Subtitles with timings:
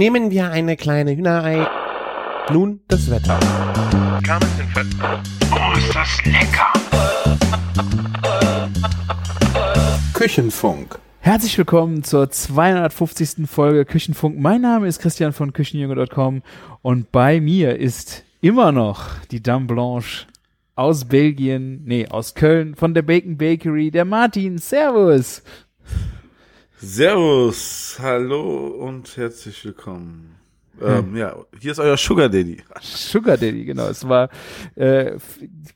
[0.00, 1.68] Nehmen wir eine kleine Hühnerei.
[2.50, 3.38] Nun das Wetter.
[5.52, 6.72] Oh, ist das lecker!
[10.14, 10.98] Küchenfunk.
[11.18, 13.46] Herzlich willkommen zur 250.
[13.46, 14.38] Folge Küchenfunk.
[14.38, 16.40] Mein Name ist Christian von Küchenjunge.com
[16.80, 20.26] und bei mir ist immer noch die Dame Blanche
[20.76, 24.56] aus Belgien, nee, aus Köln, von der Bacon Bakery, der Martin.
[24.56, 25.42] Servus!
[26.82, 30.36] Servus, hallo und herzlich willkommen.
[30.80, 32.62] Ähm, ja, hier ist euer Sugar Daddy.
[32.80, 33.88] Sugar Daddy, genau.
[33.88, 34.30] Es war
[34.76, 35.18] äh,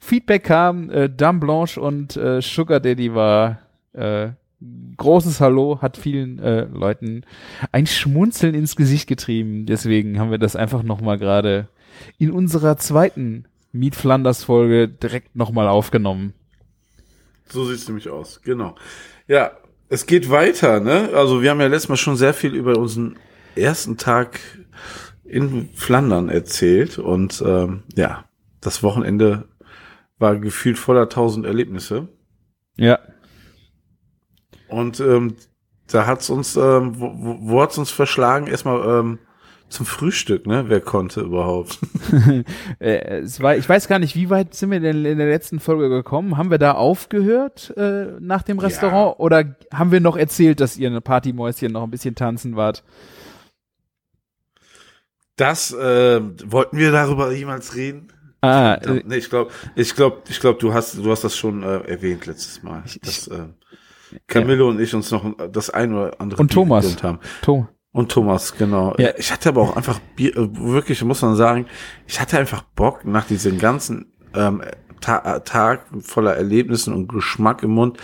[0.00, 3.58] Feedback kam, äh, Dame Blanche und äh, Sugar Daddy war
[3.92, 4.30] äh,
[4.96, 7.26] großes Hallo, hat vielen äh, Leuten
[7.70, 9.66] ein Schmunzeln ins Gesicht getrieben.
[9.66, 11.68] Deswegen haben wir das einfach nochmal gerade
[12.16, 16.32] in unserer zweiten Meet Flanders Folge direkt nochmal aufgenommen.
[17.50, 18.74] So sieht's nämlich aus, genau.
[19.28, 19.52] Ja,
[19.88, 21.10] es geht weiter, ne?
[21.14, 23.18] Also wir haben ja letztes Mal schon sehr viel über unseren
[23.54, 24.40] ersten Tag
[25.24, 28.24] in Flandern erzählt und ähm, ja,
[28.60, 29.48] das Wochenende
[30.18, 32.08] war gefühlt voller tausend Erlebnisse.
[32.76, 32.98] Ja.
[34.68, 35.36] Und ähm,
[35.86, 38.46] da hat's uns, ähm, wo, wo, hat's uns verschlagen?
[38.46, 39.18] Erstmal ähm,
[39.68, 40.64] zum Frühstück, ne?
[40.68, 41.78] Wer konnte überhaupt?
[42.80, 45.60] Äh, es war, ich weiß gar nicht, wie weit sind wir denn in der letzten
[45.60, 46.36] Folge gekommen?
[46.36, 50.88] Haben wir da aufgehört äh, nach dem Restaurant oder haben wir noch erzählt, dass ihr
[50.88, 52.82] eine Partymäuschen noch ein bisschen tanzen wart?
[55.36, 58.08] Das äh, wollten wir darüber jemals reden?
[58.40, 61.62] Ah, äh, nee, ich glaube, ich glaube, ich glaube, du hast, du hast das schon
[61.62, 63.46] äh, erwähnt letztes Mal, dass äh,
[64.26, 67.02] Camillo und ich uns noch das ein oder andere Und Bier Thomas.
[67.02, 67.20] haben.
[67.42, 67.68] Tom.
[67.94, 68.92] Und Thomas, genau.
[68.98, 69.10] Ja.
[69.16, 71.66] Ich hatte aber auch einfach äh, wirklich muss man sagen,
[72.08, 74.62] ich hatte einfach Bock nach diesem ganzen ähm,
[75.00, 77.98] Ta Tag voller Erlebnissen und Geschmack im Mund,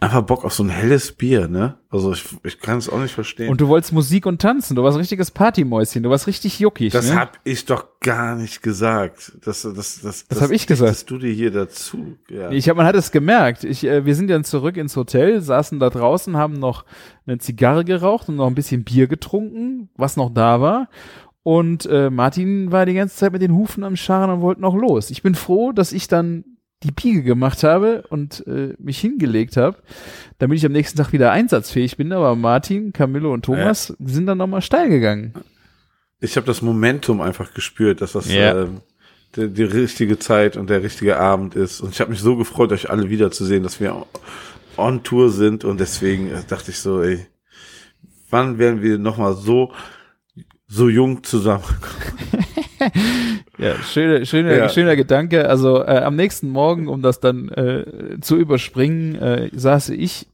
[0.00, 1.76] einfach Bock auf so ein helles Bier, ne?
[1.88, 3.48] Also ich, ich kann es auch nicht verstehen.
[3.48, 4.76] Und du wolltest Musik und tanzen.
[4.76, 6.02] Du warst ein richtiges Partymäuschen.
[6.02, 6.92] Du warst richtig juckig.
[6.92, 7.18] das ne?
[7.18, 9.32] hab ich doch gar nicht gesagt.
[9.44, 10.90] Das, das, das, das, hab ich gesagt.
[10.90, 12.18] Das du dir hier dazu.
[12.28, 12.50] Ja.
[12.50, 13.64] Ich hab, man hat es gemerkt.
[13.64, 16.84] Ich, äh, wir sind dann zurück ins Hotel, saßen da draußen, haben noch
[17.26, 20.88] eine Zigarre geraucht und noch ein bisschen Bier getrunken, was noch da war.
[21.46, 24.74] Und äh, Martin war die ganze Zeit mit den Hufen am Scharren und wollte noch
[24.74, 25.10] los.
[25.10, 26.44] Ich bin froh, dass ich dann
[26.82, 29.76] die Piege gemacht habe und äh, mich hingelegt habe,
[30.38, 32.12] damit ich am nächsten Tag wieder einsatzfähig bin.
[32.12, 35.34] Aber Martin, Camillo und Thomas sind dann nochmal steil gegangen.
[36.18, 38.62] Ich habe das Momentum einfach gespürt, dass das Ja.
[38.62, 38.80] ähm,
[39.36, 41.80] die, die richtige Zeit und der richtige Abend ist.
[41.80, 44.04] Und ich habe mich so gefreut, euch alle wiederzusehen, dass wir
[44.76, 45.64] on Tour sind.
[45.64, 47.24] Und deswegen äh, dachte ich so, ey,
[48.30, 49.70] wann werden wir nochmal so,
[50.76, 51.80] so jung zusammenkommen?
[53.58, 54.68] Ja, schöner, schöner, Ja.
[54.68, 55.48] schöner Gedanke.
[55.48, 60.26] Also äh, am nächsten Morgen, um das dann äh, zu überspringen, äh, saß ich,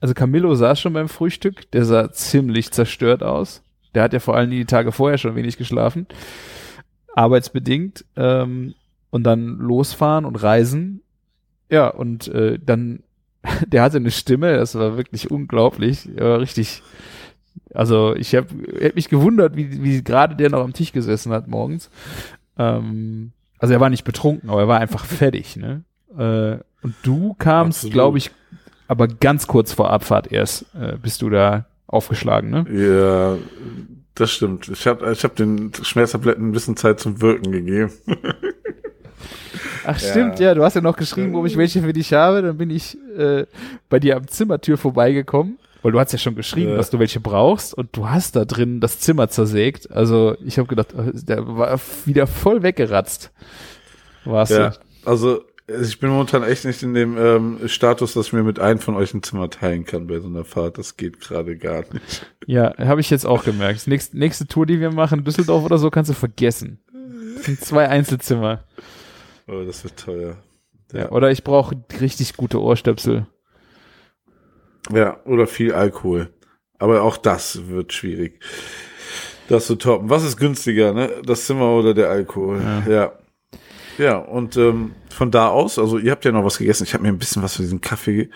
[0.00, 3.62] also Camillo saß schon beim Frühstück, der sah ziemlich zerstört aus.
[3.94, 6.06] Der hat ja vor allem die Tage vorher schon wenig geschlafen,
[7.14, 8.04] arbeitsbedingt.
[8.16, 8.74] Ähm,
[9.10, 11.00] und dann losfahren und reisen.
[11.70, 13.02] Ja, und äh, dann,
[13.66, 16.82] der hatte eine Stimme, das war wirklich unglaublich, er war richtig,
[17.74, 18.46] also ich habe
[18.82, 21.90] hab mich gewundert, wie, wie gerade der noch am Tisch gesessen hat morgens.
[22.58, 25.82] Ähm, also er war nicht betrunken, aber er war einfach fertig, ne?
[26.16, 28.30] Äh, und du kamst, glaube ich,
[28.88, 32.66] aber ganz kurz vor Abfahrt erst, äh, bist du da aufgeschlagen, ne?
[32.70, 33.38] Ja,
[34.14, 34.68] das stimmt.
[34.68, 37.90] Ich habe ich hab den Schmerztabletten ein bisschen Zeit zum Wirken gegeben.
[39.86, 40.10] Ach Ja.
[40.10, 42.70] stimmt, ja, du hast ja noch geschrieben, ob ich welche für dich habe, dann bin
[42.70, 43.46] ich äh,
[43.88, 46.76] bei dir am Zimmertür vorbeigekommen, weil du hast ja schon geschrieben, Ja.
[46.76, 49.90] dass du welche brauchst und du hast da drin das Zimmer zersägt.
[49.92, 53.30] Also ich habe gedacht, äh, der war wieder voll weggeratzt.
[54.24, 54.76] Warst Ja, du?
[55.04, 58.80] also ich bin momentan echt nicht in dem ähm, Status, dass ich mir mit einem
[58.80, 60.76] von euch ein Zimmer teilen kann bei so einer Fahrt.
[60.78, 62.26] Das geht gerade gar nicht.
[62.46, 63.86] Ja, habe ich jetzt auch gemerkt.
[63.86, 66.80] Nächste, nächste Tour, die wir machen, Düsseldorf oder so, kannst du vergessen.
[67.36, 68.64] Das sind zwei Einzelzimmer.
[69.48, 70.36] Oh, das wird teuer.
[70.92, 71.10] Ja.
[71.10, 73.26] Oder ich brauche richtig gute Ohrstöpsel.
[74.92, 76.30] Ja, oder viel Alkohol.
[76.78, 78.40] Aber auch das wird schwierig.
[79.48, 80.10] Das zu toppen.
[80.10, 81.10] Was ist günstiger, ne?
[81.24, 82.60] Das Zimmer oder der Alkohol?
[82.62, 82.92] Ja.
[82.92, 83.12] Ja.
[83.96, 86.84] Ja, und ähm, von da aus, also ihr habt ja noch was gegessen.
[86.84, 88.28] Ich habe mir ein bisschen was von diesem Kaffee,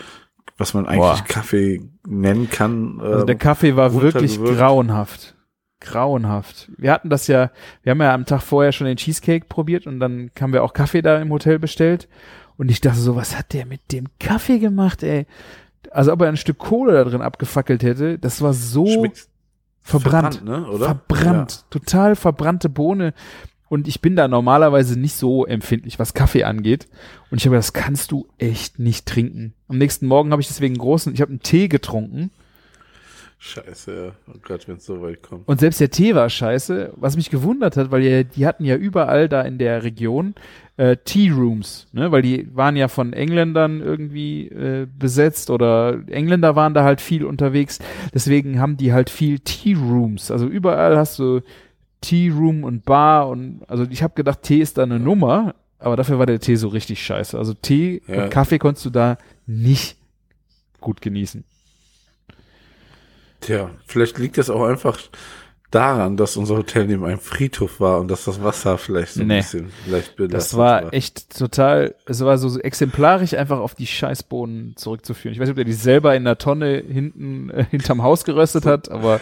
[0.56, 1.24] was man eigentlich Boah.
[1.26, 3.00] Kaffee nennen kann.
[3.00, 5.34] Also ähm, der Kaffee war wirklich grauenhaft.
[5.80, 6.70] Grauenhaft.
[6.76, 7.50] Wir hatten das ja,
[7.82, 10.72] wir haben ja am Tag vorher schon den Cheesecake probiert und dann haben wir auch
[10.72, 12.08] Kaffee da im Hotel bestellt.
[12.56, 15.26] Und ich dachte so, was hat der mit dem Kaffee gemacht, ey?
[15.90, 19.28] Also ob er ein Stück Kohle da drin abgefackelt hätte, das war so Schmeckt
[19.80, 20.44] verbrannt.
[20.44, 20.66] ne?
[20.66, 20.86] Oder?
[20.86, 21.64] Verbrannt.
[21.70, 23.14] Total verbrannte Bohne.
[23.68, 26.88] Und ich bin da normalerweise nicht so empfindlich, was Kaffee angeht.
[27.30, 29.52] Und ich habe das kannst du echt nicht trinken.
[29.68, 32.30] Am nächsten Morgen habe ich deswegen einen großen, ich habe einen Tee getrunken.
[33.40, 34.12] Scheiße, ja.
[34.34, 35.46] Oh Gott, wenn es so weit kommt.
[35.46, 38.74] Und selbst der Tee war scheiße, was mich gewundert hat, weil die, die hatten ja
[38.74, 40.34] überall da in der Region
[40.76, 42.10] äh, Tea Rooms, ne?
[42.10, 47.24] weil die waren ja von Engländern irgendwie äh, besetzt oder Engländer waren da halt viel
[47.24, 47.78] unterwegs.
[48.12, 50.32] Deswegen haben die halt viel Tea Rooms.
[50.32, 51.40] Also überall hast du
[52.00, 55.94] Tea Room und Bar und also ich habe gedacht, Tee ist da eine Nummer, aber
[55.94, 57.38] dafür war der Tee so richtig scheiße.
[57.38, 58.24] Also Tee Ja.
[58.24, 59.96] und Kaffee konntest du da nicht
[60.80, 61.44] gut genießen.
[63.40, 64.98] Tja, vielleicht liegt das auch einfach
[65.70, 69.26] daran, dass unser Hotel neben einem Friedhof war und dass das Wasser vielleicht so ein
[69.26, 69.36] Nee.
[69.38, 74.76] bisschen leicht belastet Das war echt total, es war so exemplarisch einfach auf die Scheißbohnen
[74.76, 75.34] zurückzuführen.
[75.34, 78.64] Ich weiß nicht, ob der die selber in der Tonne hinten äh, hinterm Haus geröstet
[78.64, 79.20] hat, aber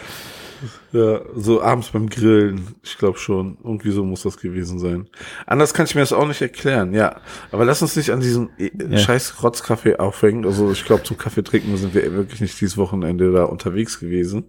[0.91, 2.75] Ja, so abends beim Grillen.
[2.83, 3.57] Ich glaube schon.
[3.63, 5.07] Irgendwie so muss das gewesen sein.
[5.45, 6.93] Anders kann ich mir das auch nicht erklären.
[6.93, 7.17] Ja,
[7.51, 8.97] aber lass uns nicht an diesem äh, Ja.
[8.97, 10.45] scheiß Rotzkaffee aufhängen.
[10.45, 14.45] Also ich glaube, zum Kaffee trinken sind wir wirklich nicht dieses Wochenende da unterwegs gewesen.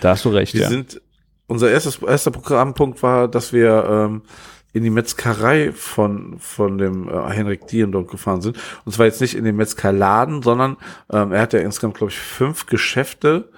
[0.00, 0.68] da hast du recht, Wir ja.
[0.68, 1.00] sind,
[1.46, 4.22] unser erstes, erster Programmpunkt war, dass wir ähm,
[4.72, 8.58] in die Metzgerei von, von dem äh, Henrik Dien dort gefahren sind.
[8.84, 10.76] Und zwar jetzt nicht in den Metzgerladen, sondern
[11.10, 13.48] ähm, er hat ja insgesamt, glaube ich, fünf Geschäfte,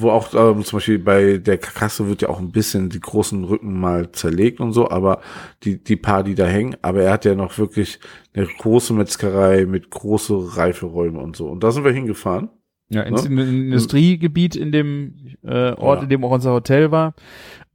[0.00, 3.44] wo auch ähm, zum Beispiel bei der Karkasse wird ja auch ein bisschen die großen
[3.44, 5.20] Rücken mal zerlegt und so, aber
[5.64, 7.98] die, die paar, die da hängen, aber er hat ja noch wirklich
[8.34, 11.48] eine große Metzgerei mit große Reiferäume und so.
[11.48, 12.50] Und da sind wir hingefahren.
[12.90, 13.42] Ja, ins Ne?
[13.42, 16.02] in- Industriegebiet in dem äh, Ort, Ja.
[16.04, 17.14] in dem auch unser Hotel war.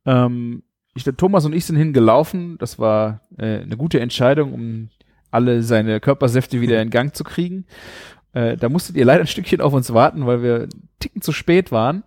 [0.06, 0.64] Ähm,
[0.96, 2.58] ich, der Thomas und ich sind hingelaufen.
[2.60, 4.90] Das war äh, eine gute Entscheidung, um
[5.32, 7.66] alle seine Körpersäfte wieder in Gang zu kriegen.
[8.34, 11.32] Äh, da musstet ihr leider ein Stückchen auf uns warten, weil wir einen Ticken zu
[11.32, 12.04] spät waren.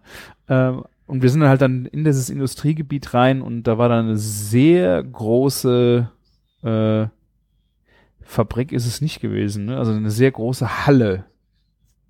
[0.48, 4.06] Ähm, und wir sind dann halt dann in dieses Industriegebiet rein und da war dann
[4.06, 6.10] eine sehr große
[6.64, 7.06] äh,
[8.28, 9.78] Fabrik ist es nicht gewesen, ne?
[9.78, 11.26] Also eine sehr große Halle,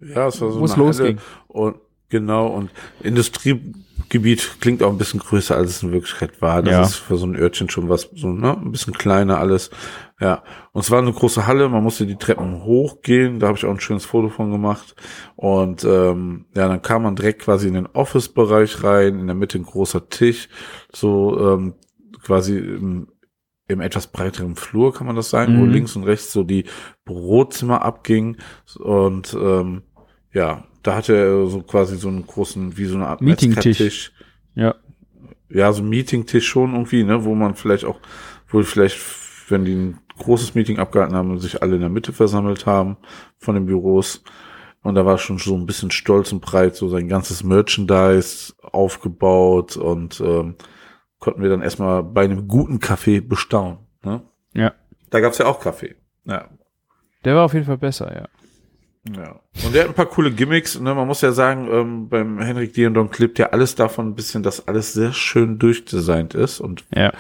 [0.01, 0.83] Ja, es war so eine Halle.
[0.87, 1.19] losging.
[1.49, 1.77] Und
[2.09, 2.71] genau, und
[3.03, 6.63] Industriegebiet klingt auch ein bisschen größer, als es in Wirklichkeit war.
[6.63, 6.83] Das Ja.
[6.83, 9.71] ist für so ein Örtchen schon was, so, ne, ein bisschen kleiner alles.
[10.19, 10.43] Ja.
[10.73, 13.71] Und es war eine große Halle, man musste die Treppen hochgehen, da habe ich auch
[13.71, 14.95] ein schönes Foto von gemacht.
[15.35, 19.59] Und ähm, ja, dann kam man direkt quasi in den Office-Bereich rein, in der Mitte
[19.59, 20.49] ein großer Tisch,
[20.93, 21.75] so ähm,
[22.23, 23.09] quasi im,
[23.69, 25.73] im etwas breiteren Flur, kann man das sagen, wo Mhm.
[25.73, 26.65] links und rechts so die
[27.05, 28.39] Bürozimmer abging.
[28.79, 29.83] Und ähm,
[30.33, 34.13] ja, da hatte er so quasi so einen großen, wie so eine Art Meetingtisch.
[34.55, 34.77] Ja.
[35.51, 38.01] Ja, so ein Meetingtisch schon irgendwie, ne, wo man vielleicht auch,
[38.49, 38.99] wo vielleicht,
[39.49, 42.97] wenn die großes Meeting abgehalten haben und sich alle in der Mitte versammelt haben
[43.39, 44.23] von den Büros.
[44.83, 49.77] Und da war schon so ein bisschen stolz und breit, so sein ganzes Merchandise aufgebaut
[49.77, 50.55] und ähm,
[51.19, 53.79] konnten wir dann erstmal bei einem guten Kaffee bestaunen.
[54.05, 54.23] Ne?
[54.55, 54.75] Ja.
[55.11, 55.97] Da gab's ja auch Kaffee.
[56.25, 56.49] Ja.
[57.25, 58.29] Der war auf jeden Fall besser, ja.
[59.15, 59.41] Ja.
[59.65, 60.79] Und der hat ein paar coole Gimmicks.
[60.79, 60.95] Ne?
[60.95, 64.67] Man muss ja sagen, ähm, beim Henrik Diendon lebt ja alles davon ein bisschen, dass
[64.67, 66.61] alles sehr schön durchdesignt ist.
[66.61, 67.13] Und Ja.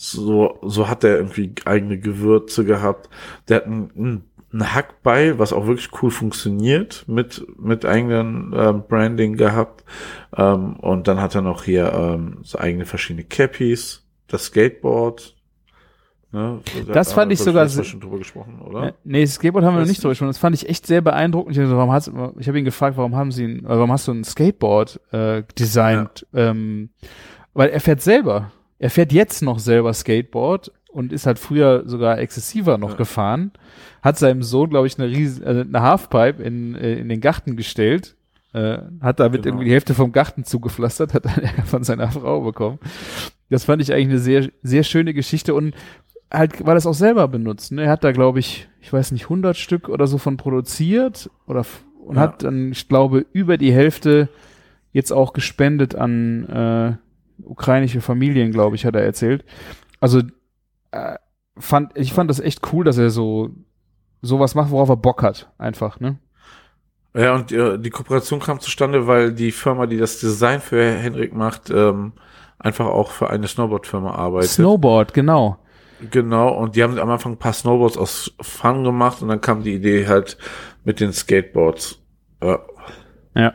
[0.00, 3.10] So, so hat er irgendwie eigene Gewürze gehabt.
[3.48, 8.84] Der hat ein, ein, ein Hackbeil, was auch wirklich cool funktioniert, mit, mit eigenen ähm,
[8.88, 9.84] Branding gehabt.
[10.36, 15.34] Ähm, und dann hat er noch hier ähm, so eigene verschiedene Cappies, das Skateboard.
[16.30, 16.60] Ne?
[16.92, 18.88] Das fand ich sogar sehr- schon drüber gesprochen, oder?
[18.88, 20.28] Äh, Nee, das Skateboard haben wir noch nicht drüber gesprochen.
[20.28, 21.56] Das fand ich echt sehr beeindruckend.
[21.56, 24.06] Ich, so, warum hast, ich habe ihn gefragt, warum haben sie ein, äh, warum hast
[24.06, 26.24] du ein Skateboard äh, designt?
[26.32, 26.90] Ähm,
[27.52, 28.52] weil er fährt selber.
[28.78, 32.96] Er fährt jetzt noch selber Skateboard und ist halt früher sogar exzessiver noch Ja.
[32.96, 33.52] gefahren.
[34.02, 37.56] Hat seinem Sohn, glaube ich, eine riesen, äh, eine Halfpipe in, äh, in den Garten
[37.56, 38.14] gestellt.
[38.54, 39.48] Äh, hat damit Genau.
[39.54, 42.78] irgendwie die Hälfte vom Garten zugepflastert, hat dann Ärger von seiner Frau bekommen.
[43.50, 45.74] Das fand ich eigentlich eine sehr, sehr schöne Geschichte und
[46.30, 47.72] halt, weil er es auch selber benutzt.
[47.72, 47.82] Ne?
[47.84, 51.64] Er hat da, glaube ich, ich weiß nicht, 100 Stück oder so von produziert oder
[52.00, 52.22] und Ja.
[52.22, 54.28] hat dann, ich glaube, über die Hälfte
[54.92, 56.92] jetzt auch gespendet an äh,
[57.42, 59.44] ukrainische Familien, glaube ich, hat er erzählt.
[60.00, 60.22] Also
[60.90, 61.16] äh,
[61.58, 63.50] fand ich fand das echt cool, dass er so
[64.22, 66.00] sowas macht, worauf er Bock hat, einfach.
[66.00, 66.18] Ne?
[67.14, 71.34] Ja, und äh, die Kooperation kam zustande, weil die Firma, die das Design für Henrik
[71.34, 72.12] macht, ähm,
[72.58, 74.50] einfach auch für eine Snowboard-Firma arbeitet.
[74.50, 75.58] Snowboard, genau.
[76.10, 79.62] genau, und die haben am Anfang ein paar Snowboards aus Fun gemacht und dann kam
[79.62, 80.36] die Idee halt
[80.84, 82.00] mit den Skateboards.
[82.42, 82.60] Ja,
[83.34, 83.54] Ja.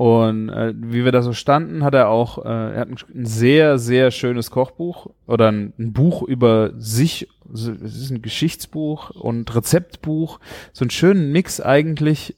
[0.00, 3.26] Und äh, wie wir da so standen, hat er auch, äh, er hat ein, ein
[3.26, 7.28] sehr, sehr schönes Kochbuch oder ein, ein Buch über sich.
[7.52, 10.40] Es ist ein Geschichtsbuch und Rezeptbuch.
[10.72, 12.34] So einen schönen Mix eigentlich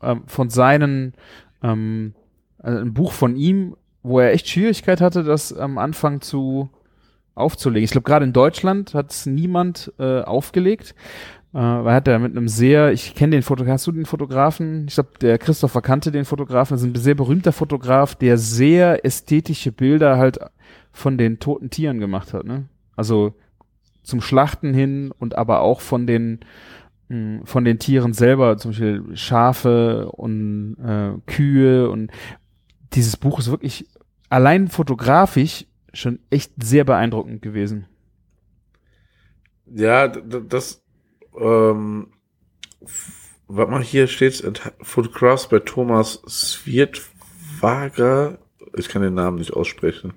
[0.00, 1.12] ähm, von seinen,
[1.62, 2.14] ähm,
[2.56, 6.70] also ein Buch von ihm, wo er echt Schwierigkeit hatte, das am Anfang zu
[7.34, 7.84] aufzulegen.
[7.84, 10.94] Ich glaube, gerade in Deutschland hat es niemand äh, aufgelegt.
[11.54, 14.86] Äh, weil hat er mit einem sehr, ich kenne den Fotografen, hast du den Fotografen?
[14.88, 19.04] Ich glaube, der Christopher kannte den Fotografen, das ist ein sehr berühmter Fotograf, der sehr
[19.04, 20.40] ästhetische Bilder halt
[20.90, 22.68] von den toten Tieren gemacht hat, ne?
[22.96, 23.34] Also
[24.02, 26.40] zum Schlachten hin und aber auch von den
[27.08, 32.10] mh, von den Tieren selber, zum Beispiel Schafe und äh, Kühe und
[32.94, 33.86] dieses Buch ist wirklich
[34.28, 37.86] allein fotografisch schon echt sehr beeindruckend gewesen.
[39.66, 40.83] Ja, das,
[41.38, 42.08] ähm,
[43.48, 48.38] was man hier steht, Photographs bei Thomas Swietwager.
[48.76, 50.14] Ich kann den Namen nicht aussprechen.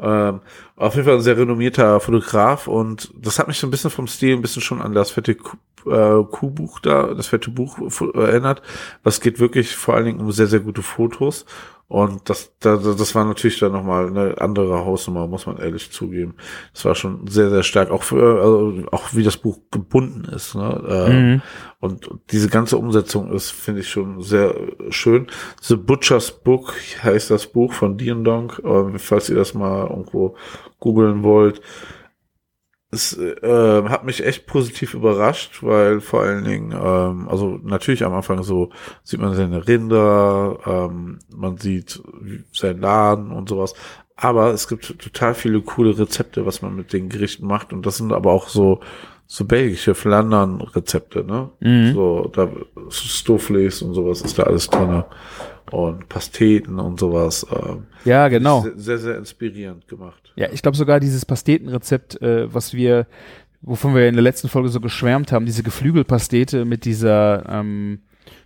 [0.00, 0.40] Ähm,
[0.76, 4.08] auf jeden Fall ein sehr renommierter Fotograf und das hat mich so ein bisschen vom
[4.08, 5.36] Stil ein bisschen schon an das fette
[5.86, 7.78] äh, Kuhbuch da, das fette Buch
[8.14, 8.62] erinnert.
[9.02, 11.46] Was geht wirklich vor allen Dingen um sehr, sehr gute Fotos.
[11.88, 16.36] Und das, das, das war natürlich dann nochmal eine andere Hausnummer, muss man ehrlich zugeben.
[16.72, 20.54] Das war schon sehr, sehr stark, auch für, also auch wie das Buch gebunden ist.
[20.54, 20.82] Ne?
[20.88, 21.42] Ähm, Mhm.
[21.80, 24.54] Und diese ganze Umsetzung ist, finde ich, schon sehr
[24.88, 25.26] schön.
[25.60, 26.72] The Butcher's Book
[27.02, 30.36] heißt das Buch von Dion Dong, äh, falls ihr das mal irgendwo
[30.78, 31.60] googeln wollt.
[32.94, 38.12] Es äh, hat mich echt positiv überrascht, weil vor allen Dingen, ähm, also natürlich am
[38.12, 38.68] Anfang so
[39.02, 42.02] sieht man seine Rinder, ähm, man sieht
[42.52, 43.72] seinen Laden und sowas.
[44.14, 47.72] Aber es gibt total viele coole Rezepte, was man mit den Gerichten macht.
[47.72, 48.80] Und das sind aber auch so,
[49.26, 51.48] so belgische Flandern-Rezepte, ne?
[51.60, 51.94] Mhm.
[51.94, 52.48] So, da
[52.90, 55.06] Stoufles und sowas ist da alles drinne
[55.70, 57.46] Und Pasteten und sowas.
[57.50, 58.62] Ähm, Ja, genau.
[58.62, 60.32] Sehr, sehr, sehr inspirierend gemacht.
[60.36, 63.06] Ja, ich glaube sogar dieses Pastetenrezept, äh, was wir,
[63.60, 68.00] wovon wir in der letzten Folge so geschwärmt haben, diese Geflügelpastete mit dieser, ähm,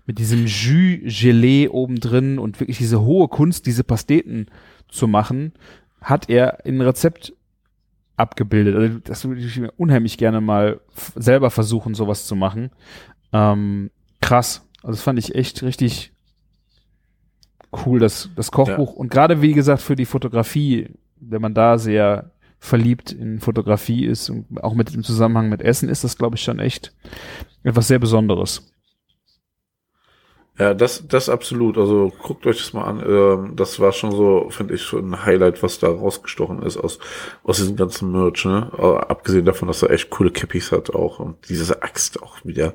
[0.04, 4.46] mit diesem Jus-Gelee oben drin und wirklich diese hohe Kunst, diese Pasteten
[4.88, 5.52] zu machen,
[6.00, 7.32] hat er in ein Rezept
[8.16, 8.76] abgebildet.
[8.76, 10.80] Also das würde ich mir unheimlich gerne mal
[11.16, 12.70] selber versuchen, sowas zu machen.
[13.32, 14.66] Ähm, krass.
[14.82, 16.12] Also das fand ich echt richtig
[17.84, 18.92] cool, das, das Kochbuch.
[18.94, 20.90] Und gerade, wie gesagt, für die Fotografie,
[21.20, 25.88] wenn man da sehr verliebt in Fotografie ist und auch mit dem Zusammenhang mit Essen,
[25.88, 26.92] ist das, glaube ich, schon echt
[27.62, 28.72] etwas sehr Besonderes.
[30.58, 31.76] Ja, das, das absolut.
[31.76, 33.02] Also guckt euch das mal an.
[33.06, 36.98] Ähm, das war schon so, finde ich, schon ein Highlight, was da rausgestochen ist aus,
[37.44, 38.70] aus diesem ganzen Merch, ne?
[38.72, 42.72] Aber abgesehen davon, dass er echt coole Cappies hat auch und diese Axt auch wieder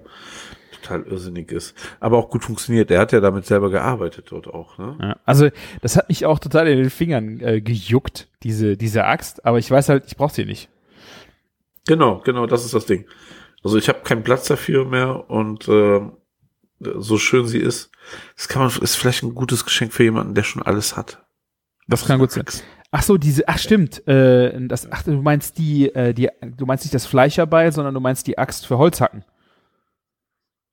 [0.91, 1.75] total irrsinnig ist.
[1.99, 2.91] Aber auch gut funktioniert.
[2.91, 4.97] Er hat ja damit selber gearbeitet dort auch, ne?
[5.01, 5.49] Ja, also
[5.81, 9.69] das hat mich auch total in den Fingern äh, gejuckt, diese, diese Axt, aber ich
[9.69, 10.69] weiß halt, ich brauche sie nicht.
[11.87, 13.05] Genau, genau, das ist das Ding.
[13.63, 16.13] Also ich habe keinen Platz dafür mehr und ähm,
[16.79, 17.91] so schön sie ist,
[18.35, 21.23] das kann man, ist vielleicht ein gutes Geschenk für jemanden, der schon alles hat.
[21.87, 22.45] Das kann gut sein.
[22.93, 26.83] Ach so, diese, ach stimmt, äh, das, ach, du meinst die, äh, die, du meinst
[26.83, 29.23] nicht das Fleischerbeil, sondern du meinst die Axt für Holzhacken.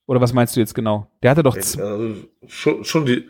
[0.08, 1.08] Oder was meinst du jetzt genau?
[1.22, 2.14] Der hatte doch, z- Also
[2.48, 3.28] schon, schon die.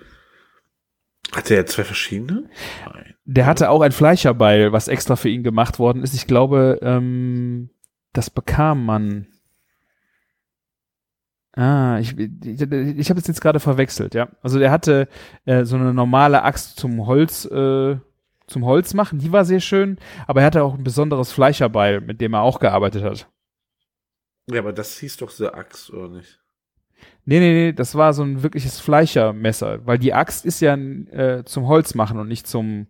[1.32, 2.48] Hat er zwei verschiedene?
[2.86, 3.14] Nein.
[3.26, 6.14] der hatte auch ein Fleischerbeil, was extra für ihn gemacht worden ist.
[6.14, 7.68] Ich glaube, ähm,
[8.14, 9.26] das bekam man.
[11.54, 14.28] Ah, ich, ich, ich habe es jetzt gerade verwechselt, ja.
[14.42, 15.08] Also der hatte
[15.44, 17.96] äh, so eine normale Axt zum Holz, äh,
[18.46, 22.20] zum Holz machen, die war sehr schön, aber er hatte auch ein besonderes Fleischerbeil, mit
[22.20, 23.28] dem er auch gearbeitet hat.
[24.50, 26.38] Ja, aber das hieß doch The Axt, oder nicht?
[27.30, 31.44] Nee, nee, nee, das war so ein wirkliches Fleischermesser, weil die Axt ist ja äh,
[31.44, 32.86] zum Holz machen und nicht zum,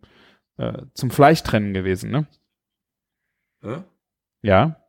[0.59, 2.29] äh, zum Fleischtrennen gewesen, ne?
[3.65, 3.85] Ja?
[4.43, 4.81] Ja.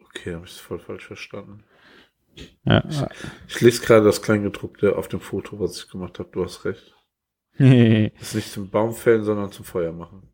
[0.00, 1.62] Okay, habe ich es voll falsch verstanden.
[2.64, 2.82] ja.
[3.48, 6.30] Ich lese gerade das Kleingedruckte auf dem Foto, was ich gemacht habe.
[6.32, 6.96] Du hast recht.
[7.58, 7.68] Das
[8.28, 10.31] ist nicht zum Baumfällen, sondern zum Feuer machen.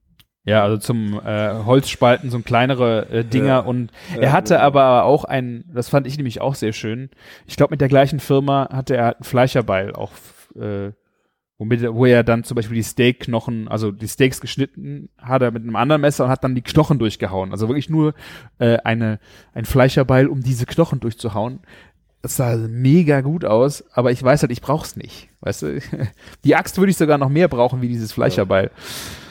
[0.48, 3.58] Ja, also zum äh, Holzspalten, so kleinere äh, Dinger Ja.
[3.60, 4.66] und Ja, er hatte genau.
[4.66, 7.10] aber auch ein, das fand ich nämlich auch sehr schön.
[7.46, 10.12] Ich glaube, mit der gleichen Firma hatte er ein Fleischerbeil auch,
[10.58, 10.92] äh,
[11.58, 15.64] womit, wo er dann zum Beispiel die Steakknochen, also die Steaks geschnitten hat er mit
[15.64, 17.52] einem anderen Messer und hat dann die Knochen durchgehauen.
[17.52, 18.14] Also wirklich nur
[18.58, 19.18] äh, eine,
[19.54, 21.60] ein Fleischerbeil, um diese Knochen durchzuhauen.
[22.22, 25.28] Das sah mega gut aus, aber ich weiß halt, ich brauch's nicht.
[25.40, 25.80] Weißt du?
[26.44, 28.70] Die Axt würde ich sogar noch mehr brauchen wie dieses Fleischerbeil.
[28.74, 29.27] Ja,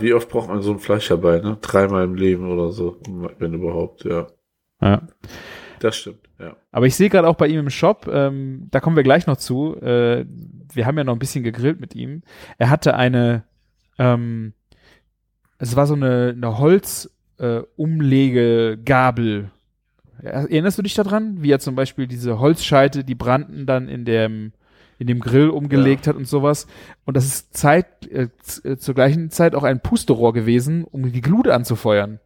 [0.00, 1.58] wie oft braucht man so ein Fleischerbei, ne?
[1.60, 2.98] Dreimal im Leben oder so,
[3.38, 4.26] wenn überhaupt, ja.
[4.80, 5.02] Ja.
[5.80, 6.56] Das stimmt, ja.
[6.72, 9.36] Aber ich sehe gerade auch bei ihm im Shop, ähm, da kommen wir gleich noch
[9.36, 9.76] zu.
[9.80, 10.24] Äh,
[10.72, 12.22] wir haben ja noch ein bisschen gegrillt mit ihm.
[12.58, 13.44] Er hatte eine,
[13.98, 14.54] ähm,
[15.58, 17.62] es war so eine, eine Holz äh.
[20.22, 21.42] Erinnerst du dich daran?
[21.42, 24.52] Wie er zum Beispiel diese Holzscheite, die brannten dann in dem
[24.98, 26.66] in dem Grill umgelegt hat und sowas.
[27.04, 28.28] Und das ist Zeit, äh,
[28.64, 32.20] äh, zur gleichen Zeit auch ein Pusterohr gewesen, um die Glut anzufeuern.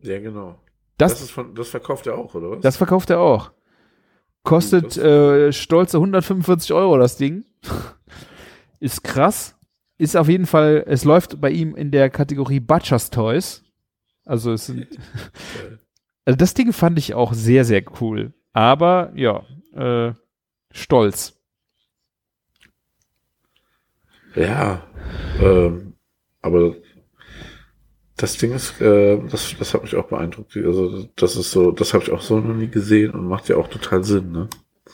[0.00, 0.58] Ja, genau.
[0.98, 2.60] Das, Das, von, das verkauft er auch, oder was?
[2.60, 3.52] das verkauft er auch.
[4.42, 7.44] Kostet äh, stolze 145 Euro das Ding.
[8.80, 9.56] ist krass.
[9.98, 13.62] Ist auf jeden Fall, es läuft bei ihm in der Kategorie Butchers Toys.
[14.24, 14.88] Also es sind,
[16.24, 18.34] also das Ding fand ich auch sehr, sehr cool.
[18.52, 20.14] Aber ja, äh,
[20.72, 21.41] stolz.
[24.34, 24.82] Ja,
[25.40, 25.94] ähm,
[26.40, 26.74] aber
[28.16, 30.56] das Ding ist, äh, das, das hat mich auch beeindruckt.
[30.56, 33.56] Also das ist so, das habe ich auch so noch nie gesehen und macht ja
[33.56, 34.32] auch total Sinn.
[34.32, 34.48] Ne?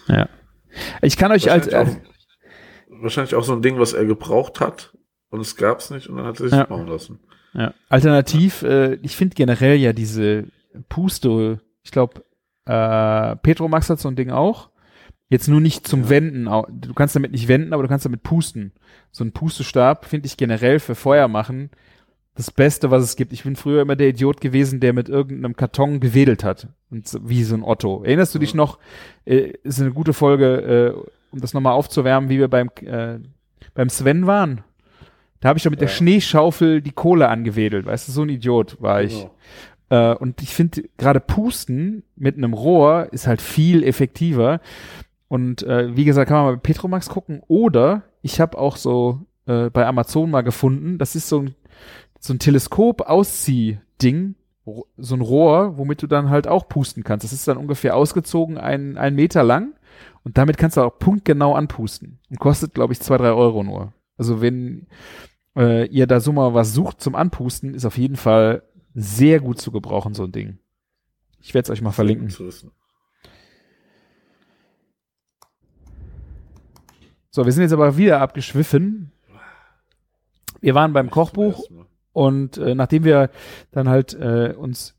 [0.07, 0.28] Ja.
[1.02, 1.99] Ich kann euch als, Wahrscheinlich, äh,
[2.90, 4.97] auch, wahrscheinlich auch so ein Ding, was er gebraucht hat
[5.30, 6.64] und es gab's nicht und dann hat er sich Ja.
[6.64, 7.21] bauen lassen.
[7.54, 7.75] Ja.
[7.88, 10.45] Alternativ, äh, ich finde generell ja diese
[10.88, 12.23] Puste, ich glaube,
[12.66, 14.71] äh, Petromax hat so ein Ding auch.
[15.31, 16.09] Jetzt nur nicht zum Ja.
[16.11, 16.45] Wenden.
[16.81, 18.73] Du kannst damit nicht wenden, aber du kannst damit pusten.
[19.11, 21.71] So ein Pustestab finde ich generell für Feuer machen
[22.35, 23.33] das Beste, was es gibt.
[23.33, 26.69] Ich bin früher immer der Idiot gewesen, der mit irgendeinem Karton gewedelt hat.
[26.89, 28.05] Und so, wie so ein Otto.
[28.05, 28.59] Erinnerst du dich Ja.
[28.59, 28.79] noch?
[29.25, 33.19] Äh, ist eine gute Folge, äh, um das nochmal aufzuwärmen, wie wir beim, äh,
[33.75, 34.63] beim Sven waren.
[35.41, 35.95] Da habe ich doch mit der Ja.
[35.95, 37.87] Schneeschaufel die Kohle angewedelt.
[37.87, 39.27] Weißt du, so ein Idiot war ich.
[39.91, 40.13] Genau.
[40.13, 44.61] Äh, und ich finde, gerade Pusten mit einem Rohr ist halt viel effektiver.
[45.29, 47.43] Und äh, wie gesagt, kann man mal bei Petromax gucken.
[47.49, 51.55] Oder ich habe auch so äh, bei Amazon mal gefunden, das ist so ein,
[52.19, 54.35] so ein Teleskop-Auszieh-Ding,
[54.97, 57.25] so ein Rohr, womit du dann halt auch pusten kannst.
[57.25, 59.75] Das ist dann ungefähr ausgezogen ein, ein Meter lang.
[60.25, 62.19] Und damit kannst du auch punktgenau anpusten.
[62.31, 63.93] Und kostet, glaube ich, zwei, drei Euro nur.
[64.17, 64.87] Also wenn
[65.57, 68.63] äh, ihr da so mal was sucht zum Anpusten, ist auf jeden Fall
[68.95, 70.59] sehr gut zu gebrauchen, so ein Ding.
[71.41, 72.31] Ich werde es euch mal verlinken.
[72.31, 72.73] Zu wissen.
[77.31, 79.13] So, wir sind jetzt aber wieder abgeschwiffen.
[80.61, 81.69] Wir waren beim Kochbuch
[82.13, 83.31] und äh, nachdem wir
[83.71, 84.97] dann halt äh, uns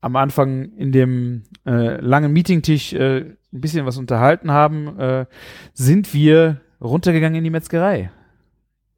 [0.00, 5.26] am Anfang in dem äh, langen Meetingtisch äh, ein bisschen was unterhalten haben, äh,
[5.72, 8.10] sind wir runtergegangen in die Metzgerei.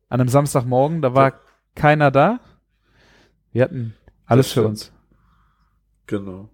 [0.09, 1.40] An einem Samstagmorgen, da war
[1.75, 2.41] keiner da.
[3.52, 3.95] Wir hatten
[4.26, 4.93] alles für uns.
[6.06, 6.50] Genau.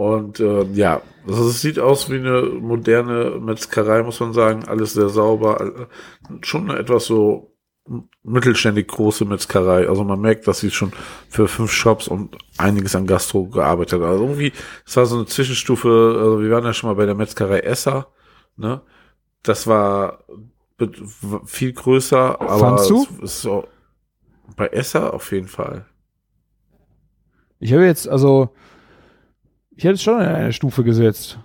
[0.00, 4.64] Und ähm, ja, also es sieht aus wie eine moderne Metzgerei, muss man sagen.
[4.64, 5.60] Alles sehr sauber.
[5.60, 5.86] äh,
[6.40, 7.54] Schon eine etwas so
[8.22, 9.86] mittelständig große Metzgerei.
[9.86, 10.92] Also man merkt, dass sie schon
[11.28, 14.08] für fünf Shops und einiges an Gastro gearbeitet hat.
[14.08, 14.54] Also irgendwie,
[14.86, 16.16] es war so eine Zwischenstufe.
[16.18, 18.06] Also wir waren ja schon mal bei der Metzgerei Esser.
[18.56, 18.80] Ne?
[19.42, 20.24] Das war
[21.44, 23.06] viel größer, aber Fandst du?
[23.18, 23.68] es ist so
[24.56, 25.84] bei Esser auf jeden Fall.
[27.58, 28.54] Ich habe jetzt, also,
[29.80, 31.38] ich hätte es schon in eine Stufe gesetzt.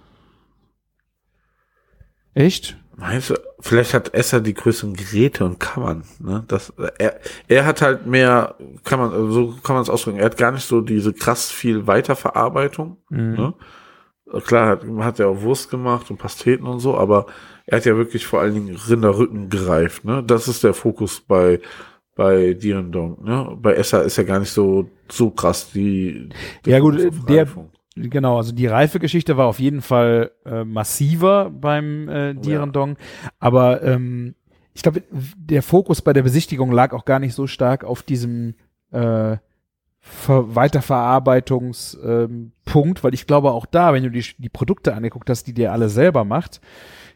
[2.34, 2.78] Echt?
[2.98, 6.44] Meinst du, vielleicht hat Esser die größeren Geräte und Kammern, ne?
[6.50, 10.38] Das, er, er hat halt mehr, kann man, so kann man es ausdrücken, er hat
[10.38, 13.34] gar nicht so diese krass viel Weiterverarbeitung, Mhm.
[13.36, 13.54] ne?
[14.44, 17.28] Klar, hat, hat er auch Wurst gemacht und Pasteten und so, aber
[17.68, 20.22] er hat ja wirklich vor allen Dingen Rinderrücken gereift, ne?
[20.24, 21.62] Das ist der Fokus bei,
[22.16, 23.58] bei Direndong, ne?
[23.62, 26.28] Bei Esser ist ja gar nicht so, so krass die,
[26.66, 27.72] Ja, gut, der- Reifung.
[27.96, 32.98] Genau, also die Reifegeschichte war auf jeden Fall äh, massiver beim äh, Direndong,
[33.40, 34.36] aber ähm,
[34.74, 38.56] ich glaube, der Fokus bei der Besichtigung lag auch gar nicht so stark auf diesem
[38.92, 39.38] äh,
[40.08, 45.48] Ver Weiterverarbeitungspunkt, ähm, weil ich glaube auch da, wenn du die, die Produkte angeguckt hast,
[45.48, 46.62] die der alle selber macht,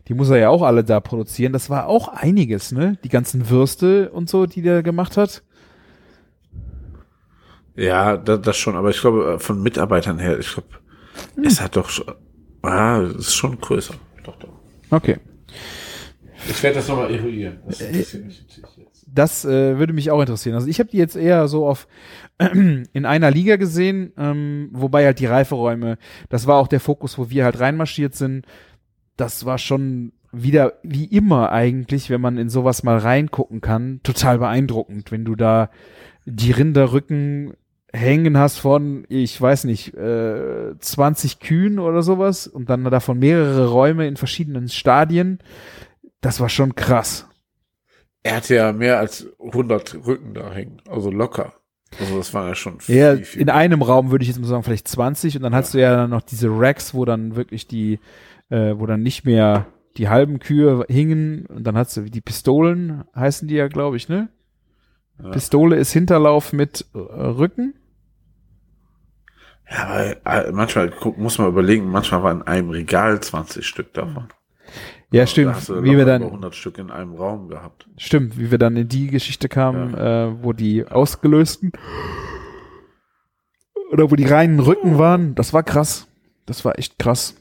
[0.07, 1.53] die muss er ja auch alle da produzieren.
[1.53, 2.97] Das war auch einiges, ne?
[3.03, 5.43] Die ganzen Würste und so, die der gemacht hat.
[7.79, 10.67] Ja, das, das schon, aber ich glaube, äh, von Mitarbeitern her, ich glaube,
[11.41, 12.13] es hat doch schon,
[12.61, 13.93] ah, es ist schon größer.
[14.23, 14.49] Doch, doch.
[14.91, 15.17] Okay.
[16.49, 17.59] Ich werde das nochmal eruieren.
[17.65, 19.05] Das interessiert mich natürlich jetzt.
[19.07, 20.55] Das äh, würde mich auch interessieren.
[20.55, 21.87] Also ich habe die jetzt eher so auf
[22.37, 27.29] in einer Liga gesehen, ähm, wobei halt die Reiferäume, das war auch der Fokus, wo
[27.29, 28.45] wir halt reinmarschiert sind.
[29.15, 34.37] Das war schon wieder wie immer eigentlich, wenn man in sowas mal reingucken kann, total
[34.37, 35.69] beeindruckend, wenn du da
[36.25, 37.53] die Rinderrücken
[37.93, 43.67] hängen hast von, ich weiß nicht, äh, 20 Kühen oder sowas und dann davon mehrere
[43.69, 45.39] Räume in verschiedenen Stadien.
[46.21, 47.27] Das war schon krass.
[48.21, 51.53] Er hatte ja mehr als 100 Rücken da hängen, also locker.
[51.99, 53.41] Also das war ja schon viel, Ja, viel.
[53.41, 55.95] in einem Raum würde ich jetzt mal sagen, vielleicht 20 und dann hast du ja
[55.95, 57.99] dann noch diese Racks, wo dann wirklich die,
[58.49, 59.65] äh, wo dann nicht mehr
[59.97, 64.07] die halben Kühe hingen und dann hast du die Pistolen, heißen die ja, glaube ich,
[64.09, 64.29] ne?
[65.23, 65.31] Ja.
[65.31, 67.73] Pistole ist Hinterlauf mit äh, Rücken.
[69.71, 74.27] Ja, aber äh, manchmal muss man überlegen, manchmal waren in einem Regal 20 Stück davon.
[75.11, 75.69] Ja, Da stimmt.
[75.69, 77.87] du Wie wir dann, über 100 Stück in einem Raum gehabt.
[77.97, 81.71] stimmt, wie wir dann in die Geschichte kamen, äh, wo die ausgelösten
[83.91, 85.33] oder wo die reinen Rücken waren.
[85.35, 86.07] Das war krass.
[86.45, 87.35] Das war echt krass.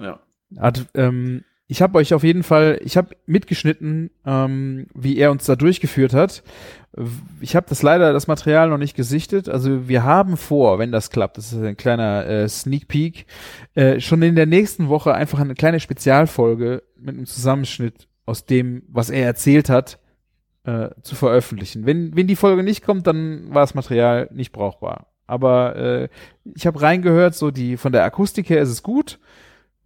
[0.00, 0.20] Ja.
[0.56, 5.44] Hat, ähm, ich habe euch auf jeden Fall, ich habe mitgeschnitten, ähm, wie er uns
[5.44, 6.42] da durchgeführt hat.
[7.40, 9.50] Ich habe das leider das Material noch nicht gesichtet.
[9.50, 13.26] Also wir haben vor, wenn das klappt, das ist ein kleiner äh, Sneak Peek,
[13.74, 18.82] äh, schon in der nächsten Woche einfach eine kleine Spezialfolge mit einem Zusammenschnitt aus dem,
[18.88, 19.98] was er erzählt hat,
[20.64, 21.84] äh, zu veröffentlichen.
[21.84, 25.08] Wenn, wenn die Folge nicht kommt, dann war das Material nicht brauchbar.
[25.26, 26.08] Aber äh,
[26.54, 29.18] ich habe reingehört, so die von der Akustik her ist es gut.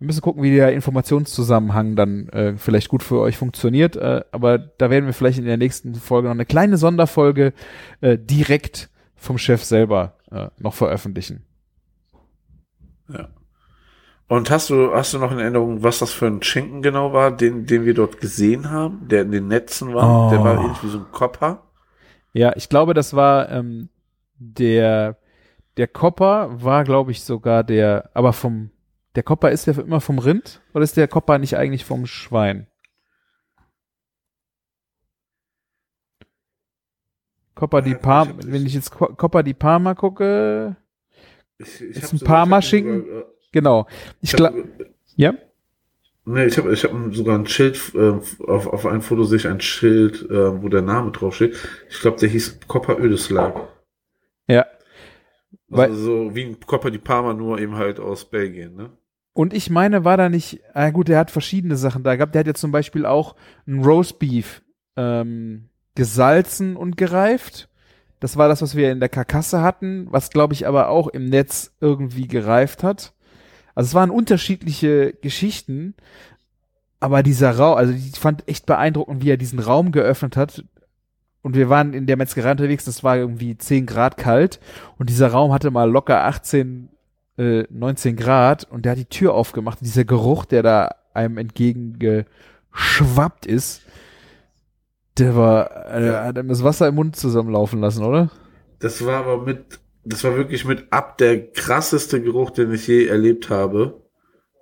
[0.03, 3.95] Wir müssen gucken, wie der Informationszusammenhang dann äh, vielleicht gut für euch funktioniert.
[3.95, 7.53] Äh, aber da werden wir vielleicht in der nächsten Folge noch eine kleine Sonderfolge
[8.01, 11.45] äh, direkt vom Chef selber äh, noch veröffentlichen.
[13.15, 13.29] Ja.
[14.27, 17.31] Und hast du, hast du noch in Erinnerung, was das für ein Schinken genau war,
[17.31, 20.27] den, den wir dort gesehen haben, der in den Netzen war?
[20.27, 20.31] Oh.
[20.31, 21.62] Der war irgendwie so ein Kopper.
[22.33, 23.88] Ja, ich glaube, das war ähm,
[24.37, 25.17] der
[25.77, 28.71] der Kopper war, glaube ich, sogar der, aber vom
[29.14, 32.66] der Kopper ist der immer vom Rind oder ist der Kopper nicht eigentlich vom Schwein?
[37.55, 40.77] Kopper die Äh, Parma, wenn ich jetzt Kopper die Parma gucke,
[41.59, 43.05] Ich, ich Ist ein sogar- Parma ich hab Schinken?
[43.05, 43.87] sogar, äh, genau.
[44.20, 44.64] Ich ich glaube,
[45.16, 45.35] ja.
[46.25, 48.11] Nee, ich habe ich hab sogar ein Schild, äh,
[48.44, 51.57] auf, auf einem Foto sehe ich ein Schild, äh, wo der Name draufsteht.
[51.90, 53.68] Ich glaube, der hieß Copper Ödeslag.
[54.48, 54.66] Ja.
[55.68, 58.90] Weil- Also so wie ein Copper di Parma, nur eben halt aus Belgien, ne?
[59.35, 62.35] Und ich meine, war da nicht, ah gut, der hat verschiedene Sachen da gehabt.
[62.35, 63.35] Der hat ja zum Beispiel auch
[63.66, 64.62] ein Roast Beef
[64.97, 67.68] ähm, gesalzen und gereift.
[68.21, 71.29] Das war das, was wir in der Karkasse hatten, was glaube ich aber auch im
[71.29, 73.14] Netz irgendwie gereift hat.
[73.75, 75.95] Also es waren unterschiedliche Geschichten,
[77.01, 80.64] aber dieser Raum, also ich fand echt beeindruckend, wie er diesen Raum geöffnet hat.
[81.42, 84.61] Und wir waren in der Metzgerei unterwegs, das war irgendwie 10 Grad kalt
[84.99, 86.90] und dieser Raum hatte mal locker 18
[87.38, 89.81] äh, 19 Grad und der hat die Tür aufgemacht.
[89.81, 93.83] Und dieser Geruch, der da einem entgegengeschwappt ist,
[95.18, 96.25] der war, äh, Ja.
[96.25, 98.31] hat einem das Wasser im Mund zusammenlaufen lassen, oder?
[98.79, 103.07] Das war aber mit, das war wirklich mit ab der krasseste Geruch, den ich je
[103.07, 104.01] erlebt habe,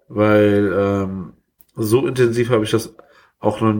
[0.09, 1.33] weil ähm,
[1.77, 2.95] so intensiv habe ich das
[3.39, 3.73] auch noch,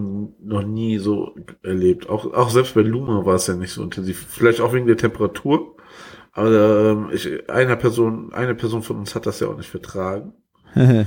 [0.43, 2.09] noch nie so erlebt.
[2.09, 4.27] Auch, auch selbst bei Luma war es ja nicht so intensiv.
[4.31, 5.77] Vielleicht auch wegen der Temperatur.
[6.33, 10.33] Aber ähm, ich, einer Person, eine Person von uns hat das ja auch nicht vertragen.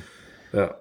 [0.55, 0.75] Ja.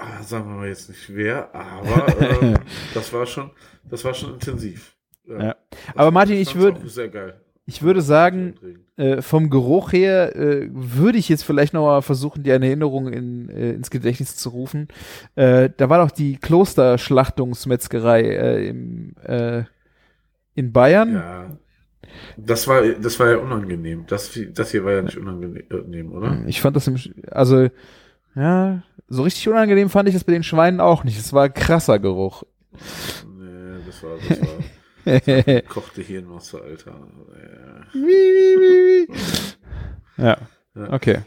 [0.00, 2.06] Ah, sagen wir mal jetzt nicht wer, aber
[2.40, 2.54] ähm,
[2.94, 3.50] das war schon,
[3.90, 4.96] das war schon intensiv.
[5.26, 5.56] Ja.
[5.94, 7.38] Aber Martin, ich fand's würd- auch Sehr geil.
[7.66, 8.54] Ich würde sagen,
[8.96, 13.12] äh, vom Geruch her äh, würde ich jetzt vielleicht noch mal versuchen, dir eine Erinnerung
[13.12, 14.88] in, äh, ins Gedächtnis zu rufen.
[15.34, 19.64] Äh, da war doch die Klosterschlachtungsmetzgerei äh, im, äh,
[20.54, 21.14] in Bayern.
[21.14, 21.56] Ja.
[22.36, 24.04] Das war, das war ja unangenehm.
[24.06, 26.42] Das, das hier war ja nicht unangenehm, oder?
[26.46, 26.96] Ich fand das im,
[27.30, 27.68] also,
[28.34, 31.18] ja, so richtig unangenehm fand ich das bei den Schweinen auch nicht.
[31.18, 32.42] Es war ein krasser Geruch.
[32.72, 35.60] Nee, das war, das war, ja.
[35.62, 36.94] kochte Hirnmasse, Alter.
[40.16, 40.36] Ja.
[40.76, 40.88] Ja.
[40.90, 41.18] Okay.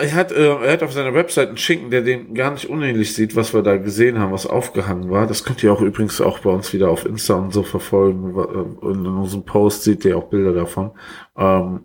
[0.00, 3.14] Er hat, äh, er hat auf seiner Website einen Schinken, der dem gar nicht unähnlich
[3.14, 5.26] sieht, was wir da gesehen haben, was aufgehangen war.
[5.26, 8.34] Das könnt ihr auch übrigens auch bei uns wieder auf Insta und so verfolgen.
[8.34, 10.92] Und in unserem Post seht ihr auch Bilder davon.
[11.36, 11.80] Ähm,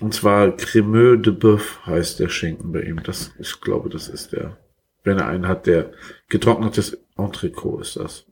[0.00, 3.02] und zwar Cremeux de Boeuf heißt der Schinken bei ihm.
[3.04, 4.56] Das, ich glaube, das ist der.
[5.04, 5.90] Wenn er einen hat, der
[6.28, 8.24] getrocknetes Entrecot ist das.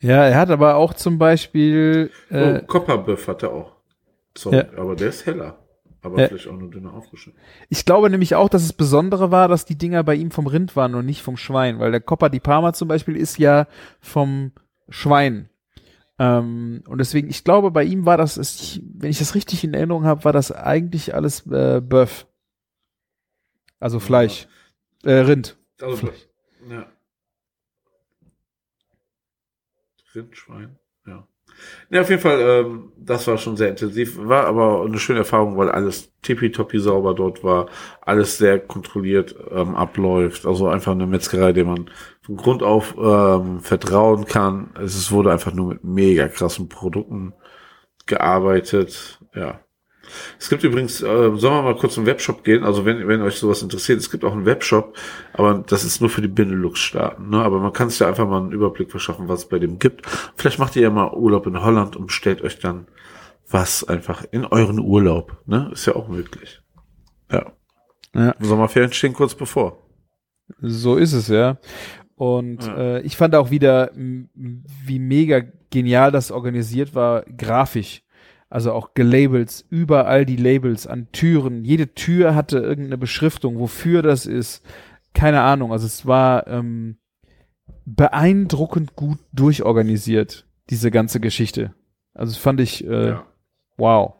[0.00, 3.72] Ja, er hat aber auch zum Beispiel, äh, oh, Copperböff hat er auch.
[4.36, 4.64] Sorry, Ja.
[4.76, 5.58] aber der ist heller.
[6.06, 6.28] Aber Ja.
[6.28, 7.40] vielleicht auch nur dünner aufgeschnitten.
[7.68, 10.76] ich glaube nämlich auch, dass das Besondere war, dass die Dinger bei ihm vom Rind
[10.76, 13.66] waren und nicht vom Schwein, weil der Coppa di Parma zum Beispiel ist ja
[14.00, 14.52] vom
[14.88, 15.48] Schwein.
[16.18, 19.74] Ähm, und deswegen, ich glaube, bei ihm war das, ist, wenn ich das richtig in
[19.74, 22.26] Erinnerung habe, war das eigentlich alles äh, Böff.
[23.80, 24.48] Also Fleisch.
[25.04, 25.58] Äh, Rind.
[25.82, 26.30] Also, Vielleicht.
[26.70, 26.86] ja.
[30.14, 30.85] Rindschwein, ja.
[31.88, 35.56] Ja, auf jeden Fall, ähm, das war schon sehr intensiv, war aber eine schöne Erfahrung,
[35.56, 37.68] weil alles tippitoppi sauber dort war,
[38.00, 41.88] alles sehr kontrolliert ähm, abläuft, also einfach eine Metzgerei, der man
[42.22, 44.70] von Grund auf ähm, vertrauen kann.
[44.82, 47.34] Es wurde einfach nur mit mega krassen Produkten
[48.06, 49.60] gearbeitet, ja.
[50.38, 52.64] Es gibt übrigens, äh, sollen wir mal kurz im Webshop gehen?
[52.64, 54.96] Also wenn, wenn euch sowas interessiert, es gibt auch einen Webshop,
[55.32, 57.28] aber das ist nur für die Benelux-Staaten.
[57.30, 57.42] Ne?
[57.42, 60.06] Aber man kann sich ja einfach mal einen Überblick verschaffen, was es bei dem gibt.
[60.36, 62.86] Vielleicht macht ihr ja mal Urlaub in Holland und bestellt euch dann
[63.48, 65.36] was einfach in euren Urlaub.
[65.46, 65.70] Ne?
[65.72, 66.60] Ist ja auch möglich.
[67.30, 67.52] Ja.
[68.14, 68.34] Ja.
[68.40, 69.82] Sommerferien stehen kurz bevor.
[70.60, 71.58] So ist es, ja.
[72.14, 72.76] Und Ja.
[72.96, 78.02] äh, ich fand auch wieder, wie mega genial das organisiert war, grafisch.
[78.48, 81.64] Also auch gelabelt, überall die Labels an Türen.
[81.64, 84.64] Jede Tür hatte irgendeine Beschriftung, wofür das ist.
[85.14, 85.72] Keine Ahnung.
[85.72, 86.98] Also es war ähm,
[87.84, 91.74] beeindruckend gut durchorganisiert, diese ganze Geschichte.
[92.14, 93.26] Also das fand ich äh, Ja.
[93.76, 94.14] wow.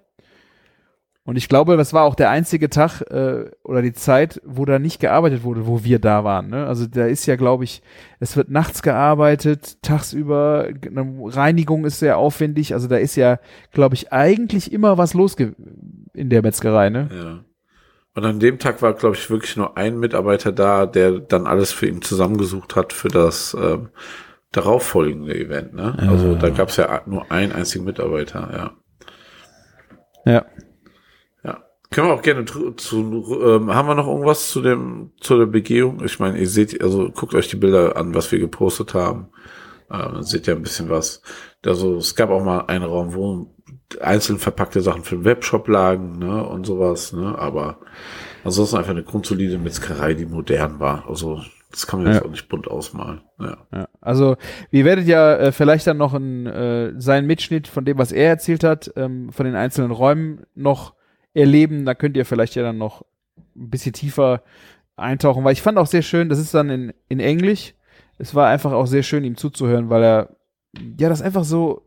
[1.26, 4.78] Und ich glaube, das war auch der einzige Tag äh, oder die Zeit, wo da
[4.78, 6.48] nicht gearbeitet wurde, wo wir da waren.
[6.50, 6.64] Ne?
[6.66, 7.82] Also da ist ja, glaube ich,
[8.20, 12.74] es wird nachts gearbeitet, tagsüber, eine Reinigung ist sehr aufwendig.
[12.74, 13.40] Also da ist ja,
[13.72, 15.34] glaube ich, eigentlich immer was los
[16.14, 16.90] in der Metzgerei.
[16.90, 17.08] Ne?
[17.12, 17.44] Ja.
[18.14, 21.72] Und an dem Tag war, glaube ich, wirklich nur ein Mitarbeiter da, der dann alles
[21.72, 23.88] für ihn zusammengesucht hat für das ähm,
[24.52, 25.74] darauffolgende Event.
[25.74, 25.96] Ne?
[25.98, 28.48] Also da gab es ja nur einen einzigen Mitarbeiter,
[30.24, 30.32] ja.
[30.32, 30.44] Ja.
[31.90, 31.94] Ja.
[31.94, 36.02] Können wir auch gerne zu, ähm, haben wir noch irgendwas zu dem, zu der Begehung?
[36.04, 39.28] Ich meine, ihr seht, also guckt euch die Bilder an, was wir gepostet haben.
[39.90, 41.22] Ähm, seht ihr ein bisschen was.
[41.64, 43.54] Also es gab auch mal einen Raum, wo
[44.00, 47.78] einzeln verpackte Sachen für den Webshop lagen, ne, und sowas, ne, aber
[48.42, 51.08] ansonsten einfach eine grundsolide Metzgerei, die modern war.
[51.08, 52.26] Also das kann man jetzt Ja.
[52.26, 53.20] auch nicht bunt ausmalen.
[53.38, 53.58] Ja.
[53.72, 54.36] Ja, also
[54.70, 58.28] wir werdet ja äh, vielleicht dann noch ein, äh, seinen Mitschnitt von dem, was er
[58.28, 60.95] erzählt hat, ähm, von den einzelnen Räumen noch
[61.36, 61.84] erleben.
[61.84, 63.02] Da könnt ihr vielleicht ja dann noch
[63.54, 64.42] ein bisschen tiefer
[64.96, 67.74] eintauchen, weil ich fand auch sehr schön, das ist dann in, in Englisch.
[68.18, 70.36] Es war einfach auch sehr schön, ihm zuzuhören, weil er
[70.98, 71.82] ja das einfach so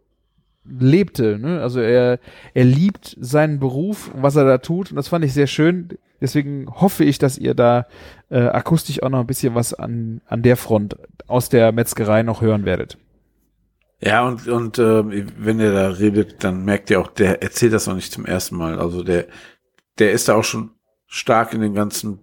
[0.63, 1.39] lebte.
[1.39, 1.62] Ne?
[1.62, 2.19] Also er,
[2.53, 5.89] er liebt seinen Beruf was er da tut und das fand ich sehr schön.
[6.21, 7.88] Deswegen hoffe ich, dass ihr da
[8.29, 12.41] äh, akustisch auch noch ein bisschen was an, an der Front aus der Metzgerei noch
[12.41, 12.97] hören werdet.
[14.01, 17.88] Ja, und, und ähm, wenn er da redet, dann merkt ihr auch, der erzählt das
[17.88, 18.79] noch nicht zum ersten Mal.
[18.79, 19.27] Also der,
[19.97, 20.71] der ist da auch schon
[21.07, 22.19] stark in den ganzen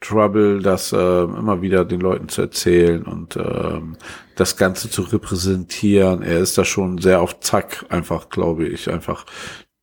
[0.00, 3.96] Trouble, das ähm, immer wieder den Leuten zu erzählen und ähm,
[4.36, 6.22] das Ganze zu repräsentieren.
[6.22, 9.26] Er ist da schon sehr auf Zack, einfach, glaube ich, einfach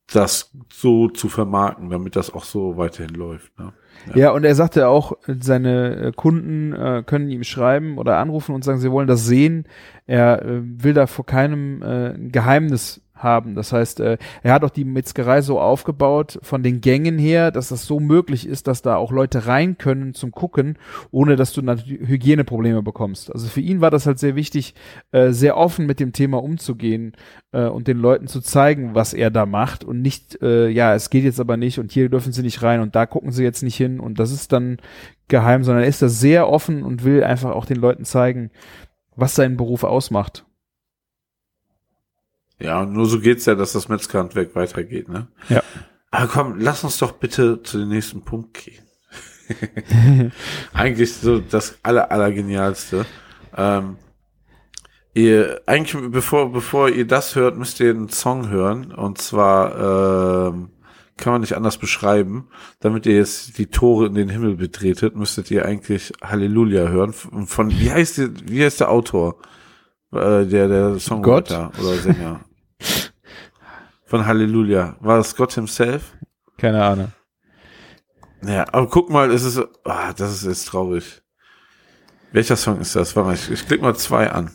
[0.07, 3.57] das so zu vermarkten, damit das auch so weiterhin läuft.
[3.59, 3.73] Ne?
[4.15, 8.63] Ja, und er sagte auch, seine äh, Kunden äh, können ihm schreiben oder anrufen und
[8.63, 9.65] sagen, sie wollen das sehen.
[10.05, 13.55] Er äh, will da vor keinem äh, Geheimnis haben.
[13.55, 17.69] Das heißt, äh, er hat auch die Metzgerei so aufgebaut von den Gängen her, dass
[17.69, 20.77] das so möglich ist, dass da auch Leute rein können zum Gucken,
[21.11, 23.31] ohne dass du Hygieneprobleme bekommst.
[23.31, 24.75] Also für ihn war das halt sehr wichtig,
[25.11, 27.13] äh, sehr offen mit dem Thema umzugehen
[27.51, 31.09] äh, und den Leuten zu zeigen, was er da macht und nicht, äh, ja, es
[31.09, 33.63] geht jetzt aber nicht und hier dürfen sie nicht rein und da gucken sie jetzt
[33.63, 34.77] nicht hin und das ist dann
[35.27, 38.51] geheim, sondern er ist da sehr offen und will einfach auch den Leuten zeigen,
[39.15, 40.45] was seinen Beruf ausmacht.
[42.63, 45.27] Ja, nur so geht's ja, dass das Metzgerhandwerk weitergeht, ne?
[45.49, 45.61] Ja.
[46.11, 50.31] Aber komm, lass uns doch bitte zu dem nächsten Punkt gehen.
[50.73, 53.05] Eigentlich so das aller, aller genialste.
[53.57, 53.97] Ähm,
[55.13, 58.93] ihr, eigentlich, bevor, bevor ihr das hört, müsst ihr einen Song hören.
[58.93, 60.69] Und zwar, ähm,
[61.17, 62.47] kann man nicht anders beschreiben.
[62.79, 67.11] Damit ihr jetzt die Tore in den Himmel betretet, müsstet ihr eigentlich Halleluja hören.
[67.11, 69.35] Von, von wie heißt der, wie heißt der Autor?
[70.13, 72.45] Äh, der, der Songwriter oder Sänger.
[74.05, 74.97] Von Halleluja.
[74.99, 76.17] War das Gott himself?
[76.57, 77.11] Keine Ahnung.
[78.45, 81.21] Ja, aber guck mal, es ist, ah, das ist jetzt traurig.
[82.31, 83.15] Welcher Song ist das?
[83.15, 84.51] Warte mal, ich, ich klicke mal zwei an.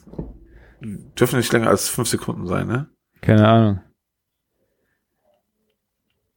[0.80, 2.88] Dürfen nicht länger als fünf Sekunden sein, ne?
[3.20, 3.80] Keine Ahnung.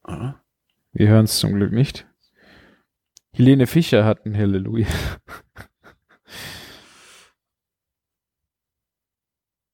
[0.04, 0.42] Aha.
[0.92, 2.06] Wir hören es zum Glück nicht.
[3.32, 4.86] Helene Fischer hat ein Halleluja.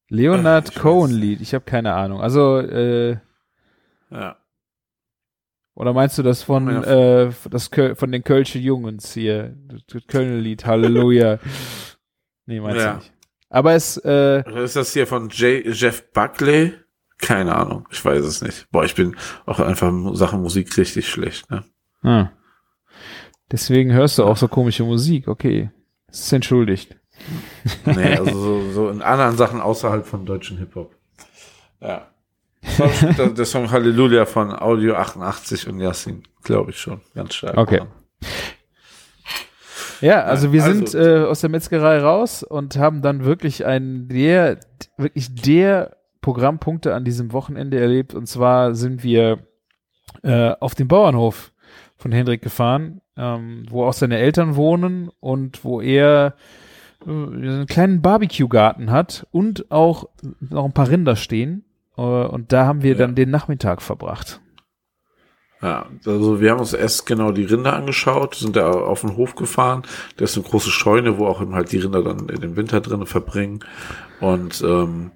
[0.08, 1.18] Leonard Ach, ich Cohen weiß.
[1.18, 1.40] Lied.
[1.40, 2.20] Ich habe keine Ahnung.
[2.20, 3.18] Also äh,
[4.10, 4.36] Ja.
[5.74, 10.38] oder meinst du das von äh, das Köl von den Kölsche Jungens hier, das Kölner
[10.38, 11.38] Lied Halleluja?
[12.46, 12.92] nee, meinst Ja.
[12.92, 13.12] du nicht.
[13.50, 16.74] Aber es äh, Oder Ist das hier von J Jeff Buckley?
[17.18, 18.70] Keine Ahnung, ich weiß es nicht.
[18.70, 19.16] Boah, ich bin
[19.46, 21.64] auch einfach in Sachen Musik richtig schlecht, ne?
[22.02, 22.30] ah.
[23.50, 25.26] deswegen hörst du auch so komische Musik.
[25.28, 25.70] Okay,
[26.08, 26.97] es ist entschuldigt.
[27.84, 30.94] Nee, also so, so in anderen Sachen außerhalb von deutschen Hip-Hop.
[31.80, 32.08] Ja.
[32.62, 37.00] Das war bestimmt der, der Song Halleluja von Audio 88 und Yassin, glaube ich schon.
[37.14, 37.56] Ganz stark.
[37.56, 37.82] Okay.
[40.00, 44.08] Ja, also wir also- sind äh, aus der Metzgerei raus und haben dann wirklich einen
[44.08, 44.58] der,
[44.96, 48.14] wirklich der Programmpunkte an diesem Wochenende erlebt.
[48.14, 49.40] Und zwar sind wir
[50.22, 51.52] äh, auf dem Bauernhof
[51.96, 56.40] von Hendrik gefahren, ähm, wo auch seine Eltern wohnen und wo er äh,
[57.06, 60.08] einen kleinen Barbecue-Garten hat und auch
[60.40, 61.64] noch ein paar Rinder stehen.
[61.96, 62.98] Äh, und da haben wir Ja.
[62.98, 64.40] dann den Nachmittag verbracht.
[65.60, 69.34] Ja, also wir haben uns erst genau die Rinder angeschaut, sind da auf den Hof
[69.34, 69.82] gefahren.
[70.16, 72.80] Da ist eine große Scheune, wo auch eben halt die Rinder dann in den Winter
[72.80, 73.64] drinnen verbringen.
[74.20, 75.10] Und ähm,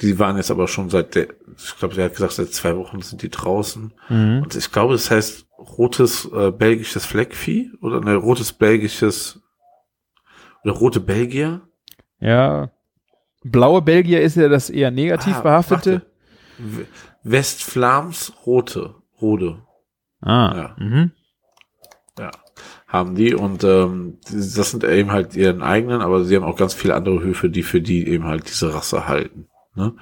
[0.00, 3.02] die waren jetzt aber schon seit der, ich glaube, der hat gesagt, seit zwei Wochen
[3.02, 3.92] sind die draußen.
[4.08, 4.40] Mhm.
[4.44, 9.40] Und ich glaube, das heißt rotes äh, belgisches Fleckvieh oder ne, rotes belgisches
[10.64, 11.62] oder rote Belgier.
[12.20, 12.70] Ja.
[13.44, 16.02] Blaue Belgier ist ja das eher negativ Ah, behaftete.
[17.24, 19.62] Westflams rote, rode.
[20.20, 20.74] Ah.
[20.78, 20.84] Ja.
[20.84, 21.10] Mhm.
[22.18, 22.30] Ja,
[22.86, 26.74] haben die und ähm, das sind eben halt ihren eigenen, aber sie haben auch ganz
[26.74, 29.48] viele andere Höfe, die für die eben halt diese Rasse halten.
[29.74, 29.94] Ne?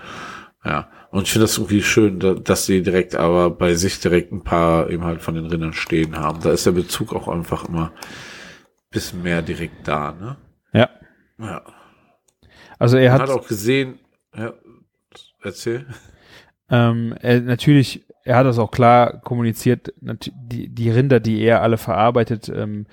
[0.64, 4.32] Ja, und ich finde das irgendwie schön, da, dass sie direkt aber bei sich direkt
[4.32, 6.40] ein paar eben halt von den Rindern stehen haben.
[6.42, 7.92] Da ist der Bezug auch einfach immer
[8.90, 10.10] bisschen mehr direkt da.
[10.12, 10.36] Ne?
[11.40, 11.46] Ja.
[11.46, 11.62] Ja.
[12.78, 13.98] Also er hat, hat auch gesehen,
[14.36, 14.54] ja,
[15.42, 15.86] erzähl.
[16.70, 21.76] ähm, er, natürlich, er hat das auch klar kommuniziert, die, die Rinder, die er alle
[21.76, 22.86] verarbeitet, ähm,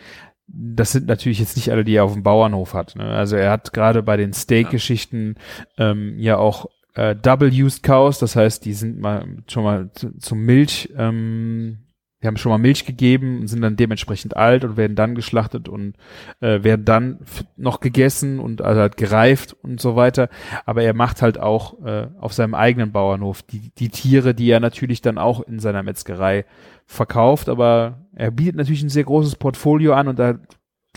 [0.48, 2.96] das sind natürlich jetzt nicht alle, die er auf dem Bauernhof hat.
[2.96, 3.04] Ne?
[3.04, 5.36] Also er hat gerade bei den Steak-Geschichten
[5.78, 10.40] ähm, ja auch äh, Double-Used Cows, das heißt, die sind mal schon mal zu, zum
[10.40, 11.80] Milch, ähm,
[12.22, 15.70] die haben schon mal Milch gegeben und sind dann dementsprechend alt und werden dann geschlachtet
[15.70, 15.96] und
[16.40, 17.20] äh, werden dann
[17.58, 20.30] noch gegessen und also halt gereift und so weiter.
[20.66, 24.60] Aber er macht halt auch äh, auf seinem eigenen Bauernhof die, die Tiere, die er
[24.60, 26.46] natürlich dann auch in seiner Metzgerei
[26.88, 27.50] verkauft.
[27.50, 30.40] Aber er bietet natürlich ein sehr großes Portfolio an und da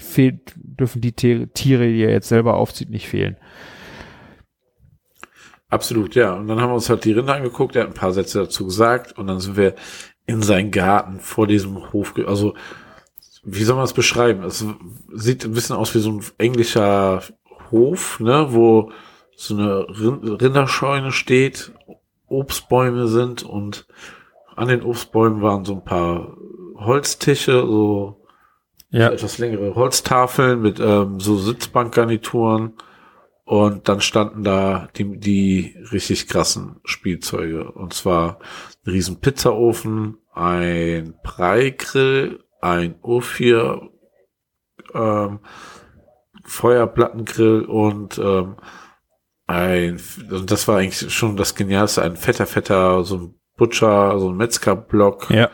[0.01, 1.49] fehlt, dürfen die Tiere,
[1.87, 3.37] die er jetzt selber aufzieht, nicht fehlen.
[5.71, 6.35] Absolut, ja.
[6.35, 8.65] Und dann haben wir uns halt die Rinder angeguckt, er hat ein paar Sätze dazu
[8.65, 9.75] gesagt und dann sind wir
[10.31, 12.55] in seinen Garten vor diesem Hof, also
[13.43, 14.43] wie soll man es beschreiben?
[14.45, 14.65] Es
[15.13, 17.23] sieht ein bisschen aus wie so ein englischer
[17.71, 18.93] Hof, ne, wo
[19.37, 21.73] so eine Rind Rinderscheune steht,
[22.27, 23.87] Obstbäume sind und
[24.57, 26.37] an den Obstbäumen waren so ein paar
[26.77, 28.21] Holztische, so
[28.91, 32.75] etwas längere Holztafeln mit ähm, so Sitzbankgarnituren
[33.51, 37.73] und dann standen da die, die richtig krassen Spielzeuge.
[37.73, 38.39] Und zwar
[38.87, 43.89] ein riesen Pizzaofen, ein Breigrill, ein U4
[44.95, 45.41] ähm,
[46.45, 48.57] Feuerplattengrill und ähm,
[49.47, 54.31] ein, und das war eigentlich schon das Genialste, ein fetter, fetter, so ein Butcher, so
[54.31, 55.51] ein Metzgerblock, Ja.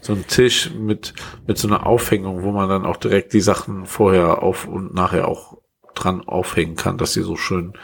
[0.00, 1.14] so ein Tisch mit,
[1.46, 5.28] mit so einer Aufhängung, wo man dann auch direkt die Sachen vorher auf und nachher
[5.28, 5.58] auch
[5.94, 7.74] dran aufhängen kann, dass sie so schön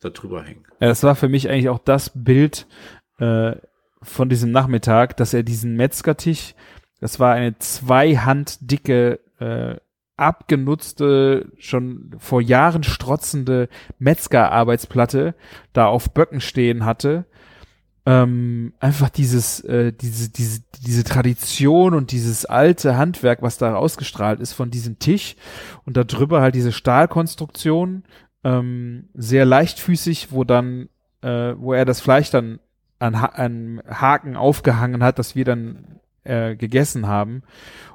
[0.00, 0.64] da drüber hängen.
[0.80, 2.66] Ja, das war für mich eigentlich auch das Bild
[3.18, 3.56] äh,
[4.02, 6.54] von diesem Nachmittag, dass er diesen Metzgertisch,
[7.00, 9.76] das war eine zweihanddicke, äh,
[10.20, 15.34] abgenutzte, schon vor Jahren strotzende Metzgerarbeitsplatte
[15.72, 17.24] da auf Böcken stehen hatte.
[18.04, 24.40] Ähm, einfach dieses, äh, diese, diese, diese Tradition und dieses alte Handwerk, was da ausgestrahlt
[24.40, 25.36] ist von diesem Tisch
[25.86, 28.04] und da drüber halt diese Stahlkonstruktion,
[28.44, 30.88] ähm, sehr leichtfüßig, wo dann,
[31.22, 32.58] äh, wo er das Fleisch dann
[33.00, 37.42] an, ha an Haken aufgehangen hat, das wir dann äh, gegessen haben.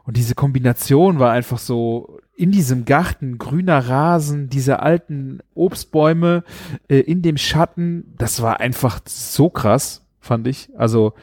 [0.04, 6.44] Und diese Kombination war einfach so in diesem Garten, grüner Rasen, diese alten Obstbäume
[6.90, 10.70] äh, in dem Schatten, das war einfach so krass, fand ich.
[10.78, 11.14] Also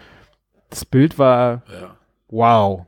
[0.70, 1.96] das Bild war Ja.
[2.28, 2.86] wow.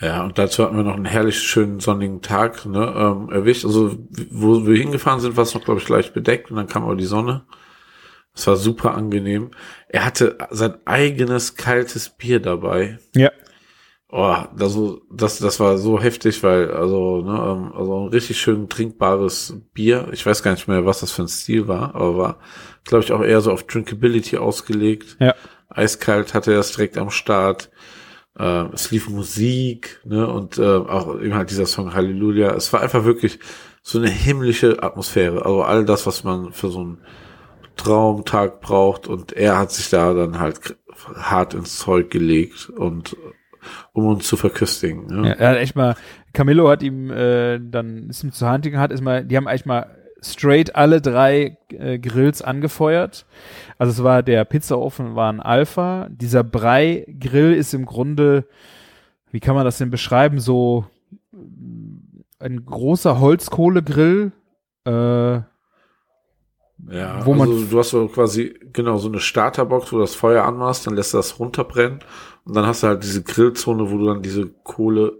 [0.00, 3.64] Ja, und dazu hatten wir noch einen herrlich schönen sonnigen Tag ne, ähm, erwischt.
[3.64, 3.96] Also
[4.30, 6.96] wo wir hingefahren sind, war es noch, glaube ich, leicht bedeckt und dann kam aber
[6.96, 7.42] die Sonne.
[8.34, 9.50] Es war super angenehm.
[9.88, 12.98] Er hatte sein eigenes kaltes Bier dabei.
[13.14, 13.30] Ja.
[14.14, 18.68] Oh, also das, das war so heftig, weil also, ne, ähm, also ein richtig schön
[18.68, 20.08] trinkbares Bier.
[20.12, 22.38] Ich weiß gar nicht mehr, was das für ein Stil war, aber war,
[22.84, 25.16] glaube ich, auch eher so auf Drinkability ausgelegt.
[25.18, 25.34] Ja.
[25.70, 27.70] Eiskalt hatte er es direkt am Start.
[28.38, 32.54] Äh, es lief Musik, ne, und äh, auch eben halt dieser Song Halleluja.
[32.54, 33.38] Es war einfach wirklich
[33.82, 35.44] so eine himmlische Atmosphäre.
[35.46, 36.98] Also all das, was man für so einen
[37.76, 39.06] Traumtag braucht.
[39.06, 40.76] Und er hat sich da dann halt
[41.14, 43.16] hart ins Zeug gelegt und
[43.92, 45.06] um uns zu verköstigen.
[45.06, 45.28] Ne?
[45.28, 45.96] Ja, er hat echt mal,
[46.32, 49.66] Camillo hat ihm äh, dann, ist ihm zu Hunting hat, ist mal, die haben eigentlich
[49.66, 49.86] mal
[50.22, 53.26] straight alle drei äh, Grills angefeuert.
[53.78, 56.08] Also es war der Pizzaofen war ein Alpha.
[56.10, 58.46] Dieser Brei-Grill ist im Grunde,
[59.30, 60.86] wie kann man das denn beschreiben, so
[62.38, 64.32] ein großer Holzkohlegrill.
[64.84, 65.40] Äh,
[66.90, 70.14] Ja, Wo man- also du hast so quasi, genau, so eine Starterbox, wo du das
[70.14, 72.00] Feuer anmachst, dann lässt du das runterbrennen
[72.44, 75.12] und dann hast du halt diese Grillzone, wo du dann diese Kohle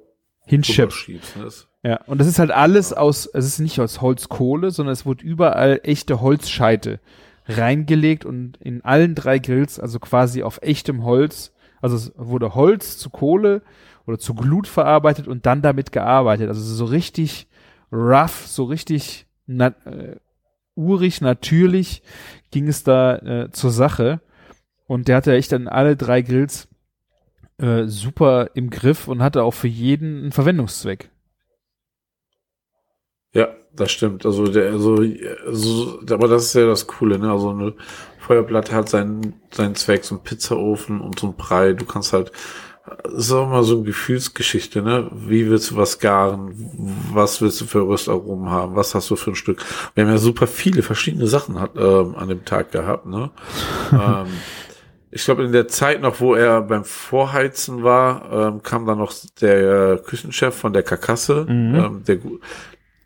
[0.47, 0.97] hinschippst.
[0.99, 1.37] schiebst.
[1.37, 1.49] Ne?
[1.85, 5.25] Ja, und das ist halt alles aus, es ist nicht aus Holzkohle, sondern es wurde
[5.25, 6.99] überall echte Holzscheite
[7.47, 12.99] reingelegt und in allen drei Grills, also quasi auf echtem Holz, Also es wurde Holz
[12.99, 13.63] zu Kohle
[14.07, 16.49] oder zu Glut verarbeitet und dann damit gearbeitet.
[16.49, 17.49] Also so richtig
[17.93, 20.17] rough, so richtig na, äh,
[20.75, 22.03] urig, natürlich
[22.51, 24.21] ging es da äh, zur Sache.
[24.87, 26.69] Und der hatte echt dann alle drei Grills
[27.59, 31.11] äh, super im Griff und hatte auch für jeden einen Verwendungszweck.
[33.33, 34.27] Ja, das stimmt.
[34.27, 35.03] Also der, also,
[35.47, 37.31] also, aber das ist ja das Coole, ne?
[37.31, 37.75] Also eine
[38.19, 41.73] Feuerplatte hat seinen, seinen Zweck, so ein Pizzaofen und so ein Brei.
[41.73, 42.33] Du kannst halt,
[43.05, 45.09] ist auch mal so eine Gefühlsgeschichte, ne?
[45.13, 46.53] Wie willst du was garen?
[47.13, 48.75] Was willst du für Röstaromen haben?
[48.75, 49.65] Was hast du für ein Stück?
[49.95, 53.31] Wir haben ja super viele verschiedene Sachen hat, ähm, an dem Tag gehabt, ne?
[53.93, 54.27] ähm,
[55.11, 59.13] ich glaube, in der Zeit noch, wo er beim Vorheizen war, ähm, kam dann noch
[59.41, 61.75] der äh, Küchenchef von der Karkasse, Mhm.
[61.75, 62.19] ähm, der,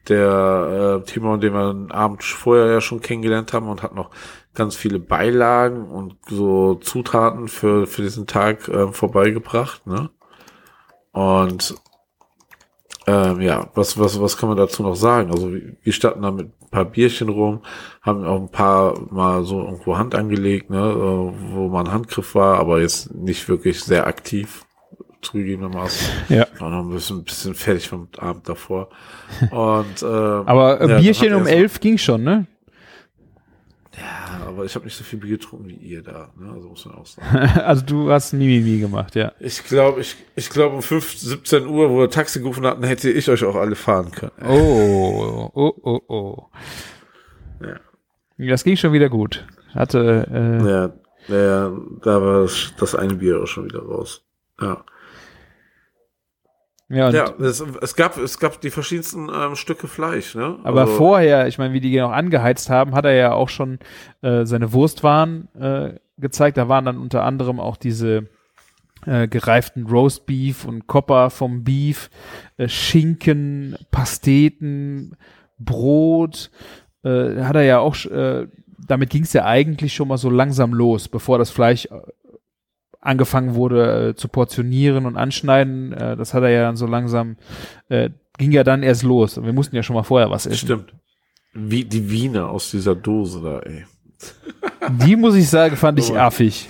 [0.09, 4.11] der äh, Timon, den wir einen Abend vorher ja schon kennengelernt haben und hat noch
[4.57, 10.11] ganz viele Beilagen und so Zutaten für, für diesen Tag ähm, vorbeigebracht, ne?
[11.13, 11.75] Und
[13.07, 15.31] ähm, ja, was, was, was kann man dazu noch sagen?
[15.31, 17.63] Also wir standen da mit ein paar Bierchen rum,
[18.03, 22.35] haben auch ein paar mal so irgendwo Hand angelegt, ne, äh, wo mal ein Handgriff
[22.35, 24.65] war, aber jetzt nicht wirklich sehr aktiv,
[25.23, 26.09] zugegebenermaßen.
[26.29, 26.47] Ja.
[26.59, 28.89] War noch ein bisschen, ein bisschen fertig vom Abend davor.
[29.51, 32.47] Und ähm, Aber äh, ja, Bierchen er um elf ging schon, ne?
[34.57, 36.51] Aber ich habe nicht so viel Bier getrunken wie ihr da, ne?
[36.51, 37.29] Also muss man auch sagen.
[37.61, 39.33] also du hast Mimimi gemacht, ja.
[39.39, 43.11] Ich glaube, ich, ich glaube um 5, 17 Uhr, wo wir Taxi gerufen hatten, hätte
[43.11, 44.33] ich euch auch alle fahren können.
[44.43, 46.47] Oh, oh, oh, oh.
[47.61, 48.49] Ja.
[48.49, 49.47] Das ging schon wieder gut.
[49.75, 50.93] Hatte, äh, Ja,
[51.29, 54.25] ja, da war das, das eine Bier auch schon wieder raus.
[54.59, 54.83] Ja.
[56.89, 60.59] Ja, ja, es, es gab, es gab die verschiedensten ähm, Stücke Fleisch, ne?
[60.63, 63.81] aber Also, vorher, ich meine, wie die noch angeheizt haben, hat er ja auch schon
[64.23, 66.57] äh, seine Wurstwaren äh, gezeigt.
[66.57, 68.29] Da waren dann unter anderem auch diese
[69.05, 72.09] äh, gereiften Roast Beef und Kopper vom Beef,
[72.57, 75.17] äh, Schinken, Pasteten,
[75.59, 76.51] Brot.
[77.03, 78.47] Äh, hat er ja auch, äh,
[78.79, 82.01] damit ging es ja eigentlich schon mal so langsam los, bevor das Fleisch äh,
[83.07, 85.93] angefangen wurde äh, zu portionieren und anschneiden.
[85.93, 87.37] Äh, das hat er ja dann so langsam,
[87.89, 89.39] äh, ging ja dann erst los.
[89.39, 90.67] Und wir mussten ja schon mal vorher was essen.
[90.67, 90.95] Stimmt.
[91.55, 93.87] Wie die Wiener aus dieser Dose da, ey.
[95.05, 96.69] Die muss ich sagen, fand ich affig.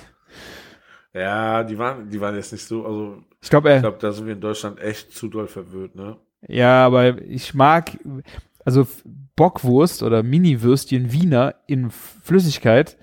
[1.13, 4.13] Ja, die waren, die waren jetzt nicht so, also Ich glaube, ich er, glaube, da
[4.13, 6.17] sind wir in Deutschland echt zu doll verwöhnt, ne?
[6.47, 7.99] ja, aber ich mag,
[8.65, 8.87] also
[9.35, 12.97] Bockwurst oder Mini-Würstchen Wiener in Flüssigkeit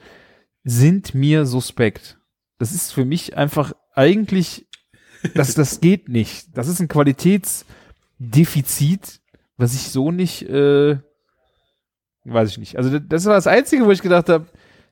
[0.64, 2.18] sind mir suspekt.
[2.60, 4.68] Das ist für mich einfach eigentlich,
[5.36, 6.56] das, das geht nicht.
[6.58, 6.88] Das ist ein
[8.20, 9.22] Qualitätsdefizit,
[9.58, 10.98] was ich so nicht, äh,
[12.26, 12.78] weiß ich nicht.
[12.78, 14.46] Also das- das war das Einzige, wo ich gedacht habe,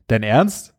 [0.07, 0.74] dein Ernst?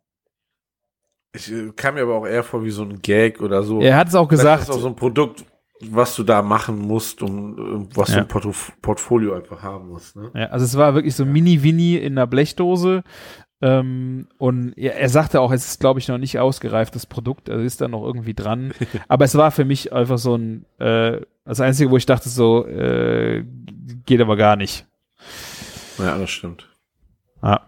[1.35, 3.81] Ich äh, kam mir aber auch eher vor wie so ein Gag oder so.
[3.81, 4.63] Er hat es auch gesagt.
[4.63, 5.43] ist auch so ein Produkt,
[5.81, 8.15] was du da machen musst, um äh, was Ja.
[8.17, 10.29] du im Portf Portfolio einfach haben musst, ne?
[10.35, 13.03] Ja, also es war wirklich so Mini-Winnie in einer Blechdose.
[13.63, 17.63] Ähm, und er, er sagte auch, es ist, glaube ich, noch nicht ausgereiftes Produkt, also
[17.63, 18.73] ist da noch irgendwie dran.
[19.07, 22.67] aber es war für mich einfach so ein, äh, das Einzige, wo ich dachte, so,
[22.67, 23.45] äh,
[24.05, 24.85] geht aber gar nicht.
[25.97, 26.67] Ja, das stimmt.
[27.41, 27.61] Ja.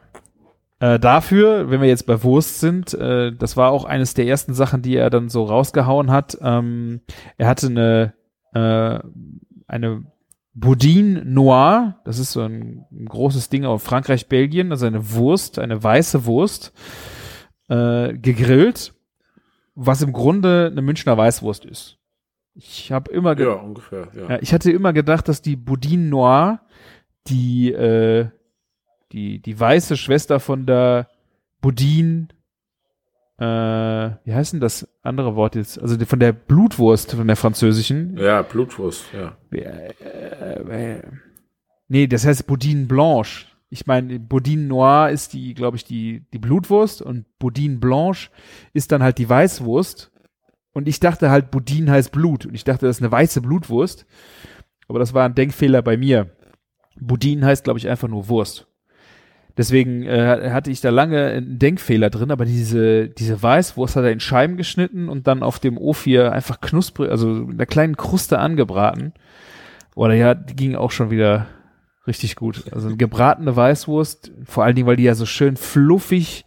[0.80, 4.54] Äh, dafür, wenn wir jetzt bei Wurst sind, äh, das war auch eines der ersten
[4.54, 6.38] Sachen, die er dann so rausgehauen hat.
[6.42, 7.00] Ähm,
[7.38, 8.14] er hatte eine,
[8.54, 9.00] äh,
[9.66, 10.04] eine
[10.56, 15.60] Boudin Noir, das ist so ein, ein großes Ding auf Frankreich, Belgien, also eine Wurst,
[15.60, 16.72] eine weiße Wurst,
[17.68, 18.94] äh, gegrillt,
[19.76, 21.98] was im Grunde eine Münchner Weißwurst ist.
[22.54, 24.30] Ich habe immer Ja, ungefähr, ja.
[24.30, 26.62] ja, ich hatte immer gedacht, dass die Boudin Noir
[27.28, 28.30] die, äh,
[29.12, 31.10] die, die weiße Schwester von der
[31.60, 32.30] Boudin,
[33.38, 33.44] äh,
[34.24, 35.82] wie heißt denn das andere Wort jetzt?
[35.82, 38.18] Also von der Blutwurst, von der französischen.
[38.18, 39.38] Ja, Blutwurst, ja.
[39.52, 41.02] Äh, äh,
[41.88, 43.48] nee, das heißt Boudin Blanche.
[43.70, 48.30] Ich meine, Boudin Noir ist die, glaube ich, die, die Blutwurst und Boudin Blanche
[48.74, 50.12] ist dann halt die Weißwurst.
[50.72, 52.46] Und ich dachte halt, Boudin heißt Blut.
[52.46, 54.06] Und ich dachte, das ist eine weiße Blutwurst.
[54.88, 56.32] Aber das war ein Denkfehler bei mir.
[57.00, 58.68] Boudin heißt, glaube ich, einfach nur Wurst.
[59.58, 64.12] Deswegen äh, hatte ich da lange einen Denkfehler drin, aber diese, diese Weißwurst hat er
[64.12, 68.40] in Scheiben geschnitten und dann auf dem O4 einfach knusprig, also in einer kleinen Kruste
[68.40, 69.14] angebraten.
[69.96, 71.48] Oder ja, die ging auch schon wieder
[72.06, 72.66] richtig gut.
[72.74, 76.46] Also eine gebratene Weißwurst, vor allen Dingen, weil die ja so schön fluffig,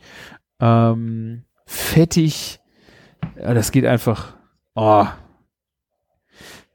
[0.60, 2.60] ähm, fettig,
[3.40, 4.34] ja, das geht einfach,
[4.74, 5.06] oh,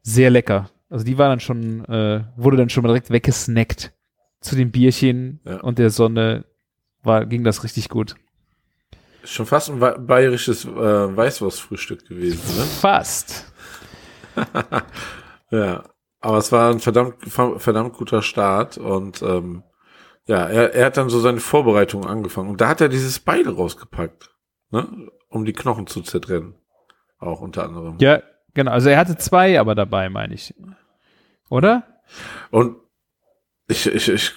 [0.02, 0.72] sehr lecker.
[0.90, 3.94] Also die war dann schon, äh, wurde dann schon mal direkt weggesnackt
[4.44, 5.62] zu dem Bierchen Ja.
[5.62, 6.46] und der Sonne
[7.04, 8.16] war, ging das richtig gut.
[9.24, 12.64] Schon fast ein bayerisches äh, Weißwurstfrühstück gewesen, ne?
[12.66, 13.52] Fast.
[15.52, 15.84] Ja,
[16.20, 19.62] aber es war ein verdammt, verdammt guter Start und ähm,
[20.26, 23.48] ja, er, er hat dann so seine Vorbereitungen angefangen und da hat er dieses Beil
[23.48, 24.34] rausgepackt,
[24.72, 24.88] ne,
[25.30, 26.56] um die Knochen zu zertrennen,
[27.20, 27.98] auch unter anderem.
[28.00, 28.24] Ja,
[28.56, 28.72] genau.
[28.72, 30.56] Also er hatte zwei aber dabei, meine ich.
[31.50, 31.84] Oder?
[32.50, 32.78] Und
[33.68, 34.34] ich, ich, ich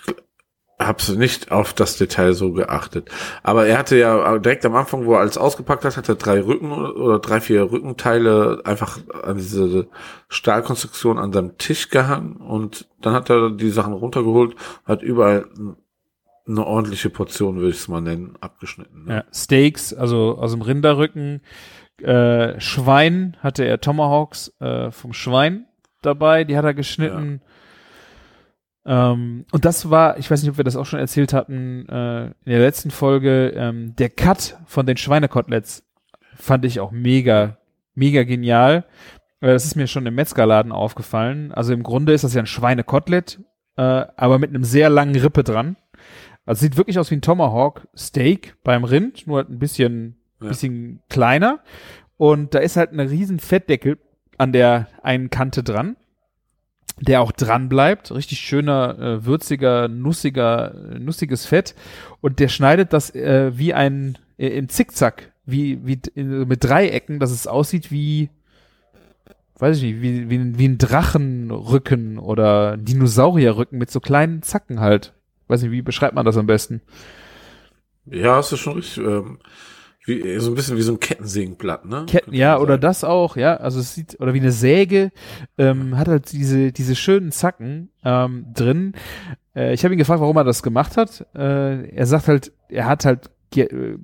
[0.79, 3.11] hab's nicht auf das Detail so geachtet.
[3.43, 6.41] Aber er hatte ja direkt am Anfang, wo er alles ausgepackt hat, hat er drei
[6.41, 9.89] Rücken oder drei, vier Rückenteile einfach an diese
[10.29, 14.55] Stahlkonstruktion an seinem Tisch gehangen und dann hat er die Sachen runtergeholt,
[14.85, 15.47] hat überall
[16.47, 19.05] eine ordentliche Portion, würde ich es mal nennen, abgeschnitten.
[19.05, 19.15] Ne?
[19.15, 21.41] Ja, Steaks, also aus dem Rinderrücken.
[22.03, 25.67] Äh, Schwein hatte er Tomahawks äh, vom Schwein
[26.03, 27.41] dabei, die hat er geschnitten.
[28.87, 32.27] Ähm, und das war, ich weiß nicht, ob wir das auch schon erzählt hatten, äh,
[32.27, 35.83] in der letzten Folge, ähm, der Cut von den Schweinekoteletts
[36.37, 37.57] fand ich auch mega,
[37.95, 38.85] mega genial.
[39.41, 41.53] Äh, das ist mir schon im Metzgerladen aufgefallen.
[41.53, 43.41] Also im Grunde ist das ja ein Schweinekotelett,
[43.77, 45.77] äh, aber mit einem sehr langen Rippe dran.
[46.45, 50.49] Also sieht wirklich aus wie ein Tomahawk Steak beim Rind, nur halt ein bisschen, Ja.
[50.49, 51.59] bisschen kleiner.
[52.19, 53.99] Und da ist halt ein riesen Fettdeckel
[54.39, 55.97] an der einen Kante dran,
[57.01, 58.11] der auch dran bleibt.
[58.11, 61.75] Richtig schöner, äh, würziger, nussiger, nussiges Fett.
[62.21, 67.19] Und der schneidet das äh, wie ein, äh, im Zickzack, wie, wie äh, mit Dreiecken,
[67.19, 68.31] dass es aussieht wie,
[69.59, 75.13] weiß ich nicht, wie, wie, wie ein Drachenrücken oder Dinosaurierrücken mit so kleinen Zacken halt.
[75.49, 76.81] Weiß nicht, wie beschreibt man das am besten?
[78.07, 79.05] Ja, hast du schon richtig.
[79.05, 79.39] Ähm,
[80.07, 82.07] wie, so ein bisschen wie so ein Kettensägenblatt, ne?
[82.07, 82.83] Ketten, ja, man oder sagen.
[82.83, 83.57] das auch, ja.
[83.57, 85.11] Also es sieht, oder wie eine Säge,
[85.59, 88.95] ähm, hat halt diese, diese schönen Zacken ähm, drin.
[89.55, 91.27] Äh, ich habe ihn gefragt, warum er das gemacht hat.
[91.35, 93.99] Äh, er sagt halt, er hat halt Ge äh,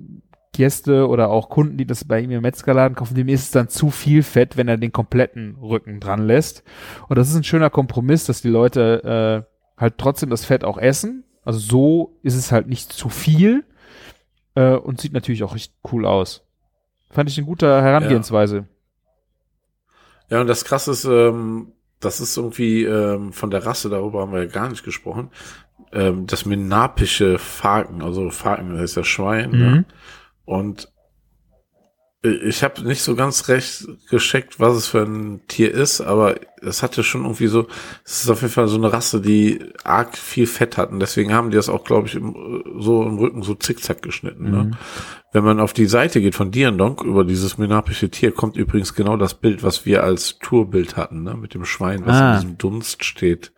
[0.53, 3.69] Gäste oder auch Kunden, die das bei ihm im Metzgerladen kaufen, dem ist es dann
[3.69, 6.63] zu viel Fett, wenn er den kompletten Rücken dran lässt.
[7.09, 10.77] Und das ist ein schöner Kompromiss, dass die Leute äh, halt trotzdem das Fett auch
[10.77, 11.23] essen.
[11.43, 13.65] Also so ist es halt nicht zu viel
[14.55, 16.43] äh, und sieht natürlich auch richtig cool aus.
[17.09, 18.65] Fand ich eine gute Herangehensweise.
[20.29, 24.31] Ja, und das krasse ist, ähm, das ist irgendwie ähm, von der Rasse, darüber haben
[24.33, 25.29] wir ja gar nicht gesprochen,
[25.91, 29.57] ähm, das menapische Falken, also Falken, das heißt ja Schwein, Mhm.
[29.59, 29.85] ne?
[30.45, 30.91] Und
[32.23, 36.81] ich habe nicht so ganz recht gescheckt, was es für ein Tier ist, aber es
[36.81, 37.67] hatte schon irgendwie so,
[38.05, 41.33] es ist auf jeden Fall so eine Rasse, die arg viel Fett hat und deswegen
[41.33, 44.49] haben die das auch, glaube ich, im, so im Rücken so zickzack geschnitten.
[44.51, 44.63] Ne?
[44.63, 44.71] Mhm.
[45.33, 49.17] Wenn man auf die Seite geht von Diandonk über dieses menapische Tier, kommt übrigens genau
[49.17, 51.33] das Bild, was wir als Tourbild hatten, ne?
[51.35, 52.33] mit dem Schwein, was Ah.
[52.35, 53.51] in diesem Dunst steht.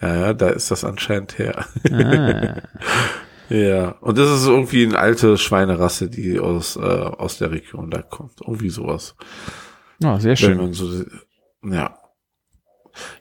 [0.00, 1.66] Ja, ja, da ist das anscheinend her.
[1.92, 2.62] Ah.
[3.48, 8.02] ja, und das ist irgendwie eine alte Schweinerasse, die aus, äh, aus der Region da
[8.02, 8.40] kommt.
[8.40, 9.14] Irgendwie sowas.
[10.00, 10.72] Ja, sehr Wenn schön.
[10.72, 11.04] so,
[11.62, 11.98] ja.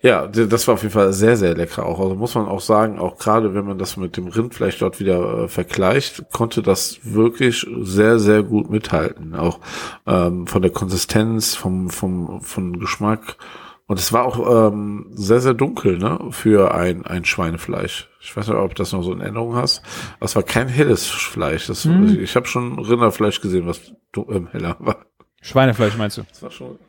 [0.02, 2.00] Ja, das war auf jeden Fall sehr, sehr lecker auch.
[2.00, 5.44] Also muss man auch sagen, auch gerade wenn man das mit dem Rindfleisch dort wieder
[5.44, 9.36] äh, vergleicht, konnte das wirklich sehr, sehr gut mithalten.
[9.36, 9.60] Auch
[10.08, 13.38] ähm, von der Konsistenz, vom, vom, vom Geschmack.
[13.88, 18.10] Und es war auch ähm, sehr, sehr dunkel, ne, für ein, ein Schweinefleisch.
[18.20, 19.84] Ich weiß nicht, ob du das noch so in Erinnerung hast.
[20.18, 21.68] Aber es war kein helles Fleisch.
[21.68, 22.20] Das, Hm.
[22.20, 25.06] Ich habe schon Rinderfleisch gesehen, was ähm, heller war.
[25.42, 26.24] Schweinefleisch meinst du?
[26.28, 26.80] Das war schon.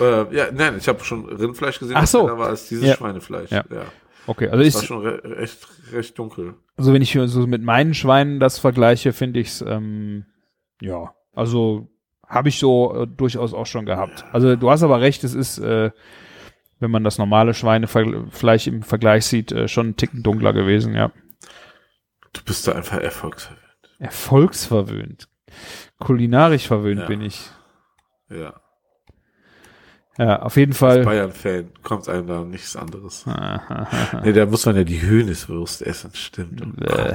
[0.00, 2.22] Äh, ja, nein, ich habe schon Rindfleisch gesehen, Ach was so.
[2.26, 2.94] heller war als dieses Ja.
[2.96, 3.50] Schweinefleisch.
[3.50, 3.62] Ja.
[3.70, 3.82] Ja.
[4.26, 5.58] Okay, also Das war ich, schon re recht,
[5.92, 6.54] recht dunkel.
[6.78, 10.24] also wenn ich so mit meinen Schweinen das vergleiche, finde ich's ähm,
[10.80, 11.88] ja, also
[12.26, 14.24] habe ich so äh, durchaus auch schon gehabt.
[14.32, 15.90] Also du hast aber recht, es ist, äh,
[16.78, 21.10] wenn man das normale Schweinefleisch im Vergleich sieht, äh, schon einen Ticken dunkler gewesen, ja.
[22.32, 23.62] Du bist da einfach erfolgsverwöhnt.
[23.98, 25.28] Erfolgsverwöhnt.
[25.98, 27.06] Kulinarisch verwöhnt Ja.
[27.06, 27.50] bin ich.
[28.28, 28.54] Ja.
[30.18, 31.04] Ja, auf jeden Als Fall.
[31.04, 33.26] Bayern-Fan kommt einem da nichts anderes.
[34.22, 36.62] nee, da muss man ja die Höhneswurst essen, stimmt.
[36.62, 37.14] Oh Äh,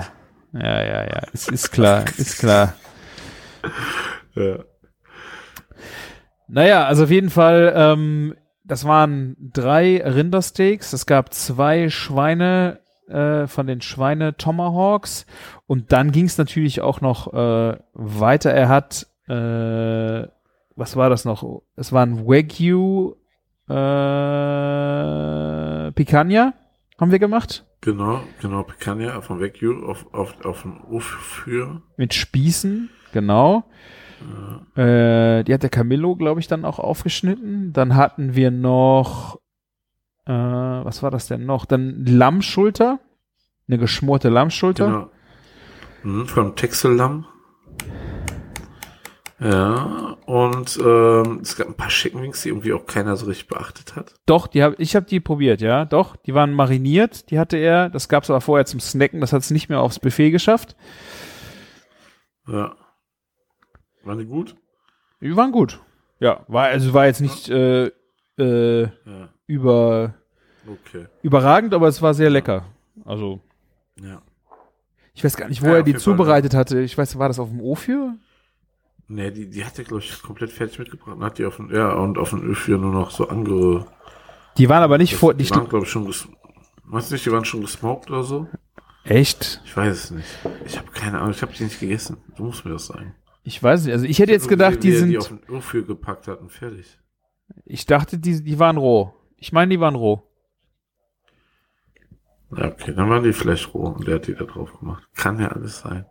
[0.54, 2.76] ja, ja, ja, es ist klar, ist klar.
[4.36, 4.60] Ja.
[6.48, 13.48] Naja, also auf jeden Fall, ähm, das waren drei Rindersteaks, es gab zwei Schweine äh,
[13.48, 15.26] von den Schweine Tomahawks
[15.68, 18.52] und dann ging es natürlich auch noch äh, weiter.
[18.52, 20.28] Er hat, äh,
[20.76, 21.64] was war das noch?
[21.76, 23.16] Es war ein Wagyu
[23.68, 23.74] äh,
[25.92, 26.54] Picanha,
[27.00, 31.82] haben wir gemacht, Genau, genau, Picanha von Wagyu auf, auf, auf dem Ophir.
[31.98, 33.64] mit Spießen, genau.
[34.76, 37.74] Äh, die hat der Camillo, glaube ich, dann auch aufgeschnitten.
[37.74, 39.40] Dann hatten wir noch,
[40.26, 41.66] äh, was war das denn noch?
[41.66, 43.00] Dann Lammschulter,
[43.68, 44.86] eine geschmorte Lammschulter.
[44.86, 45.10] Genau.
[46.04, 47.26] Mhm, vom Texellamm.
[49.40, 53.48] Ja, und ähm, es gab ein paar Chicken Wings, die irgendwie auch keiner so richtig
[53.48, 54.14] beachtet hat.
[54.28, 55.86] Doch, die hab, ich habe die probiert, ja.
[55.86, 57.90] Doch, die waren mariniert, die hatte er.
[57.90, 60.76] Das gab's aber vorher zum Snacken, das hat es nicht mehr aufs Buffet geschafft.
[62.48, 62.76] Ja.
[64.04, 64.56] Waren die gut?
[65.22, 65.80] Die waren gut.
[66.20, 67.92] Ja, war also war jetzt nicht äh,
[68.38, 68.90] äh, Ja,
[69.48, 70.14] über
[70.68, 71.08] okay.
[71.22, 72.66] überragend, aber es war sehr lecker.
[73.06, 73.40] Also
[74.00, 74.22] Ja.
[75.14, 76.80] ich weiß gar nicht, wo Ja, er die Fall, zubereitet hatte.
[76.82, 78.16] Ich weiß, war das auf dem Ofür?
[79.08, 81.18] Nee, die, die hat er, glaube ich, komplett fertig mitgebracht.
[81.18, 83.86] Und hat die auf den, ja, und auf den Ö4 nur noch so ange...
[84.58, 85.34] Die waren aber nicht vor.
[85.34, 86.28] Die die waren, glaube ich, schon ges
[86.86, 88.48] Weißt du nicht, die waren schon gesmoked oder so?
[89.04, 89.62] Echt?
[89.66, 90.28] Ich weiß es nicht.
[90.66, 92.18] Ich habe keine Ahnung, ich habe die nicht gegessen.
[92.38, 93.16] Du musst mir das sagen.
[93.44, 93.94] Ich weiß nicht.
[93.94, 95.10] Also ich hätte jetzt gedacht, die sind.
[95.10, 97.00] die auf den Ö4 gepackt hat und fertig.
[97.66, 99.14] ich dachte, die, die waren roh.
[99.38, 100.24] Ich meine, die waren roh.
[102.56, 105.08] Ja, okay, dann waren die vielleicht roh und der hat die da drauf gemacht.
[105.16, 106.06] Kann ja alles sein.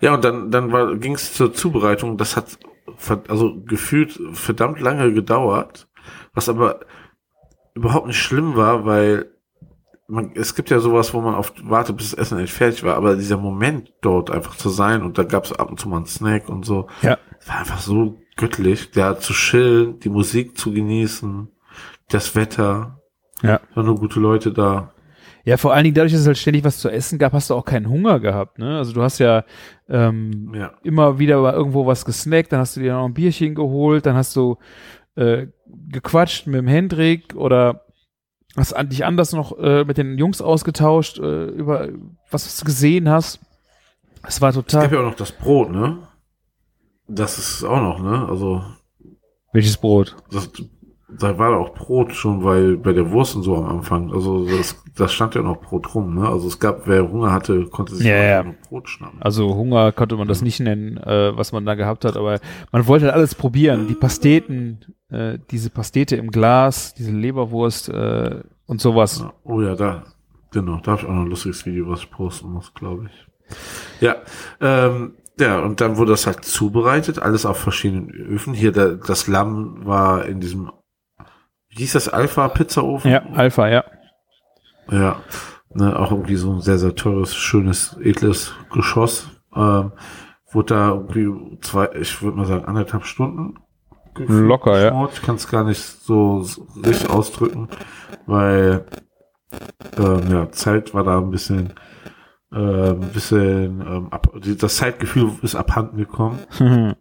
[0.00, 2.18] Ja, und dann, dann war, ging es zur Zubereitung.
[2.18, 2.58] Das hat
[3.28, 5.88] also gefühlt verdammt lange gedauert,
[6.32, 6.80] was aber
[7.74, 9.33] überhaupt nicht schlimm war, weil
[10.06, 12.96] man, es gibt ja sowas, wo man oft wartet, bis das Essen endlich fertig war,
[12.96, 15.96] aber dieser Moment dort einfach zu sein und da gab es ab und zu mal
[15.98, 17.18] einen Snack und so, Ja.
[17.46, 21.48] war einfach so göttlich, da zu chillen, die Musik zu genießen,
[22.10, 23.00] das Wetter,
[23.42, 23.60] Ja.
[23.74, 24.90] waren nur gute Leute da.
[25.46, 27.54] Ja, vor allen Dingen dadurch, dass es halt ständig was zu essen gab, hast du
[27.54, 28.58] auch keinen Hunger gehabt.
[28.58, 28.78] Ne?
[28.78, 29.44] Also du hast ja
[29.90, 30.72] ähm, Ja.
[30.82, 34.34] immer wieder irgendwo was gesnackt, dann hast du dir noch ein Bierchen geholt, dann hast
[34.36, 34.56] du
[35.16, 35.46] äh,
[35.88, 37.83] gequatscht mit dem Hendrik oder
[38.56, 41.88] hast an, dich anders noch äh, mit den Jungs ausgetauscht äh, über
[42.30, 43.40] was du gesehen hast.
[44.26, 44.92] Es war Es gab total.
[44.92, 45.98] ja auch noch das Brot, ne?
[47.06, 48.26] Das ist auch noch, ne?
[48.28, 48.64] Also,
[49.52, 50.16] Welches Brot?
[50.30, 50.50] das,
[51.18, 54.82] da war auch Brot schon, weil bei der Wurst und so am Anfang, also das,
[54.94, 56.28] das stand ja noch Brot rum, ne?
[56.28, 58.42] Also es gab, wer Hunger hatte, konnte sich Ja, ja.
[58.42, 59.20] noch Brot schnappen.
[59.22, 62.40] Also Hunger konnte man das nicht nennen, äh, was man da gehabt hat, aber
[62.72, 63.86] man wollte halt alles probieren.
[63.88, 69.24] Die Pasteten, äh, diese Pastete im Glas, diese Leberwurst äh, und sowas.
[69.44, 70.04] Oh ja, da,
[70.52, 73.26] genau, da habe ich auch noch ein lustiges Video, was ich posten muss, glaube ich.
[74.00, 74.16] Ja,
[74.60, 78.54] ähm, ja, und dann wurde das halt zubereitet, alles auf verschiedenen Öfen.
[78.54, 80.70] Hier, der, das Lamm war in diesem,
[81.76, 83.10] hieß das, Alpha-Pizzaofen?
[83.10, 83.84] Ja, Alpha, ja.
[84.90, 85.20] Ja,
[85.70, 89.28] ne, auch irgendwie so ein sehr, sehr teures, schönes, edles Geschoss.
[89.54, 89.92] Ähm,
[90.50, 93.58] wurde da irgendwie zwei, ich würde mal sagen, anderthalb Stunden.
[94.16, 95.08] Locker, ja.
[95.12, 96.46] Ich kann es gar nicht so
[96.84, 97.68] richtig ausdrücken,
[98.26, 98.86] weil
[99.98, 101.74] ähm, ja, Zeit war da ein bisschen,
[102.52, 106.38] äh, ein bisschen, ähm, ab, das Zeitgefühl ist abhanden gekommen.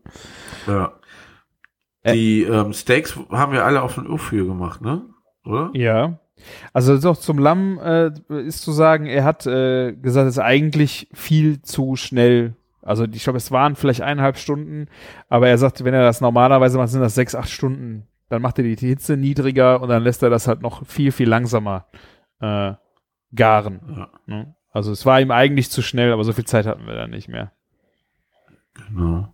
[0.66, 0.94] Ja.
[2.04, 2.14] Äh.
[2.14, 5.04] Die ähm, Steaks haben wir alle auf den Öl gemacht, ne?
[5.46, 5.72] Oder?
[5.74, 6.20] ja.
[6.74, 8.12] Also doch zum Lamm äh,
[8.46, 12.56] ist zu sagen, er hat äh, gesagt, es ist eigentlich viel zu schnell.
[12.82, 14.88] Also ich glaube, es waren vielleicht eineinhalb Stunden,
[15.30, 18.08] aber er sagt, wenn er das normalerweise macht, sind das sechs, acht Stunden.
[18.30, 21.30] Dann macht er die Hitze niedriger und dann lässt er das halt noch viel, viel
[21.30, 21.86] langsamer
[22.42, 22.74] äh,
[23.34, 23.80] garen.
[23.96, 24.56] Ja, Ne?
[24.72, 27.30] Also es war ihm eigentlich zu schnell, aber so viel Zeit hatten wir dann nicht
[27.30, 27.52] mehr.
[28.74, 29.34] genau.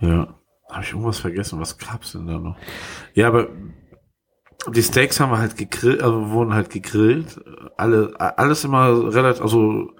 [0.00, 0.37] Ja.
[0.70, 1.60] Habe ich irgendwas vergessen?
[1.60, 2.56] Was gab's denn da noch?
[3.14, 3.48] Ja, aber
[4.68, 7.40] die Steaks haben wir halt gegrillt, also wurden halt gegrillt.
[7.76, 9.92] Alle, alles immer relativ, also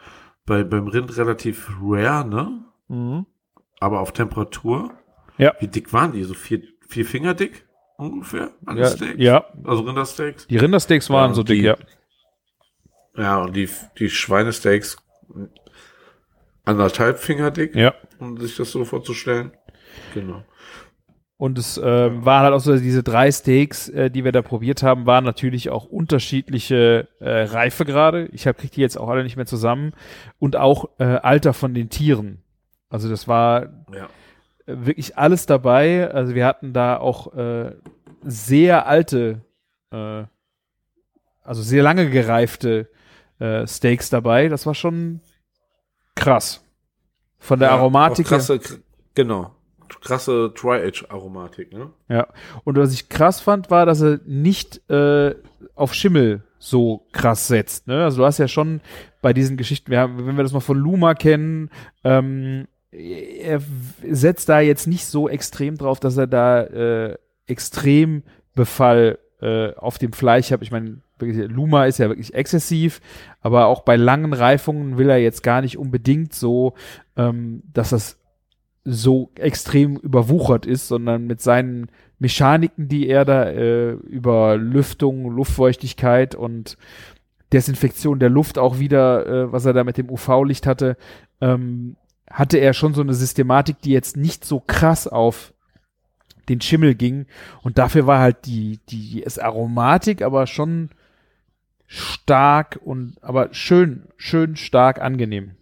[0.44, 2.26] bei, beim Rind relativ rare,
[2.88, 3.24] ne?
[3.80, 4.90] Aber auf Temperatur.
[5.38, 5.54] Ja.
[5.60, 6.24] Wie dick waren die?
[6.24, 7.66] So vier, vier Finger dick?
[7.96, 8.50] Ungefähr?
[8.66, 9.14] Alle Ja, Steaks?
[9.18, 10.46] ja, Also Rindersteaks?
[10.48, 11.76] die Rindersteaks waren Ja, so dick, die- ja.
[13.16, 14.96] Ja, und die, die Schweinesteaks
[16.64, 17.94] anderthalb Finger dick, Ja.
[18.18, 19.52] um sich das so vorzustellen.
[20.14, 20.44] Genau.
[21.38, 24.82] Und es ähm, waren halt auch so diese drei Steaks, äh, die wir da probiert
[24.82, 28.26] haben, waren natürlich auch unterschiedliche äh, Reifegrade.
[28.32, 29.92] Ich hab, krieg die jetzt auch alle nicht mehr zusammen.
[30.40, 32.42] Und auch äh, Alter von den Tieren.
[32.90, 34.08] Also das war Ja.
[34.66, 36.10] wirklich alles dabei.
[36.10, 37.70] Also wir hatten da auch äh,
[38.24, 39.42] sehr alte,
[39.92, 40.24] äh,
[41.44, 42.88] also sehr lange gereifte
[43.38, 44.48] äh, Steaks dabei.
[44.48, 45.20] Das war schon
[46.16, 46.64] krass.
[47.38, 48.26] Von der Ja, Aromatik.
[48.26, 48.80] Krasse, kr-
[49.14, 49.54] genau.
[50.00, 51.90] Krasse Dry-Age-Aromatik, ne?
[52.08, 52.26] Ja.
[52.64, 55.34] Und was ich krass fand, war, dass er nicht äh,
[55.74, 57.86] auf Schimmel so krass setzt.
[57.86, 58.04] Ne?
[58.04, 58.80] Also du hast ja schon
[59.22, 61.70] bei diesen Geschichten, wir haben, wenn wir das mal von Luma kennen,
[62.04, 63.60] ähm, er
[64.10, 68.22] setzt da jetzt nicht so extrem drauf, dass er da äh, extrem
[68.54, 70.62] Befall äh, auf dem Fleisch hat.
[70.62, 73.00] Ich meine, Luma ist ja wirklich exzessiv,
[73.40, 76.74] aber auch bei langen Reifungen will er jetzt gar nicht unbedingt so,
[77.16, 78.17] ähm, dass das
[78.90, 86.34] so extrem überwuchert ist, sondern mit seinen Mechaniken, die er da äh, über Lüftung, Luftfeuchtigkeit
[86.34, 86.76] und
[87.52, 90.96] Desinfektion der Luft auch wieder, äh, was er da mit dem UV-Licht hatte,
[91.40, 91.96] ähm,
[92.30, 95.54] hatte er schon so eine Systematik, die jetzt nicht so krass auf
[96.48, 97.26] den Schimmel ging.
[97.62, 100.90] Und dafür war halt die, die, die Aromatik, aber schon
[101.86, 105.57] stark und aber schön, schön stark angenehm.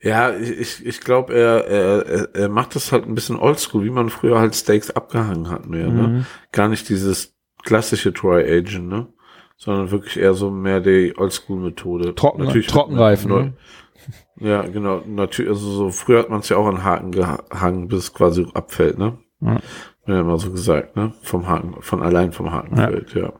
[0.00, 4.10] Ja, ich, ich glaube, er, er, er macht das halt ein bisschen oldschool, wie man
[4.10, 6.08] früher halt Steaks abgehangen hat mehr, ne?
[6.08, 6.26] Mhm.
[6.52, 7.34] Gar nicht dieses
[7.64, 9.06] klassische Troy Agent, ne?
[9.56, 12.14] Sondern wirklich eher so mehr die Oldschool-Methode.
[12.14, 13.30] Trocken, Natürlich Trockenreifen.
[13.30, 13.52] Ne?
[14.38, 15.02] Ja, genau.
[15.06, 18.46] Natürlich, also so früher hat man es ja auch an Haken gehangen, bis es quasi
[18.52, 19.18] abfällt, ne?
[19.40, 19.60] Ja.
[20.06, 21.14] Ja immer so gesagt, ne?
[21.22, 22.86] Vom Haken, von allein vom Haken Ja.
[22.88, 23.32] fällt, ja.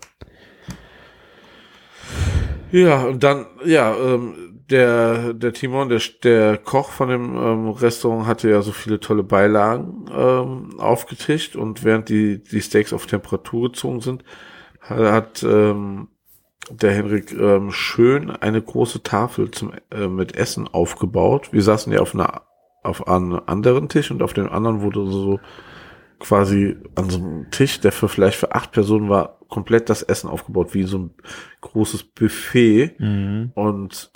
[2.72, 8.26] Ja, und dann, ja, ähm, der, der Timon, der, der Koch von dem ähm, Restaurant
[8.26, 13.70] hatte ja so viele tolle Beilagen ähm, aufgetischt und während die, die Steaks auf Temperatur
[13.70, 14.24] gezogen sind,
[14.80, 16.08] hat, hat ähm,
[16.68, 21.52] der Henrik ähm, schön eine große Tafel zum, äh, mit Essen aufgebaut.
[21.52, 22.42] Wir saßen ja auf einer
[22.86, 25.40] auf einem anderen Tisch und auf dem anderen wurde so
[26.18, 30.30] quasi an so einem Tisch, der für vielleicht für acht Personen war, komplett das Essen
[30.30, 31.14] aufgebaut, wie so ein
[31.60, 32.94] großes Buffet.
[32.98, 33.50] Mhm.
[33.54, 34.10] Und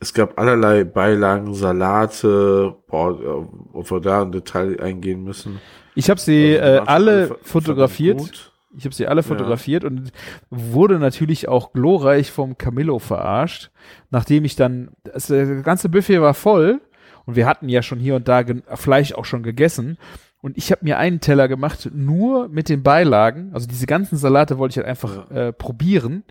[0.00, 5.60] es gab allerlei Beilagen, Salate, boah, ob wir da in Detail eingehen müssen.
[5.94, 8.52] Ich habe sie Also, äh, alle fotografiert.
[8.76, 10.12] Ich habe sie alle fotografiert und
[10.48, 13.70] wurde natürlich auch glorreich vom Camillo verarscht,
[14.10, 16.80] nachdem ich dann das äh, ganze Buffet war voll
[17.26, 18.44] und wir hatten ja schon hier und da
[18.76, 19.98] Fleisch auch schon gegessen
[20.40, 24.56] und ich habe mir einen Teller gemacht nur mit den Beilagen, also diese ganzen Salate
[24.56, 26.22] wollte ich halt einfach äh, probieren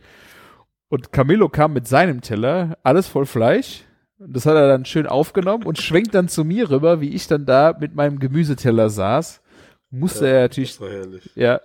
[0.89, 3.83] und Camillo kam mit seinem Teller, alles voll Fleisch.
[4.17, 7.45] Das hat er dann schön aufgenommen und schwenkt dann zu mir rüber, wie ich dann
[7.45, 9.41] da mit meinem Gemüseteller saß.
[9.91, 11.29] Musste er natürlich Das war herrlich.
[11.35, 11.61] ja,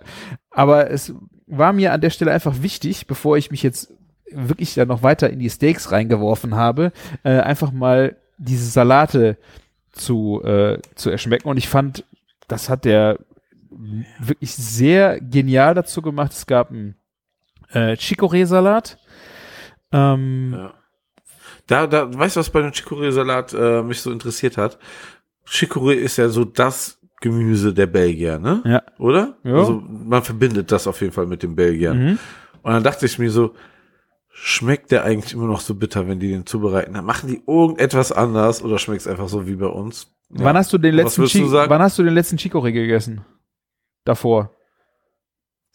[0.49, 1.13] aber es
[1.47, 3.93] war mir an der Stelle einfach wichtig, bevor ich mich jetzt
[4.31, 6.91] wirklich da noch weiter in die Steaks reingeworfen habe,
[7.23, 9.37] äh, einfach mal diese Salate
[9.91, 11.47] zu, äh, zu erschmecken.
[11.47, 12.05] Und ich fand,
[12.47, 13.19] das hat der
[14.19, 16.31] wirklich sehr genial dazu gemacht.
[16.31, 16.95] Es gab einen
[17.71, 18.97] äh, Chicorée-Salat.
[19.91, 20.73] Ähm, Ja.
[21.67, 24.77] Da, da, weißt du, was bei dem Chicorée-Salat äh, mich so interessiert hat?
[25.47, 28.61] Chicorée ist ja so das Gemüse der Belgier, ne?
[28.65, 28.83] Ja.
[28.99, 29.37] Oder?
[29.43, 29.55] Ja.
[29.55, 31.97] Also man verbindet das auf jeden Fall mit den Belgiern.
[32.03, 32.19] Mhm.
[32.61, 33.53] Und dann dachte ich mir so,
[34.29, 36.93] schmeckt der eigentlich immer noch so bitter, wenn die den zubereiten?
[36.93, 40.11] Dann machen die irgendetwas anders oder schmeckt es einfach so wie bei uns?
[40.31, 40.45] Ja.
[40.45, 41.69] Wann hast du den letzten würdest du Chi- sagen?
[41.69, 43.21] wann hast du den letzten Chicorée gegessen?
[44.03, 44.51] Davor.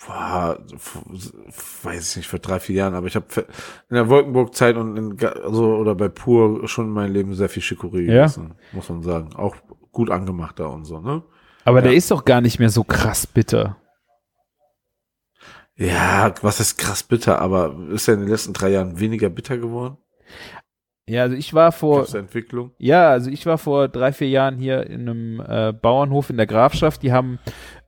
[0.06, 1.02] F-
[1.82, 3.26] weiß ich nicht, vor drei, vier Jahren, aber ich habe
[3.90, 7.62] in der Wolkenburg-Zeit und in, also, oder bei Pur schon in meinem Leben sehr viel
[7.62, 8.22] Chicorée Ja.
[8.22, 9.34] gegessen, muss man sagen.
[9.36, 9.56] Auch
[9.92, 11.22] gut angemacht da und so, ne?
[11.64, 11.82] Aber Ja.
[11.84, 13.76] der ist doch gar nicht mehr so krass bitter.
[15.76, 19.56] Ja, was ist krass bitter, aber ist er in den letzten drei Jahren weniger bitter
[19.58, 19.96] geworden?
[21.06, 22.70] Ja, also ich war vor, Entwicklung?
[22.78, 26.46] Ja, also ich war vor drei, vier Jahren hier in einem äh, Bauernhof in der
[26.46, 27.02] Grafschaft.
[27.02, 27.38] Die haben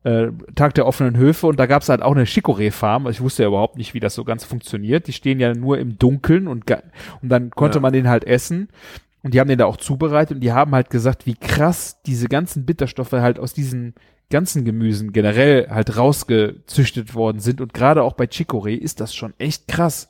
[0.05, 3.07] äh, Tag der offenen Höfe und da gab's halt auch eine Chicorée-Farm.
[3.07, 5.07] Also ich wusste ja überhaupt nicht, wie das so ganz funktioniert.
[5.07, 6.65] Die stehen ja nur im Dunkeln und,
[7.23, 7.83] und dann konnte Ja.
[7.83, 8.69] man den halt essen.
[9.23, 12.27] Und die haben den da auch zubereitet und die haben halt gesagt, wie krass diese
[12.27, 13.95] ganzen Bitterstoffe halt aus diesen
[14.31, 17.61] ganzen Gemüsen generell halt rausgezüchtet worden sind.
[17.61, 20.09] Und gerade auch bei Chicorée ist das schon echt krass.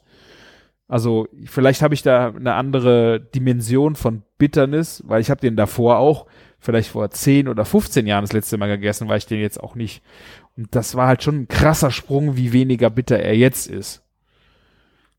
[0.88, 5.98] Also vielleicht habe ich da eine andere Dimension von Bitternis, weil ich habe den davor
[5.98, 6.26] auch
[6.62, 9.74] vielleicht vor 10 oder 15 Jahren das letzte Mal gegessen, weil ich den jetzt auch
[9.74, 10.02] nicht.
[10.56, 14.02] Und das war halt schon ein krasser Sprung, wie weniger bitter er jetzt ist.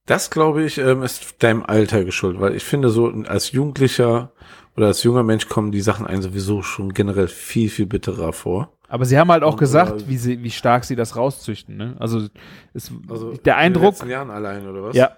[0.05, 4.31] Das, glaube ich, ähm, ist deinem Alter geschuldet, weil ich finde, so als Jugendlicher
[4.75, 8.73] oder als junger Mensch kommen die Sachen einem sowieso schon generell viel, viel bitterer vor.
[8.87, 11.77] Aber sie haben halt auch Und, gesagt, äh, wie sie, wie stark sie das rauszüchten.
[11.77, 11.95] Ne?
[11.99, 12.27] Also,
[12.73, 14.95] es, Also der In den Eindruck, letzten Jahren allein, oder was?
[14.95, 15.11] ja,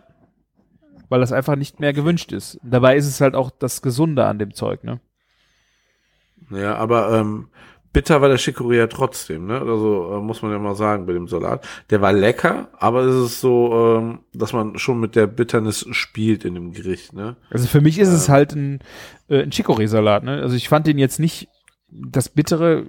[1.09, 2.59] weil das einfach nicht mehr gewünscht ist.
[2.63, 4.83] Dabei ist es halt auch das Gesunde an dem Zeug.
[4.83, 4.99] Ne?
[6.51, 7.47] Ja, aber ähm,
[7.95, 9.61] bitter war der Chicorée ja trotzdem, ne?
[9.61, 11.65] Also äh, muss man ja mal sagen bei dem Salat.
[11.89, 16.43] Der war lecker, aber es ist so, ähm, dass man schon mit der Bitternis spielt
[16.43, 17.37] in dem Gericht, ne?
[17.49, 18.79] Also für mich ist es halt ein,
[19.29, 20.23] äh, ein Chicorée-Salat.
[20.23, 20.41] Ne?
[20.41, 21.47] Also ich fand den jetzt nicht,
[21.89, 22.85] das Bittere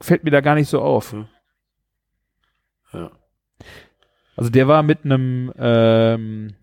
[0.00, 1.14] fällt mir da gar nicht so auf.
[2.92, 3.12] Ja.
[4.36, 6.54] Also der war mit einem ähm,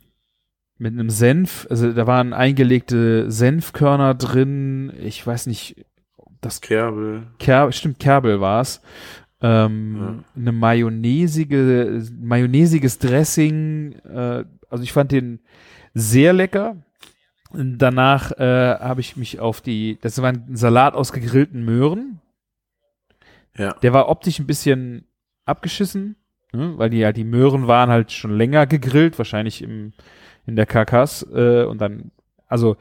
[0.78, 4.92] mit einem Senf, also da waren eingelegte Senfkörner drin.
[5.00, 5.86] Ich weiß nicht,
[6.42, 7.28] das Kerbel.
[7.40, 8.82] Ker stimmt Kerbel war's.
[9.42, 13.94] Ähm, Eine mayonnaisige, mayonnaisiges Dressing.
[14.04, 15.40] Äh, also ich fand den
[15.94, 16.78] sehr lecker.
[17.52, 22.20] Und Danach äh, habe ich mich auf die, das war ein Salat aus gegrillten Möhren.
[23.58, 23.74] Ja.
[23.82, 25.08] Der war optisch ein bisschen
[25.46, 26.18] abgeschissen,
[26.52, 26.74] ne?
[26.78, 29.94] weil die halt die Möhren waren halt schon länger gegrillt, wahrscheinlich im
[30.46, 32.12] in der Karkass äh, und dann
[32.48, 32.78] also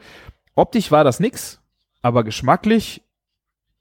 [0.55, 1.61] optisch war das nix,
[2.01, 3.01] aber geschmacklich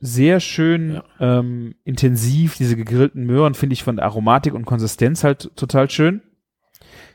[0.01, 2.57] sehr schön ähm, intensiv.
[2.57, 6.23] Diese gegrillten Möhren finde ich von der Aromatik und Konsistenz halt total schön.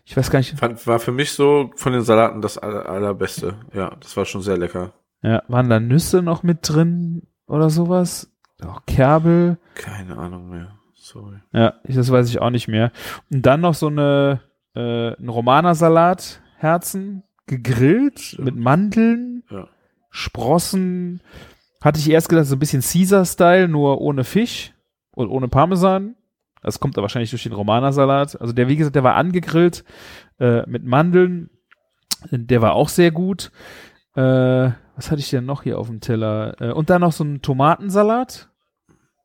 [0.06, 0.58] Ich weiß gar nicht.
[0.58, 3.56] Fand, war für mich so von den Salaten das aller, allerbeste.
[3.74, 4.94] Ja, das war schon sehr lecker.
[5.22, 8.32] Ja, waren da Nüsse noch mit drin oder sowas?
[8.66, 9.58] Auch Kerbel.
[9.76, 10.80] Keine Ahnung mehr.
[10.96, 11.38] Sorry.
[11.54, 12.92] Ja, ich, das weiß ich auch nicht mehr.
[13.30, 14.42] Und dann noch so eine
[14.76, 19.68] äh, ein Romanersalat, Herzen, gegrillt mit Mandeln, Ja.
[20.12, 21.22] Sprossen.
[21.82, 24.74] Hatte ich erst gedacht, so ein bisschen Caesar-Style, nur ohne Fisch
[25.12, 26.16] und ohne Parmesan.
[26.62, 28.40] Das kommt da wahrscheinlich durch den Romanersalat.
[28.42, 29.86] Also der, wie gesagt, der war angegrillt
[30.40, 31.50] äh, mit Mandeln.
[32.32, 33.52] Der war auch sehr gut.
[34.16, 34.22] Äh,
[34.96, 36.60] was hatte ich denn noch hier auf dem Teller?
[36.60, 38.50] Äh, und dann noch so ein Tomatensalat.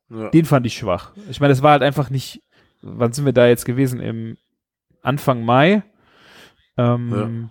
[0.09, 0.29] Ja.
[0.29, 1.11] Den fand ich schwach.
[1.29, 2.41] Ich meine, es war halt einfach nicht.
[2.81, 3.99] Wann sind wir da jetzt gewesen?
[3.99, 4.37] Im
[5.01, 5.83] Anfang Mai.
[6.77, 7.49] Ähm,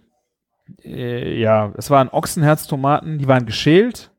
[0.85, 0.91] ja.
[0.91, 4.11] Äh, ja, es waren Ochsenherztomaten, die waren geschält,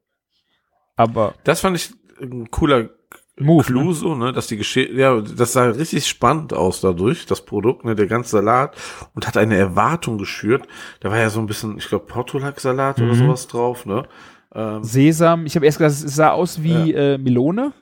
[0.96, 1.92] aber Das fand ich
[2.22, 2.90] ein cooler
[3.38, 3.94] Move, Clou ne?
[3.94, 7.94] so, ne, dass die Gesche ja, das sah richtig spannend aus dadurch, das Produkt, ne,
[7.96, 8.76] der ganze Salat
[9.14, 10.66] und hat eine Erwartung geschürt.
[11.02, 13.16] Da war ja so ein bisschen, ich glaube, Portulak-Salat oder Mhm.
[13.16, 14.08] sowas drauf, ne.
[14.54, 15.46] Ähm, Sesam.
[15.46, 17.74] Ich habe erst gedacht, es sah aus wie äh, Melone.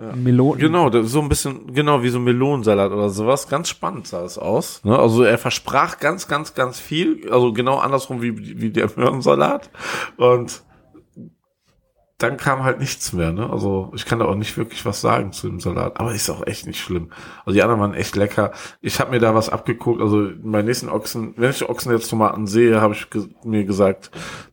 [0.00, 0.16] Ja.
[0.16, 0.58] Melone.
[0.58, 3.48] Genau, so ein bisschen, genau wie so ein Melonensalat oder sowas.
[3.48, 4.82] Ganz spannend sah es aus.
[4.82, 4.98] Ne?
[4.98, 7.30] Also er versprach ganz, ganz, ganz viel.
[7.30, 9.70] Also genau andersrum wie, wie der Möhrensalat.
[10.16, 10.63] Und
[12.24, 13.32] dann kam halt nichts mehr.
[13.32, 13.48] Ne?
[13.50, 16.00] Also ich kann da auch nicht wirklich was sagen zu dem Salat.
[16.00, 17.10] Aber ist auch echt nicht schlimm.
[17.44, 18.52] Also die anderen waren echt lecker.
[18.80, 20.00] Ich habe mir da was abgeguckt.
[20.00, 24.10] Also bei nächsten Ochsen, wenn ich Ochsen jetzt Tomaten sehe, habe ich ge mir gesagt,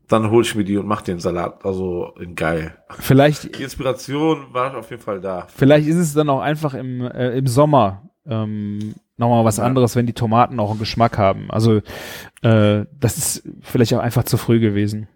[0.07, 1.65] dann hole ich mir die und mache den Salat.
[1.65, 2.76] Also in geil.
[2.99, 5.47] Vielleicht, Die Inspiration war auf jeden Fall da.
[5.55, 9.63] vielleicht ist es dann auch einfach im, äh, im Sommer ähm, nochmal was Ja.
[9.63, 11.49] anderes, wenn die Tomaten auch einen Geschmack haben.
[11.49, 11.78] Also
[12.41, 15.07] äh, das ist vielleicht auch einfach zu früh gewesen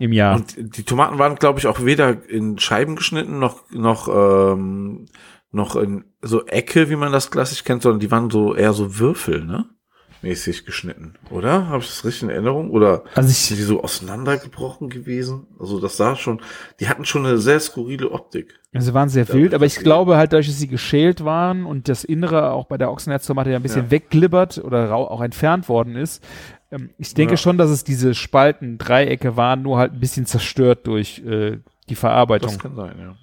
[0.00, 0.36] im Jahr.
[0.36, 5.06] Und die Tomaten waren, glaube ich, auch weder in Scheiben geschnitten noch noch ähm,
[5.52, 8.98] noch in so Ecke, wie man das klassisch kennt, sondern die waren so eher so
[8.98, 9.68] Würfel, ne?
[10.22, 11.68] Mäßig geschnitten, oder?
[11.68, 12.70] Habe ich das richtig in Erinnerung?
[12.70, 15.46] Oder also sind ich, die so auseinandergebrochen gewesen?
[15.58, 16.42] Also das sah schon,
[16.78, 18.60] die hatten schon eine sehr skurrile Optik.
[18.72, 22.04] sie waren sehr wild, aber ich glaube halt, dadurch, dass sie geschält waren und das
[22.04, 23.90] Innere auch bei der Ochsenherztomate ja ein bisschen Ja.
[23.90, 26.22] wegglibbert oder auch entfernt worden ist.
[26.70, 27.36] Ähm, ich denke Ja.
[27.38, 31.58] schon, dass es diese Spalten, Dreiecke waren, nur halt ein bisschen zerstört durch äh,
[31.88, 32.50] die Verarbeitung.
[32.50, 33.16] Das kann sein, ja.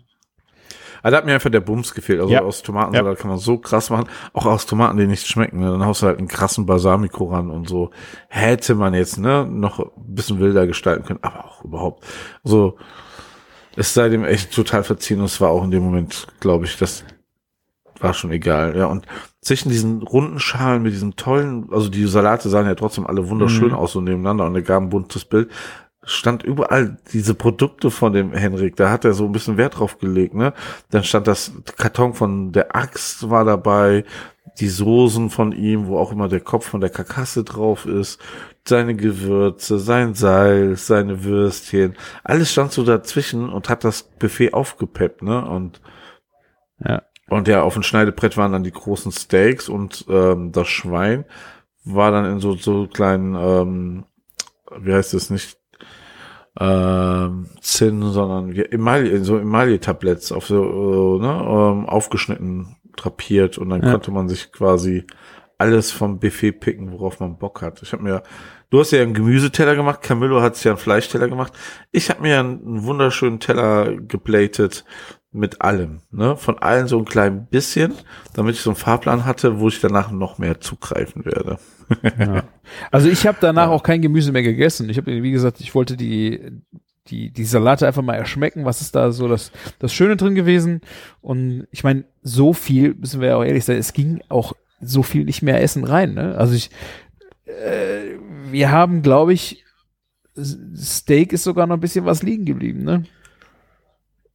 [1.02, 2.20] Aber da hat mir einfach der Bums gefehlt.
[2.20, 2.42] Also Ja.
[2.42, 4.08] aus Tomatensalat kann man so krass machen.
[4.34, 5.60] Auch aus Tomaten, die nicht schmecken.
[5.60, 5.72] Ne?
[5.72, 7.92] Dann haust du halt einen krassen Balsamico ran und so.
[8.30, 11.20] Hätte man jetzt ne noch ein bisschen wilder gestalten können.
[11.22, 12.04] Aber auch überhaupt.
[12.44, 12.78] So,
[13.76, 15.20] es sei dem echt total verziehen.
[15.20, 17.04] Und es war auch in dem Moment, glaube ich, das
[18.00, 18.76] war schon egal.
[18.78, 19.06] Ja, und
[19.42, 23.70] zwischen diesen runden Schalen mit diesen tollen, also die Salate sahen ja trotzdem alle wunderschön
[23.70, 23.74] Mhm.
[23.76, 25.50] aus so nebeneinander und er gab ein buntes Bild
[26.08, 30.00] stand überall diese Produkte von dem Henrik, da hat er so ein bisschen Wert drauf
[30.00, 30.54] gelegt, ne?
[30.90, 34.06] Dann stand das Karton von der Axt war dabei,
[34.60, 38.20] die Soßen von ihm, wo auch immer der Kopf von der Karkasse drauf ist,
[38.68, 45.22] seine Gewürze, sein Salz, seine Würstchen, alles stand so dazwischen und hat das Buffet aufgepeppt,
[45.22, 45.46] ne?
[45.46, 45.82] Und
[46.80, 47.04] Ja.
[47.30, 51.26] und ja, auf dem Schneidebrett waren dann die großen Steaks und ähm, das Schwein
[51.84, 54.06] war dann in so so kleinen, ähm,
[54.80, 55.58] wie heißt es nicht,
[56.60, 63.70] ähm, Zinn, sondern wie Emaille, so Emaille-Tabletts auf so, äh, ne, ähm, aufgeschnitten, drapiert und
[63.70, 63.92] dann Ja.
[63.92, 65.06] konnte man sich quasi
[65.60, 67.82] alles vom Buffet picken, worauf man Bock hat.
[67.82, 68.24] Ich habe mir,
[68.70, 71.54] du hast ja einen Gemüseteller gemacht, Camillo hat ja einen Fleischteller gemacht.
[71.92, 74.84] Ich habe mir einen wunderschönen Teller geplatet
[75.32, 77.94] mit allem, ne, von allen so ein klein bisschen,
[78.34, 81.58] damit ich so einen Fahrplan hatte, wo ich danach noch mehr zugreifen werde.
[82.92, 83.72] Also ich habe danach Ja.
[83.72, 84.90] auch kein Gemüse mehr gegessen.
[84.90, 86.42] Ich habe, wie gesagt, ich wollte die,
[87.08, 88.66] die, die Salate einfach mal erschmecken.
[88.66, 90.82] Was ist da so das, das Schöne drin gewesen?
[91.22, 95.04] Und ich meine, so viel, müssen wir ja auch ehrlich sein, es ging auch so
[95.04, 96.14] viel nicht mehr Essen rein.
[96.14, 96.36] Ne?
[96.38, 96.70] Also ich,
[97.46, 98.18] äh,
[98.52, 99.64] wir haben, glaube ich,
[100.76, 102.84] Steak ist sogar noch ein bisschen was liegen geblieben.
[102.84, 103.06] Ne?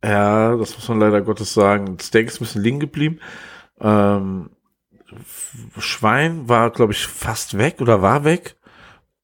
[0.04, 1.96] Ja, das muss man leider Gottes sagen.
[2.00, 3.20] Steak ist ein bisschen liegen geblieben.
[3.80, 4.50] Ähm,
[5.78, 8.56] Schwein war, glaube ich, fast weg oder war weg.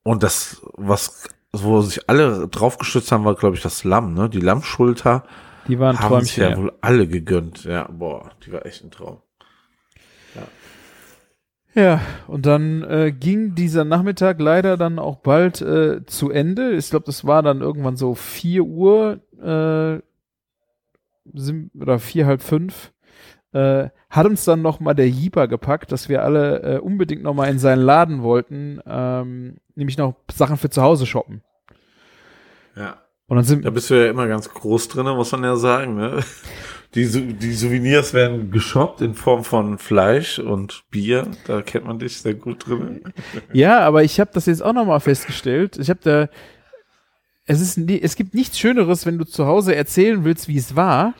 [0.03, 4.28] Und das, was, wo sich alle draufgestützt haben, war, glaube ich, das Lamm, ne?
[4.30, 5.24] Die Lammschulter
[5.66, 6.43] Die waren haben sich Träumchen.
[6.43, 6.57] ja Ja.
[6.57, 7.64] wohl alle gegönnt.
[7.64, 9.20] Ja, boah, die war echt ein Traum.
[11.74, 16.72] Ja, und dann äh, ging dieser Nachmittag leider dann auch bald äh, zu Ende.
[16.72, 20.03] Ich glaube, das war dann irgendwann so 4 Uhr äh,
[21.39, 22.91] sind, oder vier, halb fünf.
[23.53, 27.34] Äh, hat uns dann noch mal der Jeeper gepackt, dass wir alle äh, unbedingt noch
[27.34, 31.42] mal in seinen Laden wollten, ähm, nämlich noch Sachen für zu Hause shoppen.
[32.76, 32.99] Ja.
[33.26, 35.96] Und dann sind, Da bist du ja immer ganz groß drin, muss man ja sagen.
[35.96, 36.20] Ne?
[36.94, 41.26] Die, die Souvenirs werden geshoppt in Form von Fleisch und Bier.
[41.46, 43.03] Da kennt man dich sehr gut drin.
[43.53, 45.76] Ja, aber ich habe das jetzt auch nochmal festgestellt.
[45.78, 46.28] Ich habe da,
[47.44, 51.12] es ist, es gibt nichts Schöneres, wenn du zu Hause erzählen willst, wie es war,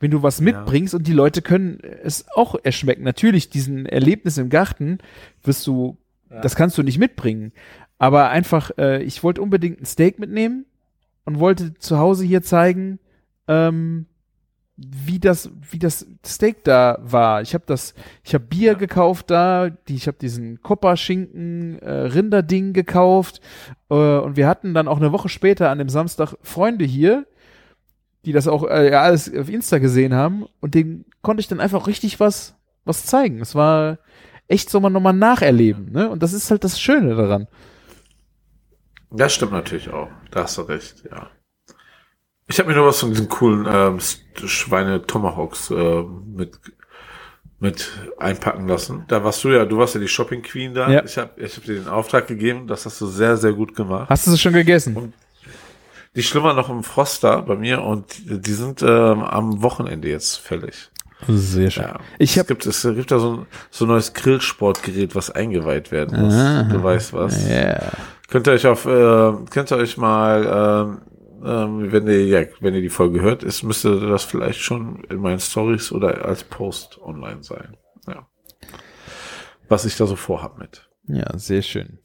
[0.00, 3.02] wenn du was mitbringst und die Leute können es auch erschmecken.
[3.02, 4.98] Natürlich, diesen Erlebnis im Garten
[5.42, 5.96] wirst du,
[6.28, 7.52] das kannst du nicht mitbringen.
[7.98, 10.66] Aber einfach, äh, ich wollte unbedingt ein Steak mitnehmen
[11.24, 13.00] und wollte zu Hause hier zeigen,
[13.48, 14.06] ähm,
[14.76, 17.42] wie das, wie das Steak da war.
[17.42, 22.72] Ich habe das, ich habe Bier gekauft da, die, ich habe diesen Kopperschinken äh, Rinderding
[22.72, 23.40] gekauft
[23.90, 27.26] äh, und wir hatten dann auch eine Woche später an dem Samstag Freunde hier,
[28.24, 31.60] die das auch äh, ja, alles auf Insta gesehen haben und denen konnte ich dann
[31.60, 32.54] einfach richtig was
[32.84, 33.40] was zeigen.
[33.40, 33.98] Es war
[34.48, 36.10] echt so mal nochmal nacherleben, ne?
[36.10, 37.46] Und das ist halt das Schöne daran.
[39.10, 40.08] Das stimmt natürlich auch.
[40.30, 41.30] Da hast du recht, ja.
[42.46, 43.98] Ich habe mir nur was von diesen coolen ähm,
[44.46, 46.58] Schweine Tomahawks äh, mit
[47.60, 49.04] mit einpacken lassen.
[49.08, 50.88] Da warst du ja, du warst ja die Shopping Queen da.
[50.88, 51.04] Ja.
[51.04, 54.08] Ich habe ich hab dir den Auftrag gegeben, das hast du sehr sehr gut gemacht.
[54.08, 55.12] Hast du es schon gegessen?
[56.16, 60.90] Die schlummern noch im Froster bei mir und die sind ähm, am Wochenende jetzt fällig.
[61.26, 61.84] Sehr schön.
[61.84, 62.00] Ja.
[62.18, 65.90] Ich es habe gibt es gibt da so ein so ein neues Grillsportgerät, was eingeweiht
[65.90, 66.34] werden muss.
[66.34, 66.62] Ah.
[66.62, 67.48] du weißt was.
[67.48, 67.80] ja.
[68.28, 71.00] Könnt ihr euch auf, äh, könnt ihr euch mal,
[71.42, 75.02] ähm, ähm, wenn ihr, ja, wenn ihr die Folge hört, ist, müsste das vielleicht schon
[75.08, 77.76] in meinen Stories oder als Post online sein.
[78.06, 78.26] Ja.
[79.68, 80.88] Was ich da so vorhab mit.
[81.06, 82.00] Ja, sehr schön.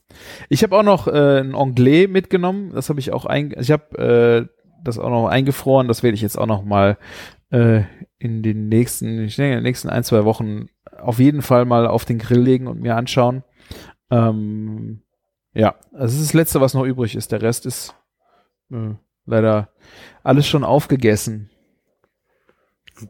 [0.50, 2.72] Ich habe auch noch äh, ein Anglais mitgenommen.
[2.74, 5.88] Das habe ich auch ein, ich habe äh, das auch noch eingefroren.
[5.88, 6.98] Das werde ich jetzt auch noch mal
[7.52, 7.82] äh,
[8.20, 11.88] in den nächsten, ich denke, in den nächsten ein zwei Wochen auf jeden Fall mal
[11.88, 13.44] auf den Grill legen und mir anschauen.
[14.10, 15.02] Ähm,
[15.54, 17.32] ja, also das ist das Letzte, was noch übrig ist.
[17.32, 17.96] Der Rest ist
[18.72, 18.96] äh,
[19.26, 19.70] leider
[20.24, 21.50] alles schon aufgegessen.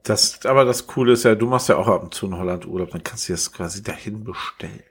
[0.04, 2.66] Das, aber das Coole ist ja, du machst ja auch ab und zu in Holland
[2.66, 4.84] Urlaub, dann kannst du das quasi dahin bestellen.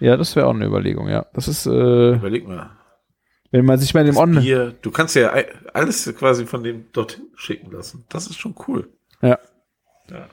[0.00, 1.08] Ja, das wäre auch eine Überlegung.
[1.08, 2.70] Ja, das ist, äh, Überleg mal.
[3.50, 5.32] wenn man sich bei dem Online Bier, du kannst ja
[5.74, 8.04] alles quasi von dem dorthin schicken lassen.
[8.08, 8.88] Das ist schon cool.
[9.22, 9.38] Ja.
[10.10, 10.28] Ja.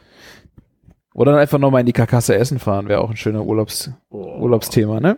[1.13, 4.39] Oder dann einfach nochmal in die Karkasse essen fahren, wäre auch ein schöner Urlaubs Oh.
[4.41, 5.17] Urlaubsthema, ne?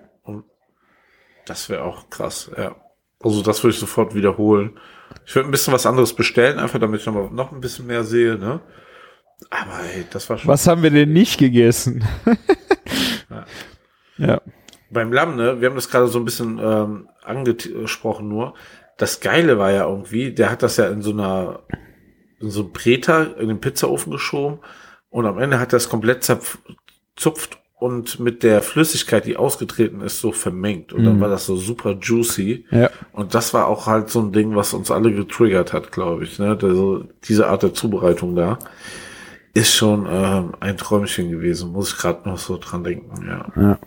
[1.46, 2.76] Das wäre auch krass, ja.
[3.20, 4.78] Also das würde ich sofort wiederholen.
[5.26, 7.88] Ich würde ein bisschen was anderes bestellen, einfach damit ich noch, mal, noch ein bisschen
[7.88, 8.60] mehr sehe, ne?
[9.50, 12.04] Aber ey, das war schon Was haben wir denn nicht gegessen?
[14.18, 14.42] Ja.
[14.90, 15.60] beim Lamm, ne?
[15.62, 18.54] Wir haben das gerade so ein bisschen ähm, angesprochen nur.
[18.98, 21.60] Das Geile war ja irgendwie, der hat das ja in so einer
[22.40, 24.60] in so einem Breter in den Pizzaofen geschoben
[25.10, 30.20] und am Ende hat er es komplett zerzupft und mit der Flüssigkeit, die ausgetreten ist,
[30.20, 30.94] so vermengt.
[30.94, 31.22] Und dann Mhm.
[31.22, 32.66] war das so super juicy.
[32.72, 32.90] Ja.
[33.12, 36.40] Und das war auch halt so ein Ding, was uns alle getriggert hat, glaube ich.
[36.40, 36.58] Ne?
[36.60, 38.58] Also diese Art der Zubereitung da
[39.54, 41.72] ist schon ähm, ein Träumchen gewesen.
[41.72, 43.28] Muss ich gerade noch so dran denken.
[43.28, 43.46] Ja.
[43.62, 43.80] Ja.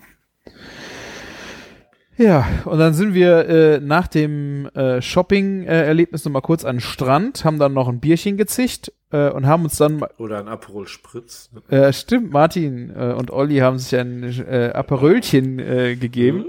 [2.16, 6.80] Ja, und dann sind wir äh, nach dem äh, Shopping-Erlebnis noch mal kurz an den
[6.80, 10.86] Strand, haben dann noch ein Bierchen gezischt äh, und haben uns dann, Oder ein Aperol
[10.86, 11.48] Spritz.
[11.70, 16.44] äh, stimmt, Martin äh, und Olli haben sich ein äh, Aperölchen äh, gegeben.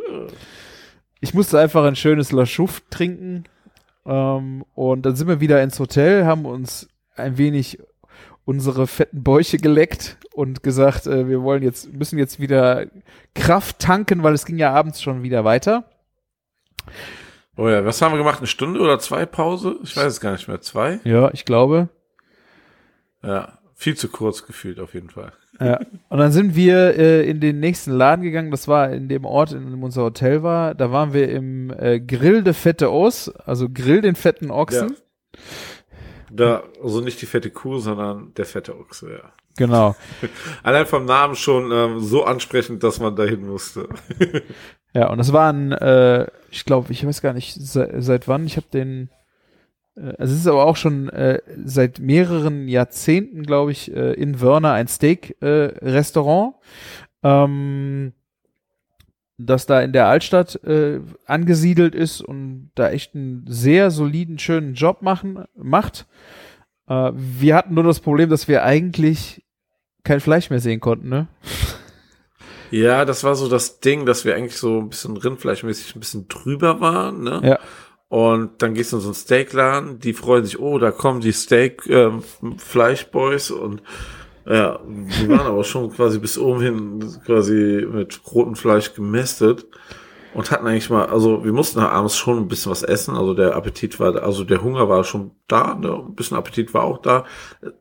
[1.22, 3.46] Ich musste einfach ein schönes La Chouffe trinken
[4.06, 7.80] ähm, und dann sind wir wieder ins Hotel, haben uns ein wenig
[8.52, 12.88] unsere fetten Bäuche geleckt und gesagt, äh, wir wollen jetzt, müssen jetzt wieder
[13.34, 15.86] Kraft tanken, weil es ging ja abends schon wieder weiter.
[17.56, 18.40] Oh ja, was haben wir gemacht?
[18.40, 19.78] Eine Stunde oder zwei Pause?
[19.84, 20.60] Ich weiß es gar nicht mehr.
[20.62, 21.00] Zwei?
[21.06, 21.90] Ja, ich glaube.
[23.24, 25.32] Ja, viel zu kurz gefühlt auf jeden Fall.
[25.60, 25.80] Ja.
[26.10, 28.52] Und dann sind wir äh, in den nächsten Laden gegangen.
[28.52, 30.76] Das war in dem Ort, in dem unser Hotel war.
[30.76, 34.96] Da waren wir im äh, Grill de Fette Os, also Grill den fetten Ochsen.
[36.34, 39.34] Da, also nicht die fette Kuh, sondern der fette Ochse, ja.
[39.58, 39.96] Genau.
[40.64, 43.90] Allein vom Namen schon ähm, so ansprechend, dass man dahin musste.
[44.94, 48.46] Ja, und das waren, äh, ich glaube, ich weiß gar nicht se seit wann.
[48.46, 49.10] Ich habe den,
[49.96, 54.42] äh, also es ist aber auch schon äh, seit mehreren Jahrzehnten, glaube ich, äh, in
[54.42, 56.56] Wörner ein Steak-Restaurant,
[57.24, 58.14] ähm,
[59.46, 64.74] das da in der Altstadt äh, angesiedelt ist und da echt einen sehr soliden, schönen
[64.74, 66.08] Job machen macht.
[66.88, 69.44] Äh, wir hatten nur das Problem, dass wir eigentlich
[70.04, 71.28] kein Fleisch mehr sehen konnten, ne?
[72.74, 76.30] Ja, das war so das Ding, dass wir eigentlich so ein bisschen rindfleischmäßig ein bisschen
[76.30, 77.42] drüber waren, ne?
[77.44, 77.60] Ja.
[78.08, 81.34] Und dann gehst du in so einen Steakladen, die freuen sich, oh, da kommen die
[81.34, 82.24] Steak ähm,
[82.58, 83.82] Fleischboys und
[84.46, 89.66] ja, die waren aber schon quasi bis oben hin quasi mit rotem Fleisch gemästet.
[90.34, 93.56] und hatten eigentlich mal, also wir mussten abends schon ein bisschen was essen, also der
[93.56, 95.92] Appetit war, also der Hunger war schon da, ne?
[95.94, 97.26] ein bisschen Appetit war auch da,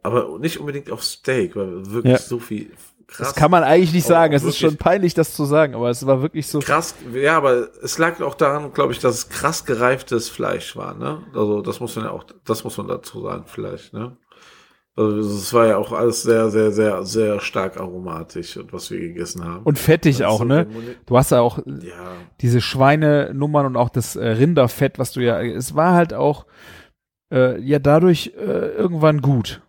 [0.03, 2.19] aber nicht unbedingt auf Steak, weil wirklich Ja.
[2.19, 2.73] so viel
[3.07, 3.29] krass.
[3.29, 4.35] Das kann man eigentlich nicht sagen.
[4.35, 6.59] Es ist schon peinlich, das zu sagen, aber es war wirklich so.
[6.59, 10.95] krass, ja, aber es lag auch daran, glaube ich, dass es krass gereiftes Fleisch war,
[10.95, 11.23] ne?
[11.35, 14.17] Also das muss man ja auch, das muss man dazu sagen, vielleicht, ne?
[14.97, 18.99] Also es war ja auch alles sehr, sehr, sehr, sehr stark aromatisch und was wir
[18.99, 19.63] gegessen haben.
[19.65, 20.67] Und fettig ist auch, so ne?
[21.07, 25.41] Du hast ja auch Ja, diese Schweinenummern und auch das äh, Rinderfett, was du ja,
[25.41, 26.47] es war halt auch
[27.33, 28.41] äh, ja dadurch äh,
[28.73, 29.63] irgendwann gut.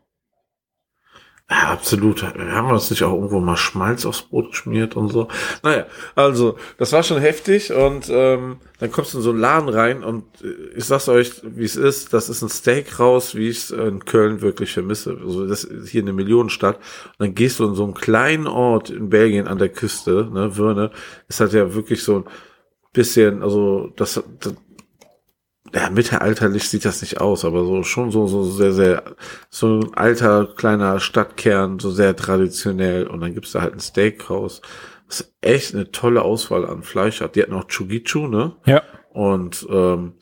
[1.52, 2.22] Ja, absolut.
[2.22, 5.28] Wir haben uns nicht auch irgendwo mal Schmalz aufs Brot geschmiert und so.
[5.64, 5.86] Naja,
[6.16, 10.02] also, das war schon heftig und ähm, dann kommst du in so einen Laden rein
[10.02, 13.58] und äh, ich sag's euch, wie es ist, das ist ein Steak raus, wie ich
[13.58, 15.18] es in Köln wirklich vermisse.
[15.22, 16.78] Also das ist hier eine Millionenstadt.
[16.78, 20.56] Und dann gehst du in so einen kleinen Ort in Belgien an der Küste, ne,
[20.56, 20.92] Würne,
[21.28, 22.26] ist halt ja wirklich so ein
[22.94, 24.56] bisschen, also das, das
[25.74, 29.04] ja, mittelalterlich sieht das nicht aus, aber so schon so, so sehr, sehr,
[29.50, 33.08] so ein alter kleiner Stadtkern, so sehr traditionell.
[33.08, 34.62] Und dann gibt's da halt ein Steakhouse,
[35.08, 37.36] was echt eine tolle Auswahl an Fleisch hat.
[37.36, 38.54] Die hatten auch Chugichu, ne?
[38.66, 38.82] Ja.
[39.14, 40.14] Und ähm,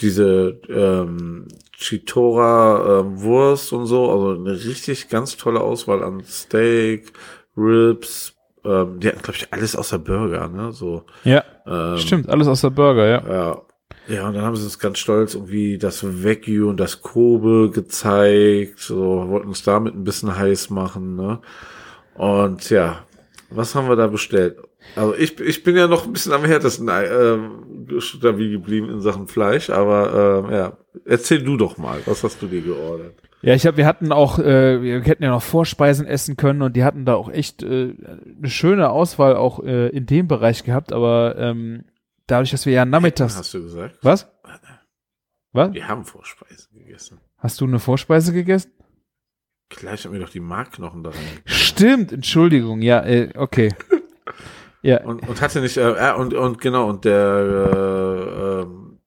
[0.00, 7.12] diese ähm, Chitora ähm, Wurst und so, also eine richtig ganz tolle Auswahl an Steak,
[7.56, 8.34] Ribs,
[8.64, 10.72] ähm, die hatten, glaube ich, alles außer Burger, ne?
[10.72, 13.22] So, Ja, ähm, stimmt, alles aus der Burger, ja.
[13.28, 13.62] ja.
[14.06, 18.78] Ja, und dann haben sie uns ganz stolz irgendwie das Wagyu und das Kobe gezeigt,
[18.78, 21.40] so, wollten uns damit ein bisschen heiß machen, ne?
[22.14, 23.04] Und ja,
[23.50, 24.58] was haben wir da bestellt?
[24.96, 29.26] Also ich, ich bin ja noch ein bisschen am härtesten ähm, stabil geblieben in Sachen
[29.26, 30.72] Fleisch, aber ähm, ja,
[31.06, 33.14] erzähl du doch mal, was hast du dir geordert?
[33.42, 36.76] Ja, ich habe, wir hatten auch, äh, wir hätten ja noch Vorspeisen essen können und
[36.76, 37.94] die hatten da auch echt äh,
[38.38, 41.84] eine schöne Auswahl auch äh, in dem Bereich gehabt, aber ähm,
[42.26, 43.36] dadurch, dass wir ja nachmittags.
[43.36, 43.98] Hast du gesagt?
[44.02, 44.28] Was?
[45.52, 45.72] Was?
[45.72, 47.20] Wir haben Vorspeisen gegessen.
[47.38, 48.72] Hast du eine Vorspeise gegessen?
[49.68, 51.40] Gleich haben wir doch die Markknochen da rein.
[51.46, 53.74] Stimmt, Entschuldigung, ja, äh, okay.
[54.82, 57.16] ja, Und, und hatte nicht, äh, äh, und, und genau, und der,
[57.74, 59.00] äh, ähm,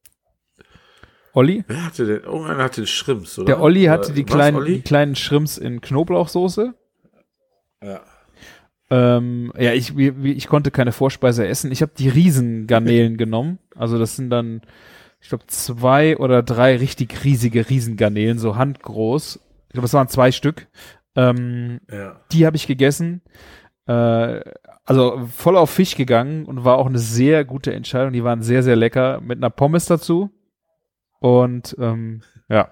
[1.34, 1.63] Olli?
[1.68, 3.45] wer hatte den, irgendeiner hatte den Schrimps, oder?
[3.45, 6.74] Der Olli hatte Oder- die kleinen, die kleinen Shrimps in Knoblauchsoße.
[7.84, 8.01] Ja.
[8.89, 11.71] Ähm, ja, ich, ich konnte keine Vorspeise essen.
[11.71, 13.59] Ich habe die Riesengarnelen genommen.
[13.75, 14.61] Also das sind dann,
[15.21, 19.39] ich glaube, zwei oder drei richtig riesige Riesengarnelen, so handgroß.
[19.67, 20.67] Ich glaube, es waren zwei Stück.
[21.15, 22.21] Ähm, Ja.
[22.31, 23.21] die habe ich gegessen.
[23.88, 24.39] Äh,
[24.85, 28.13] also voll auf Fisch gegangen und war auch eine sehr gute Entscheidung.
[28.13, 30.29] Die waren sehr, sehr lecker mit einer Pommes dazu.
[31.19, 32.69] Und ähm, ja,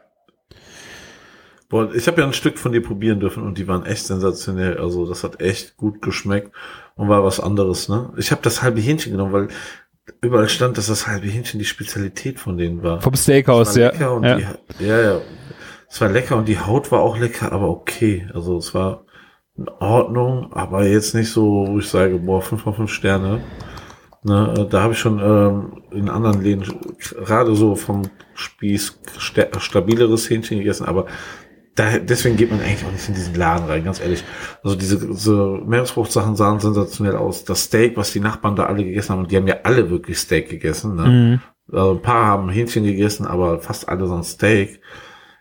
[1.70, 4.78] Boah, ich habe ja ein Stück von dir probieren dürfen und die waren echt sensationell.
[4.78, 6.52] Also das hat echt gut geschmeckt
[6.96, 8.14] und war was anderes, ne?
[8.18, 9.48] Ich habe das halbe Hähnchen genommen, weil
[10.22, 13.02] überall stand, dass das halbe Hähnchen die Spezialität von denen war.
[13.02, 13.92] vom Steakhouse, ja.
[13.94, 14.20] ja.
[14.80, 15.22] Die, ja, ja.
[15.90, 18.28] Es war lecker und die Haut war auch lecker, aber okay.
[18.34, 19.06] Also es war
[19.58, 23.42] in Ordnung, aber jetzt nicht so, wo ich sage, boah, fünf von fünf Sterne.
[24.24, 26.64] Ne, da habe ich schon ähm, in anderen Läden
[27.26, 28.02] gerade so vom
[28.34, 31.06] Spieß sta- stabileres Hähnchen gegessen, aber
[31.76, 34.24] da, deswegen geht man eigentlich auch nicht in diesen Laden rein, ganz ehrlich.
[34.64, 37.44] Also diese, diese Meeresfruchtsachen sahen sensationell aus.
[37.44, 40.18] Das Steak, was die Nachbarn da alle gegessen haben, und die haben ja alle wirklich
[40.18, 40.96] Steak gegessen.
[40.96, 41.08] Ne?
[41.08, 41.76] Mhm.
[41.76, 44.80] Also ein paar haben Hähnchen gegessen, aber fast alle so ein Steak.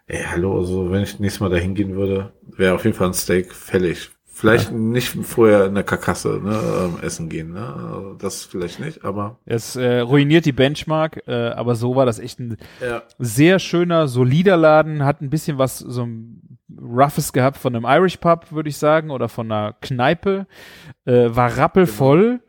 [0.07, 3.14] Ey, hallo, also wenn ich nächstes Mal da hingehen würde, wäre auf jeden Fall ein
[3.14, 4.11] Steak fällig.
[4.37, 7.72] Vielleicht nicht vorher in der Karkasse ne, ähm, essen gehen, ne?
[7.72, 12.18] Also Das vielleicht nicht, aber Es äh, ruiniert die Benchmark, äh, aber so war das
[12.18, 13.05] echt ein ja.
[13.20, 18.16] sehr schöner, solider Laden, hat ein bisschen was so ein Roughes gehabt von einem Irish
[18.16, 20.48] Pub, würde ich sagen, oder von einer Kneipe,
[21.05, 22.40] äh, war rappelvoll.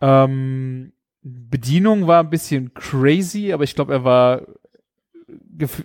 [0.00, 0.92] Ähm,
[1.22, 4.42] Bedienung war ein bisschen crazy, aber ich glaube, er war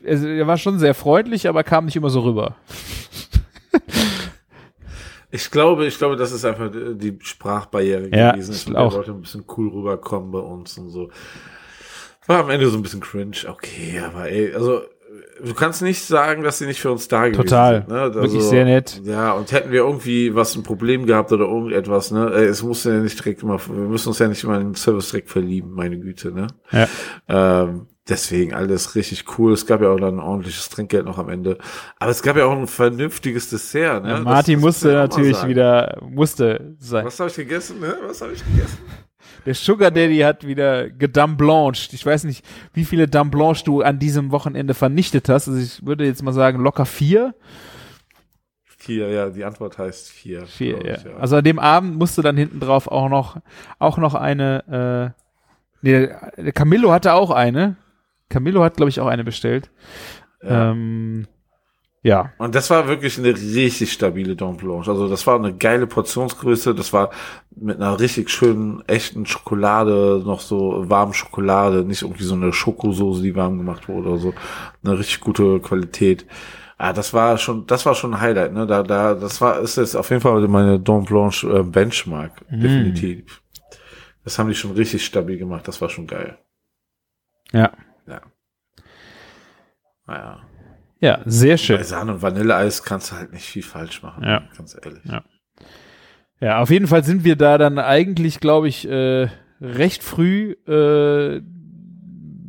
[0.08, 2.56] also er war schon sehr freundlich, aber kam nicht immer so rüber.
[5.36, 8.54] Ich glaube, ich glaube, das ist einfach die Sprachbarriere Ja, gewesen.
[8.54, 8.94] ich auch.
[8.94, 11.10] wollte ein bisschen cool rüberkommen bei uns und so.
[12.28, 13.36] War am Ende so ein bisschen cringe.
[13.48, 14.82] Okay, aber ey, also
[15.44, 17.76] du kannst nicht sagen, dass sie nicht für uns da gewesen Total.
[17.82, 17.90] sind.
[17.90, 18.02] Ne?
[18.02, 19.02] Also, Wirklich sehr nett.
[19.04, 22.28] Ja, und hätten wir irgendwie was ein Problem gehabt oder irgendetwas, ne?
[22.30, 25.10] Es muss ja nicht direkt immer, wir müssen uns ja nicht immer in den Service
[25.12, 26.48] direkt verlieben, meine Güte, ne?
[26.72, 26.88] Ja.
[27.28, 29.54] Ähm, deswegen alles richtig cool.
[29.54, 31.58] Es gab ja auch dann ein ordentliches Trinkgeld noch am Ende.
[32.00, 34.10] Aber es gab ja auch ein vernünftiges Dessert, ne?
[34.10, 37.06] Ja, Das- Martin das musste muss man ja auch mal natürlich wieder, musste sein.
[37.06, 37.96] Was habe ich gegessen, ne?
[38.06, 38.78] Was habe ich gegessen?
[39.46, 41.94] Der Sugar Daddy hat wieder gedamblanched.
[41.94, 45.48] Ich weiß nicht, wie viele Dame Blanche du an diesem Wochenende vernichtet hast.
[45.48, 47.36] Also ich würde jetzt mal sagen, locker vier.
[48.66, 50.46] Vier, ja, die Antwort heißt vier.
[50.46, 50.96] Vier, ja.
[50.96, 53.38] ich, Also an dem Abend musste dann hinten drauf auch noch,
[53.80, 55.22] auch noch eine, äh,
[55.82, 56.10] Nee,
[56.54, 57.76] Camillo hatte auch eine.
[58.30, 59.70] Camillo hat, glaube ich, auch eine bestellt.
[60.42, 60.72] Ja.
[60.72, 61.28] Ähm,
[62.06, 62.32] ja.
[62.38, 64.92] Und das war wirklich eine richtig stabile Dom Blanche.
[64.92, 66.76] Also das war eine geile Portionsgröße.
[66.76, 67.10] Das war
[67.56, 73.24] mit einer richtig schönen, echten Schokolade, noch so warmen Schokolade, nicht irgendwie so eine Schokosoße,
[73.24, 74.34] die warm gemacht wurde oder so.
[74.84, 76.28] Eine richtig gute Qualität.
[76.78, 78.68] Ah, das war schon, das war schon ein Highlight, ne?
[78.68, 82.34] Da, da, das war, ist jetzt auf jeden Fall meine Dom Blanche äh, Benchmark.
[82.52, 82.60] Mhm.
[82.60, 83.42] Definitiv.
[84.24, 85.68] Das haben die schon richtig stabil gemacht.
[85.68, 86.38] Das war schon geil.
[87.52, 87.72] Ja.
[90.08, 90.14] Ja.
[90.14, 90.40] Naja.
[91.02, 91.84] Ja, sehr Bei schön.
[91.84, 94.24] Sahne und Vanilleeis kannst du halt nicht viel falsch machen.
[94.24, 94.44] Ja.
[94.58, 95.04] Ganz ehrlich.
[95.06, 95.24] Ja.
[96.40, 99.28] Ja, auf jeden Fall sind wir da dann eigentlich, glaube ich, äh,
[99.62, 101.42] recht früh äh,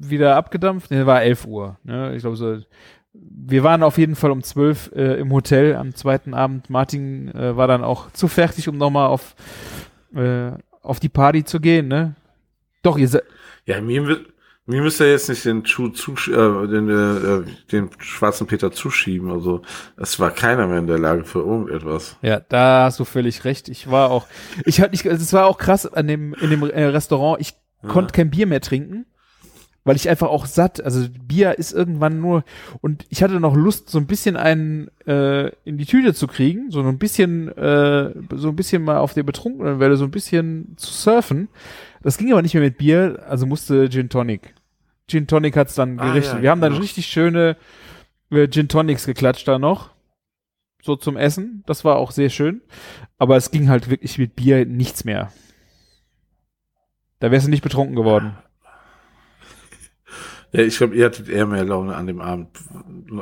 [0.00, 0.90] wieder abgedampft.
[0.90, 1.78] Ne, war 11 Uhr.
[1.84, 2.14] Ne?
[2.14, 2.58] Ich glaube so.
[3.12, 6.68] Wir waren auf jeden Fall um 12 äh, im Hotel am zweiten Abend.
[6.70, 9.34] Martin äh, war dann auch zu fertig, um nochmal auf,
[10.14, 10.50] äh,
[10.82, 12.14] auf die Party zu gehen, ne?
[12.82, 13.22] Doch, ihr seid.
[13.64, 14.26] Ja, mir, mü-
[14.66, 19.30] mir müsst ihr jetzt nicht den Schuh zusch äh, den, äh, den schwarzen Peter zuschieben.
[19.30, 19.62] Also
[19.96, 22.16] es war keiner mehr in der Lage für irgendetwas.
[22.20, 23.68] Ja, da hast du völlig recht.
[23.68, 24.26] Ich war auch,
[24.64, 27.40] ich hatte nicht, also es war auch krass an dem, in dem äh, Restaurant.
[27.40, 27.54] Ich
[27.86, 29.06] konnte kein Bier mehr trinken,
[29.84, 32.42] weil ich einfach auch satt, also Bier ist irgendwann nur,
[32.80, 36.72] und ich hatte noch Lust, so ein bisschen einen äh, in die Tüte zu kriegen,
[36.72, 40.74] so ein bisschen, äh, so ein bisschen mal auf der betrunkenen Welle, so ein bisschen
[40.76, 41.48] zu surfen.
[42.02, 44.55] Das ging aber nicht mehr mit Bier, also musste Gin Tonic.
[45.08, 46.34] Gin Tonic hat's dann Ah, gerichtet.
[46.36, 46.82] ja, Wir haben dann genau.
[46.82, 47.56] richtig schöne
[48.30, 49.90] äh, Gin Tonics geklatscht da noch
[50.82, 51.64] so zum Essen.
[51.66, 52.62] Das war auch sehr schön.
[53.18, 55.32] Aber es ging halt wirklich mit Bier nichts mehr.
[57.18, 58.36] Da wärst du nicht betrunken geworden.
[60.52, 62.48] Ja, ich glaube, ihr hattet eher mehr Laune an dem Abend,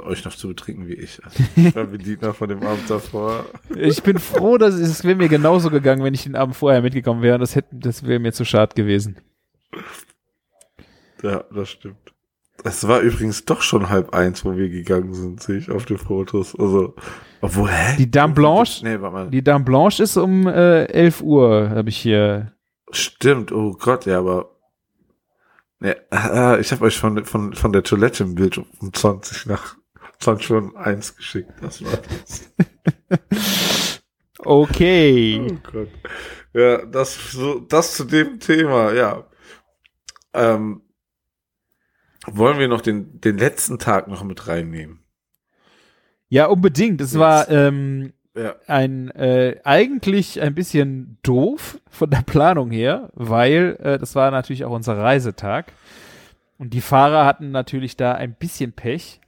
[0.05, 1.24] euch noch zu betrinken wie ich.
[1.24, 3.47] Also, ich war bedient noch von dem Abend davor.
[3.77, 7.23] Ich bin froh, dass es wäre mir genauso gegangen, wenn ich den Abend vorher mitgekommen
[7.23, 7.39] wäre.
[7.39, 9.16] Das hätte, das wäre mir zu schade gewesen.
[11.24, 12.12] Ja, das stimmt.
[12.62, 15.98] Es war übrigens doch schon halb eins, wo wir gegangen sind, sehe ich auf den
[15.98, 16.55] Fotos.
[16.59, 16.94] Also,
[17.40, 17.96] obwohl, hä?
[17.98, 19.30] Die Dame Blanche, Nee, warte mal.
[19.30, 22.52] die Dame Blanche ist um äh, 11 Uhr, habe ich hier.
[22.90, 24.51] Stimmt, oh Gott, ja, aber
[25.80, 29.76] nee, äh, ich habe euch von, von, von der Toilette im Bild um 20 nach
[30.20, 31.51] 20 schon eins geschickt.
[31.60, 32.52] Das war das.
[34.46, 35.40] Okay.
[35.51, 35.88] Oh Gott.
[36.52, 39.24] Ja, das, so, das zu dem Thema, ja.
[40.34, 40.82] Ähm,
[42.30, 45.01] wollen wir noch den, den letzten Tag noch mit reinnehmen?
[46.28, 47.01] Ja, unbedingt.
[47.01, 48.56] Es war ähm, Ja.
[48.66, 54.64] ein äh, eigentlich ein bisschen doof von der Planung her, weil äh, das war natürlich
[54.64, 55.72] auch unser Reisetag
[56.59, 59.20] und die Fahrer hatten natürlich da ein bisschen Pech.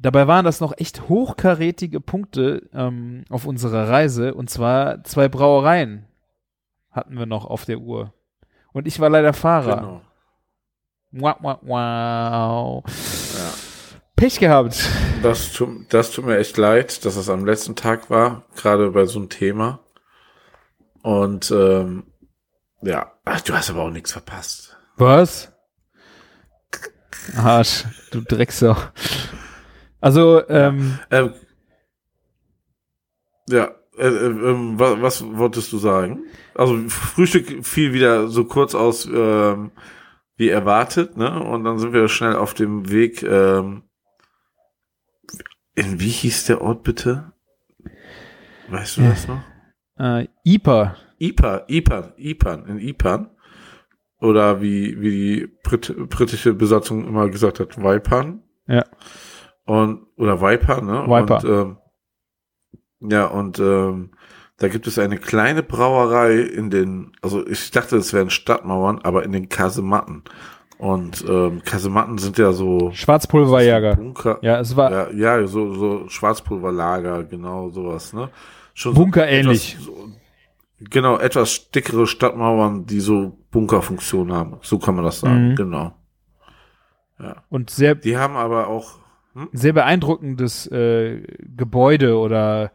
[0.00, 6.04] Dabei waren das noch echt hochkarätige Punkte ähm, auf unserer Reise und zwar zwei Brauereien
[6.92, 8.12] hatten wir noch auf der Uhr
[8.72, 9.76] und ich war leider Fahrer.
[9.78, 10.00] Genau.
[11.12, 12.84] Wow, wow, wow.
[12.86, 13.54] Ja.
[14.14, 14.88] Pech gehabt.
[15.22, 19.06] Das tut, das tut mir echt leid, dass es am letzten Tag war, gerade bei
[19.06, 19.80] so einem Thema.
[21.02, 22.04] Und ähm,
[22.82, 24.76] ja, ach, du hast aber auch nichts verpasst.
[24.96, 25.52] Was?
[27.36, 28.76] Arsch, du Drecksau.
[30.00, 31.32] Also, ähm, Ähm,
[33.48, 36.24] ja, äh, äh, ähm, was, was wolltest du sagen?
[36.54, 39.70] Also Frühstück fiel wieder so kurz aus ähm,
[40.38, 41.42] wie erwartet, ne?
[41.42, 43.22] Und dann sind wir schnell auf dem Weg.
[43.22, 43.82] Ähm,
[45.74, 47.32] in wie hieß der Ort bitte?
[48.68, 49.42] Weißt du das noch?
[49.98, 50.96] äh, IPA.
[51.18, 53.30] Ipan, Ipan, Ipan, in Ipan.
[54.20, 58.42] Oder wie, wie die Brit britische Besatzung immer gesagt hat, Waipan.
[58.66, 58.84] Ja.
[59.64, 61.06] Und, oder Viper, ne?
[61.06, 61.36] Viper.
[61.36, 61.44] Und,
[63.00, 64.10] ähm, ja, und ähm,
[64.58, 69.24] da gibt es eine kleine Brauerei in den, also ich dachte, es wären Stadtmauern, aber
[69.24, 70.22] in den Kasematten.
[70.78, 73.96] Und ähm, Kasematten sind ja so Schwarzpulverjäger.
[73.96, 74.38] Bunker.
[74.42, 78.30] Ja, es war Ja, ja, so, so Schwarzpulverlager, genau sowas, ne?
[78.74, 79.26] Schon Bunker
[79.80, 80.08] so
[80.78, 84.58] genau, etwas dickere Stadtmauern, die so Bunkerfunktion haben.
[84.62, 85.54] So kann man das sagen, Mhm.
[85.56, 85.92] genau.
[87.48, 88.98] und sehr, Die haben aber auch,
[89.52, 91.22] sehr beeindruckendes äh,
[91.56, 92.70] Gebäude oder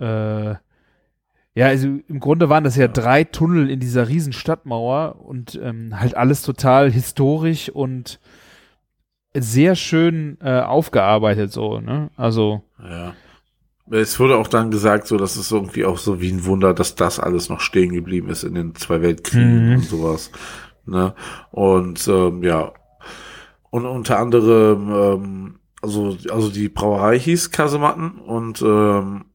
[0.00, 0.54] äh,
[1.54, 5.98] ja, also im Grunde waren das ja, drei Tunnel in dieser riesen Stadtmauer und ähm,
[6.00, 8.18] halt alles total historisch und
[9.36, 12.10] sehr schön äh, aufgearbeitet so, ne?
[12.16, 13.14] Also ja.
[13.90, 16.94] Es wurde auch dann gesagt, so, dass es irgendwie auch so wie ein Wunder, dass
[16.94, 19.74] das alles noch stehen geblieben ist in den zwei Weltkriegen Mhm.
[19.76, 20.30] und sowas.
[20.86, 21.14] Ne?
[21.50, 22.72] Und ähm, ja.
[23.68, 29.26] Und unter anderem, ähm, also, also die Brauerei hieß Kasematten und ähm,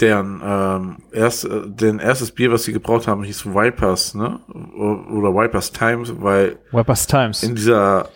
[0.00, 4.40] deren ähm, erst, äh, den erstes Bier, was sie gebraucht haben, hieß Vipers, ne?
[4.48, 7.42] Oder Vipers Times, weil Wipers Times.
[7.42, 8.08] in dieser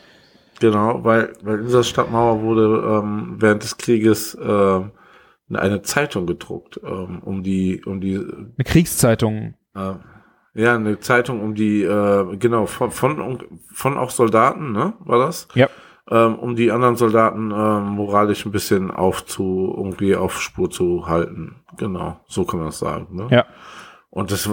[0.61, 4.91] genau, weil weil in dieser Stadtmauer wurde ähm, während des Krieges ähm,
[5.53, 9.55] eine Zeitung gedruckt, ähm, um die um die Eine Kriegszeitung.
[9.77, 9.93] äh,
[10.55, 14.95] ja eine Zeitung um die äh, genau von von von auch Soldaten, ne?
[15.01, 15.49] War das?
[15.55, 15.69] Ja.
[16.11, 21.57] Ähm, um die anderen Soldaten ähm, moralisch ein bisschen aufzu, irgendwie auf Spur zu halten.
[21.77, 23.09] Genau, so kann man das sagen.
[23.17, 23.29] Ne?
[23.31, 23.47] Ja.
[24.11, 24.49] Und das,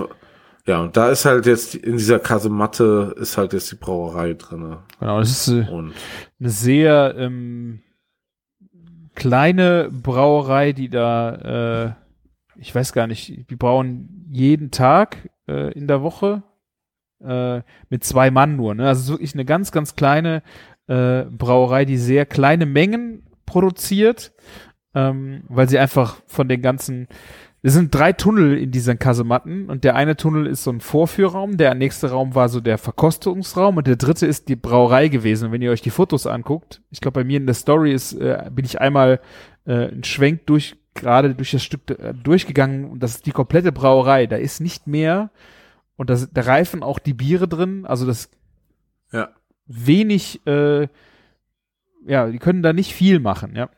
[0.66, 4.80] ja, und da ist halt jetzt in dieser Kasematte ist halt jetzt die Brauerei drinne.
[5.00, 7.82] Genau, das ist äh, eine sehr ähm,
[9.16, 11.96] kleine Brauerei, die da,
[12.56, 16.44] äh, ich weiß gar nicht, die brauen jeden Tag äh, in der Woche
[17.24, 18.74] äh, mit zwei Mann nur.
[18.76, 18.88] Ne?
[18.88, 20.44] Also wirklich eine ganz, ganz kleine
[20.88, 24.34] äh, Brauerei, die sehr kleine Mengen produziert,
[24.94, 27.08] ähm, weil sie einfach von den ganzen
[27.64, 31.58] es sind drei Tunnel in diesen Kasematten und der eine Tunnel ist so ein Vorführraum,
[31.58, 35.46] der nächste Raum war so der Verkostungsraum und der dritte ist die Brauerei gewesen.
[35.46, 38.14] Und wenn ihr euch die Fotos anguckt, ich glaube bei mir in der Story ist,
[38.14, 39.20] äh, bin ich einmal
[39.66, 43.72] äh, ein Schwenk durch gerade durch das Stück äh, durchgegangen und das ist die komplette
[43.72, 44.26] Brauerei.
[44.26, 45.30] Da ist nicht mehr
[45.98, 47.86] und das, da reifen auch die Biere drin.
[47.86, 48.32] Also das
[49.74, 50.88] wenig, äh,
[52.06, 53.70] ja, die können da nicht viel machen, ja.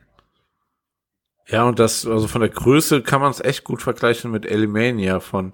[1.48, 5.20] ja, und das, also von der Größe kann man es echt gut vergleichen mit Elimania
[5.20, 5.52] von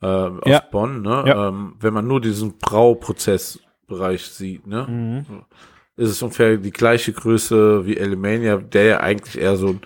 [0.00, 0.60] äh, aus Ja.
[0.70, 1.24] Bonn, ne?
[1.26, 1.48] Ja.
[1.48, 5.24] Ähm, wenn man nur diesen Brauprozessbereich sieht, ne?
[5.96, 9.80] ist es ungefähr die gleiche Größe wie Elimania, der ja eigentlich eher so ein,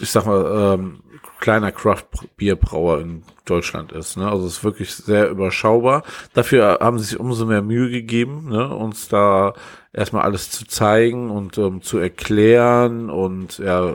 [0.00, 1.02] ich sag mal, ähm,
[1.42, 4.16] kleiner Craft-Bierbrauer in Deutschland ist.
[4.16, 4.30] Ne?
[4.30, 6.04] Also es ist wirklich sehr überschaubar.
[6.32, 8.74] Dafür haben sie sich umso mehr Mühe gegeben, ne?
[8.74, 9.52] uns da
[9.92, 13.94] erstmal alles zu zeigen und ähm, zu erklären und ja,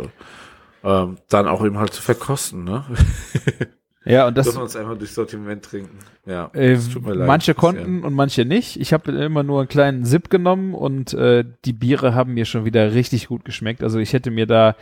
[0.84, 2.66] ähm, dann auch eben halt zu verkosten.
[2.66, 2.84] Ne?
[4.08, 6.00] Ja, und das, wir uns einfach durch Sortiment trinken.
[6.26, 8.80] Ja, Äh, tut mir leid, manche konnten und manche nicht.
[8.80, 12.64] Ich habe immer nur einen kleinen Sip genommen und äh, die Biere haben mir schon
[12.66, 13.84] wieder richtig gut geschmeckt.
[13.84, 14.76] Also ich hätte mir da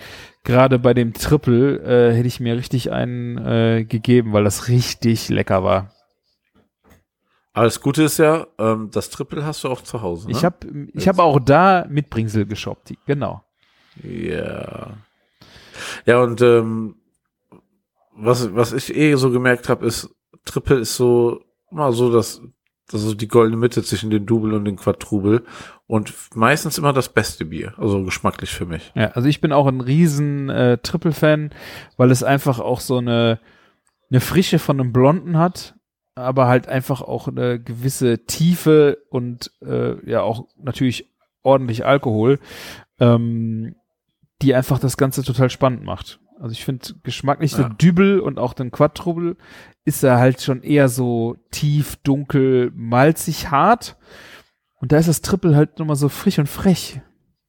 [0.44, 5.30] gerade bei dem Triple äh, hätte ich mir richtig einen äh, gegeben, weil das richtig
[5.30, 5.92] lecker war.
[7.54, 10.28] Aber das Gute ist ja, ähm, das Triple hast du auch zu Hause.
[10.28, 10.34] Ne?
[10.34, 10.58] Ich habe
[10.94, 12.94] ich habe auch da Mitbringsel geshoppt.
[13.06, 13.44] Genau.
[14.04, 14.98] Ja.
[16.06, 16.96] Ja, und ähm,
[18.16, 20.10] was, was ich eh so gemerkt habe, ist,
[20.46, 22.42] Triple ist so mal so das,
[22.90, 25.44] das ist die goldene Mitte zwischen den Double und den Quadruble
[25.88, 28.92] und meistens immer das beste Bier, also geschmacklich für mich.
[28.96, 31.52] Ja, also ich bin auch ein riesen äh, Triple-Fan,
[31.98, 33.40] weil es einfach auch so eine,
[34.10, 35.76] eine Frische von einem Blonden hat,
[36.16, 41.12] aber halt einfach auch eine gewisse Tiefe und äh, ja auch natürlich
[41.44, 42.40] ordentlich Alkohol,
[43.00, 43.76] ähm,
[44.42, 46.20] die einfach das Ganze total spannend macht.
[46.40, 47.60] Also ich finde geschmacklich Ja.
[47.60, 49.38] der Dübel und auch den Quadruble
[49.86, 53.96] ist er halt schon eher so tief, dunkel, malzig, hart.
[54.82, 57.00] Und da ist das Triple halt nochmal so frisch und frech,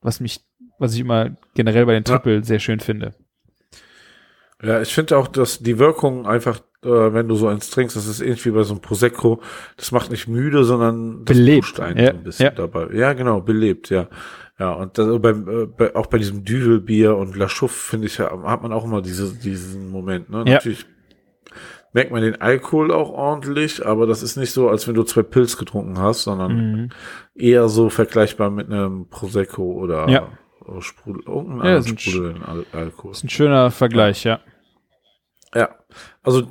[0.00, 0.40] was mich,
[0.78, 2.16] was ich immer generell bei den Ja.
[2.18, 3.14] Triple sehr schön finde.
[4.62, 8.06] Ja, ich finde auch, dass die Wirkung einfach, äh, wenn du so eins trinkst, das
[8.06, 9.42] ist irgendwie bei so einem Prosecco,
[9.76, 11.60] das macht nicht müde, sondern das Belebt.
[11.62, 12.50] pusht einen Ja, so ein bisschen ja.
[12.52, 12.88] dabei.
[12.94, 14.08] Ja, genau, belebt, ja.
[14.58, 18.18] Ja, und das, beim, äh, bei, auch bei diesem Düvelbier und La Chouffe, finde ich,
[18.18, 20.38] ja, hat man auch immer diese, diesen Moment, ne?
[20.46, 20.54] Ja.
[20.54, 20.86] Natürlich
[21.92, 25.22] merkt man den Alkohol auch ordentlich, aber das ist nicht so, als wenn du zwei
[25.22, 26.88] Pilz getrunken hast, sondern Mhm.
[27.34, 30.28] eher so vergleichbar mit einem Prosecco oder Ja.
[30.80, 33.10] Sprudel, irgendeinen Ja, sprudelnden Al Alkohol.
[33.12, 34.40] Das ist ein schöner Vergleich, ja.
[35.54, 35.70] Ja,
[36.22, 36.42] also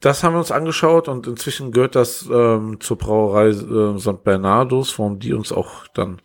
[0.00, 4.22] das haben wir uns angeschaut und inzwischen gehört das ähm, zur Brauerei äh, St.
[4.24, 6.20] Bernardus, warum die uns auch dann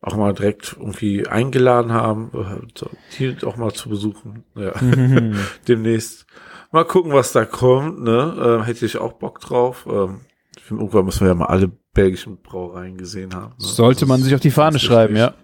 [0.00, 2.84] auch mal direkt irgendwie eingeladen haben, äh,
[3.18, 4.44] die auch mal zu besuchen.
[4.54, 5.36] Ja, Mhm.
[5.68, 6.26] demnächst.
[6.70, 8.02] Mal gucken, was da kommt.
[8.02, 8.60] Ne?
[8.62, 9.86] Äh, hätte ich auch Bock drauf.
[9.90, 10.20] Ähm,
[10.56, 13.50] ich finde, irgendwann müssen wir ja mal alle belgischen Brauereien gesehen haben.
[13.52, 13.54] Ne?
[13.58, 15.34] Sollte Das man sich auf die Fahne schreiben, ja.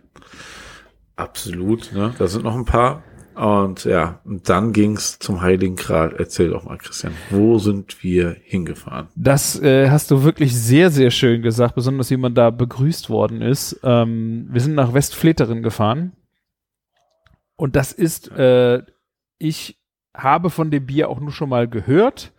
[1.16, 2.12] Absolut, ne?
[2.18, 3.02] Da sind noch ein paar.
[3.34, 6.14] Und ja, und dann ging's zum Heiligen Gral.
[6.16, 9.08] Erzähl doch mal, Christian, wo sind wir hingefahren?
[9.16, 13.42] Das äh, hast du wirklich sehr, sehr schön gesagt, besonders wie man da begrüßt worden
[13.42, 13.80] ist.
[13.82, 16.12] Ähm, wir sind nach Westfleteren gefahren.
[17.56, 18.82] Und das ist, äh,
[19.38, 19.78] ich
[20.16, 22.32] habe von dem Bier auch nur schon mal gehört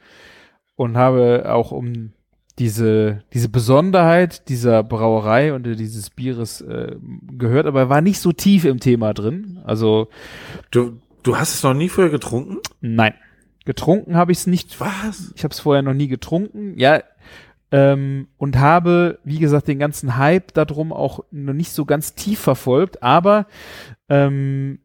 [0.76, 2.14] und habe auch um
[2.60, 6.96] diese, diese Besonderheit dieser Brauerei und dieses Bieres äh,
[7.38, 9.60] gehört, aber war nicht so tief im Thema drin.
[9.66, 10.08] Also
[10.72, 12.58] Du, du hast es noch nie vorher getrunken?
[12.82, 13.14] nein,
[13.66, 15.34] getrunken habe ich es nicht Was?
[15.36, 16.78] Ich habe es vorher noch nie getrunken.
[16.78, 17.02] Ja,
[17.72, 22.40] ähm, und habe, wie gesagt, den ganzen Hype darum auch noch nicht so ganz tief
[22.40, 23.48] verfolgt, aber
[24.08, 24.80] ähm,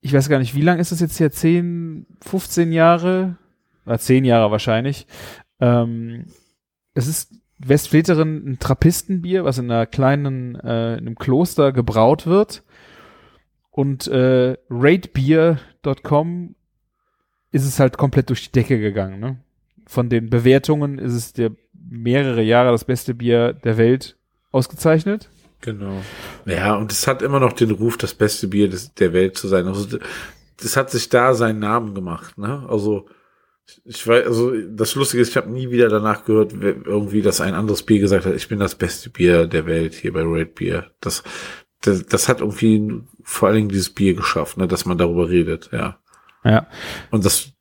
[0.00, 1.30] ich weiß gar nicht, wie lange ist das jetzt hier?
[1.30, 3.36] 10, 15 Jahre?
[3.84, 5.06] Oder 10 Jahre wahrscheinlich.
[5.60, 6.24] Ähm,
[6.94, 12.64] es ist Westfleteren ein Trappistenbier, was in einer kleinen, äh, in einem Kloster gebraut wird.
[13.70, 16.54] Und äh, ratebeer.com
[17.52, 19.20] ist es halt komplett durch die Decke gegangen.
[19.20, 19.36] Ne?
[19.86, 24.16] Von den Bewertungen ist es der mehrere Jahre das beste Bier der Welt
[24.50, 25.30] ausgezeichnet.
[25.60, 26.02] Genau.
[26.44, 29.46] Ja, und es hat immer noch den Ruf, das beste Bier des, der Welt zu
[29.48, 29.66] sein.
[29.66, 29.98] Also,
[30.60, 32.66] das hat sich da seinen Namen gemacht, ne?
[32.68, 33.06] Also,
[33.84, 37.54] ich weiß, also das Lustige ist, ich habe nie wieder danach gehört, irgendwie, dass ein
[37.54, 40.90] anderes Bier gesagt hat, ich bin das beste Bier der Welt hier bei Red Beer.
[41.00, 41.22] Das,
[41.80, 45.70] das, das hat irgendwie vor allen Dingen dieses Bier geschafft, ne, dass man darüber redet,
[45.72, 45.98] ja.
[46.44, 46.66] Ja.
[47.10, 47.52] Und das,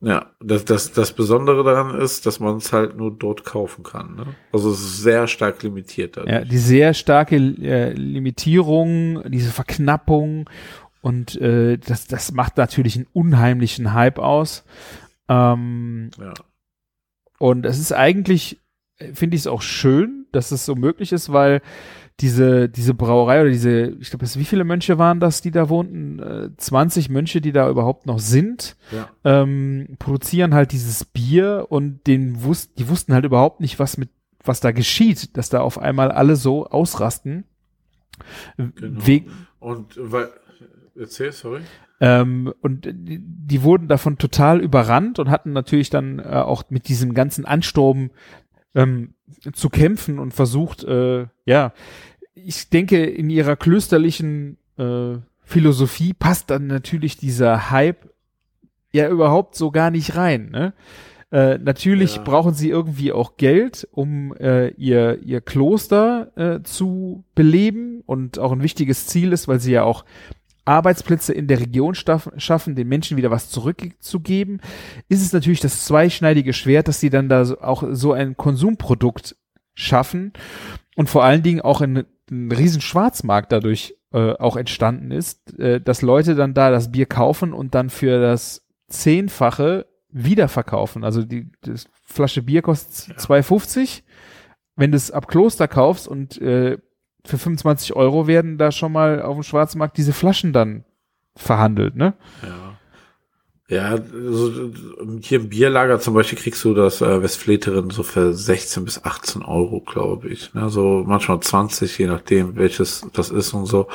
[0.00, 4.16] ja, das, das, das Besondere daran ist, dass man es halt nur dort kaufen kann.
[4.16, 4.26] Ne?
[4.52, 6.16] Also es ist sehr stark limitiert.
[6.16, 6.32] Dadurch.
[6.32, 10.50] Ja, die sehr starke äh, Limitierung, diese Verknappung
[11.02, 14.64] und äh, das, das macht natürlich einen unheimlichen Hype aus.
[15.28, 16.32] Ähm, ja.
[17.38, 18.60] Und es ist eigentlich,
[19.12, 21.60] finde ich es auch schön, dass es so möglich ist, weil
[22.20, 26.20] diese, diese Brauerei oder diese, ich glaube, wie viele Mönche waren das, die da wohnten?
[26.20, 29.08] Äh, 20 Mönche, die da überhaupt noch sind, ja.
[29.24, 34.10] ähm, produzieren halt dieses Bier und den wus die wussten halt überhaupt nicht, was mit,
[34.44, 37.44] was da geschieht, dass da auf einmal alle so ausrasten.
[38.56, 39.04] Genau.
[39.04, 39.24] We
[39.58, 40.28] und weil,
[40.98, 41.60] erzähl, sorry.
[42.00, 46.88] Ähm, und die, die, wurden davon total überrannt und hatten natürlich dann äh, auch mit
[46.88, 48.10] diesem ganzen Ansturm
[48.74, 49.14] ähm,
[49.52, 51.72] zu kämpfen und versucht, äh, ja,
[52.34, 58.08] ich denke, in ihrer klösterlichen äh, Philosophie passt dann natürlich dieser Hype
[58.92, 60.50] ja überhaupt so gar nicht rein.
[60.50, 60.72] Ne?
[61.30, 62.22] Äh, natürlich ja.
[62.22, 68.52] brauchen sie irgendwie auch Geld, um äh, ihr, ihr Kloster äh, zu beleben und auch
[68.52, 70.04] ein wichtiges Ziel ist, weil sie ja auch
[70.64, 74.60] Arbeitsplätze in der Region schaffen, den Menschen wieder was zurückzugeben,
[75.08, 79.36] ist es natürlich das zweischneidige Schwert, dass sie dann da auch so ein Konsumprodukt
[79.74, 80.32] schaffen
[80.94, 85.80] und vor allen Dingen auch ein, ein riesen Schwarzmarkt dadurch äh, auch entstanden ist, äh,
[85.80, 91.02] dass Leute dann da das Bier kaufen und dann für das Zehnfache wiederverkaufen.
[91.02, 91.50] Also die
[92.04, 93.14] Flasche Bier kostet ja.
[93.16, 94.02] 2,50.
[94.76, 96.78] Wenn du es ab Kloster kaufst und äh,
[97.24, 100.84] für 25 Euro werden da schon mal auf dem Schwarzmarkt diese Flaschen dann
[101.36, 102.14] verhandelt, ne?
[102.42, 102.72] Ja.
[103.72, 104.70] Ja, also
[105.22, 109.40] hier im Bierlager zum Beispiel kriegst du das äh, Westfleterin so für 16 bis 18
[109.40, 110.52] Euro, glaube ich.
[110.52, 110.68] Ne?
[110.68, 113.88] So manchmal 20, je nachdem, welches das ist und so.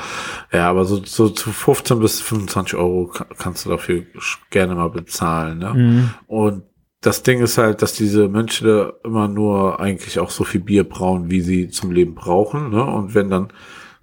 [0.52, 4.04] Ja, aber so, so zu 15 bis 25 Euro kannst du dafür
[4.49, 5.60] gerne mal bezahlen.
[5.60, 5.74] Ne?
[5.76, 6.10] Mhm.
[6.26, 6.64] Und
[7.07, 11.31] das Ding ist halt, dass diese Mönche immer nur eigentlich auch so viel Bier brauen,
[11.31, 12.69] wie sie zum Leben brauchen.
[12.69, 12.84] Ne?
[12.84, 13.53] Und wenn dann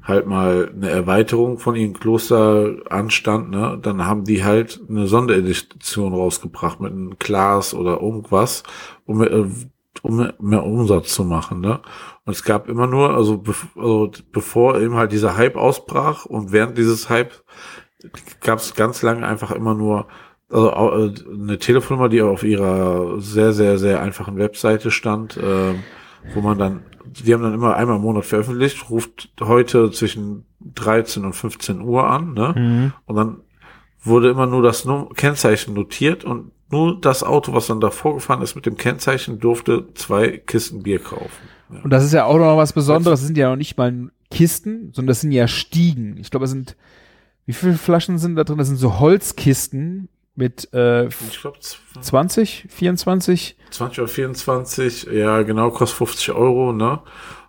[0.02, 6.14] halt mal eine Erweiterung von ihrem Kloster anstand, ne, dann haben die halt eine Sonderedition
[6.14, 8.62] rausgebracht mit einem Glas oder irgendwas,
[9.05, 9.44] um, äh,
[10.01, 11.81] um mehr Umsatz zu machen, ne.
[12.24, 16.52] Und es gab immer nur, also, bev also bevor eben halt dieser Hype ausbrach und
[16.52, 17.32] während dieses Hype
[18.40, 20.06] gab es ganz lange einfach immer nur
[20.51, 25.75] also äh, eine Telefonnummer, die auf ihrer sehr, sehr, sehr einfachen Webseite stand, äh,
[26.35, 31.25] wo man dann die haben dann immer einmal im Monat veröffentlicht, ruft heute zwischen 13
[31.25, 32.55] und 15 Uhr an, ne?
[32.57, 32.93] Mhm.
[33.07, 33.41] Und dann
[34.03, 38.55] wurde immer nur das Kennzeichen notiert und nur das Auto, was dann davor gefahren ist
[38.55, 41.31] mit dem Kennzeichen, durfte zwei Kisten Bier kaufen.
[41.73, 41.83] Ja.
[41.83, 43.21] Und das ist ja auch noch was Besonderes.
[43.21, 46.16] Das sind ja noch nicht mal Kisten, sondern das sind ja Stiegen.
[46.19, 46.77] Ich glaube, es sind,
[47.47, 48.59] wie viele Flaschen sind da drin?
[48.59, 53.56] Das sind so Holzkisten mit äh, ich glaub, 20, 24?
[53.70, 57.01] 20 oder 24, ja genau, kostet 50 Euro, ne?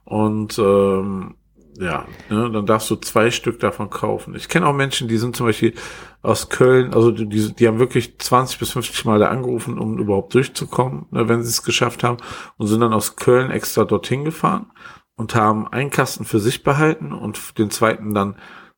[0.04, 1.36] Und ähm,
[1.80, 4.36] ja, ne, dann darfst du zwei Stück davon kaufen.
[4.36, 5.74] Ich kenne auch Menschen, die sind zum Beispiel
[6.22, 10.34] aus Köln, also die, die haben wirklich 20 bis 50 Mal da angerufen, um überhaupt
[10.34, 12.18] durchzukommen, ne, wenn sie es geschafft haben,
[12.58, 14.72] und sind dann aus Köln extra dorthin gefahren
[15.16, 18.36] und haben einen Kasten für sich behalten und den zweiten dann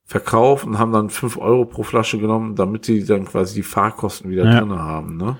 [0.08, 4.30] verkauft und haben dann fünf Euro pro Flasche genommen, damit sie dann quasi die Fahrkosten
[4.30, 4.58] wieder ja.
[4.58, 5.18] drin haben.
[5.18, 5.36] Ne?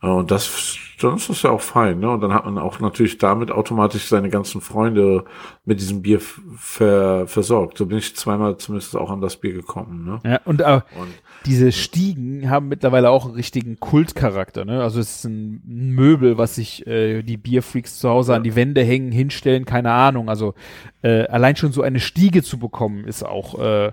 [0.00, 2.00] Und das, dann ist das ja auch fein.
[2.00, 2.08] Ne?
[2.08, 5.24] Und dann hat man auch natürlich damit automatisch seine ganzen Freunde
[5.66, 6.18] mit diesem Bier
[6.56, 7.76] ver versorgt.
[7.76, 10.06] So bin ich zweimal zumindest auch an das Bier gekommen.
[10.06, 10.20] Ne?
[10.24, 11.12] Ja, und, äh, und
[11.46, 14.64] diese Stiegen haben mittlerweile auch einen richtigen Kultcharakter.
[14.64, 14.82] Ne?
[14.82, 18.82] Also es ist ein Möbel, was sich äh, die Bierfreaks zu Hause an die Wände
[18.82, 20.28] hängen, hinstellen, keine Ahnung.
[20.28, 20.54] Also
[21.02, 23.92] äh, allein schon so eine Stiege zu bekommen, ist auch äh,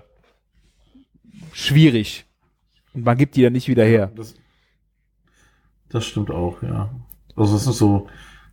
[1.52, 2.26] schwierig.
[2.92, 4.12] Und man gibt die dann nicht wieder her.
[4.14, 4.34] Das,
[5.88, 6.90] das stimmt auch, ja.
[7.34, 8.08] Also das sind so,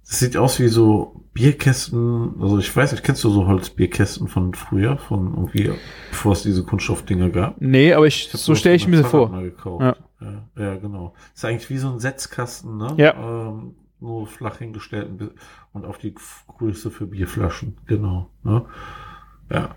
[0.08, 4.54] Das sieht aus wie so Bierkästen, also ich weiß nicht, kennst du so Holzbierkästen von
[4.54, 5.72] früher, von irgendwie,
[6.12, 7.60] bevor es diese Kunststoffdinger gab?
[7.60, 9.32] Nee, aber ich, hab so stelle ich mir sie vor.
[9.82, 9.96] Ja.
[10.22, 10.48] Ja.
[10.58, 11.14] ja, genau.
[11.34, 12.94] Ist eigentlich wie so ein Setzkasten, ne?
[12.98, 13.16] Ja.
[13.50, 15.10] Ähm, nur flach hingestellt
[15.74, 16.14] und auf die
[16.58, 18.30] Größe für Bierflaschen, genau.
[18.44, 18.66] Ne?
[19.52, 19.76] Ja.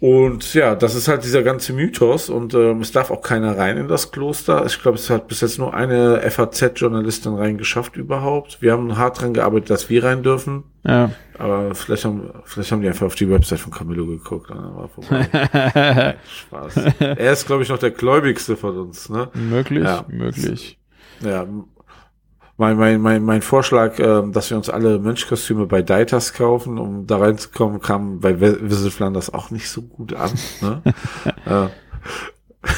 [0.00, 3.76] Und ja, das ist halt dieser ganze Mythos und ähm, es darf auch keiner rein
[3.76, 4.64] in das Kloster.
[4.64, 8.62] Ich glaube, es hat bis jetzt nur eine FAZ-Journalistin reingeschafft überhaupt.
[8.62, 10.64] Wir haben hart dran gearbeitet, dass wir rein dürfen.
[10.86, 11.10] Ja.
[11.38, 14.50] Aber vielleicht haben, vielleicht haben die einfach auf die Website von Camillo geguckt.
[14.94, 16.16] vorbei.
[16.48, 16.76] Spaß.
[17.00, 19.10] Er ist, glaube ich, noch der gläubigste von uns.
[19.10, 19.28] Ne?
[19.34, 20.06] möglich, Ja.
[20.08, 20.78] möglich.
[21.22, 21.46] Ja,
[22.60, 27.06] mein, mein, mein, mein Vorschlag, ähm, dass wir uns alle Mönchkostüme bei Deitas kaufen, um
[27.06, 30.30] da reinzukommen, kam bei Visit Flanders auch nicht so gut an.
[30.60, 30.82] Ne?
[31.46, 31.68] äh,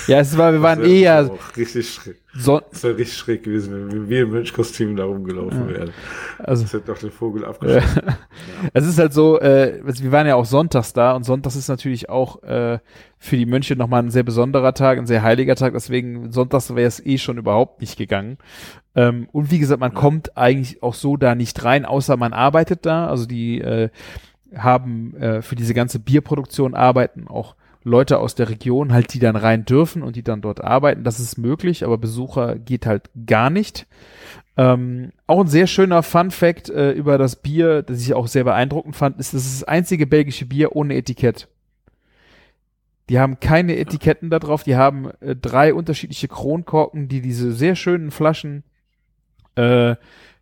[0.07, 2.22] Ja, es war, wir waren eher richtig schräg.
[2.35, 5.91] So, Das wäre richtig schräg gewesen, wenn wir in Mönchkostümen da rumgelaufen wären.
[6.39, 8.03] also Das hätte doch den Vogel abgeschossen.
[8.73, 11.69] Es ist halt so, äh, also wir waren ja auch sonntags da und sonntags ist
[11.69, 12.79] natürlich auch äh,
[13.19, 16.89] für die Mönche nochmal ein sehr besonderer Tag, ein sehr heiliger Tag, deswegen sonntags wäre
[16.89, 18.39] es eh schon überhaupt nicht gegangen.
[18.95, 22.87] Ähm, und wie gesagt, man kommt eigentlich auch so da nicht rein, außer man arbeitet
[22.87, 23.09] da.
[23.09, 23.91] Also die äh,
[24.55, 29.37] haben äh, für diese ganze Bierproduktion arbeiten auch Leute aus der Region halt, die dann
[29.37, 31.05] rein dürfen und die dann dort arbeiten.
[31.05, 33.87] Das ist möglich, aber Besucher geht halt gar nicht.
[34.57, 38.45] Ähm, auch ein sehr schöner Fun Fact äh, über das Bier, das ich auch sehr
[38.45, 41.49] beeindruckend fand, ist, das ist das einzige belgische Bier ohne Etikett.
[43.09, 47.77] Die haben keine Etiketten da drauf, die haben äh, drei unterschiedliche Kronkorken, die diese sehr
[47.77, 48.63] schönen Flaschen
[49.55, 49.97] äh,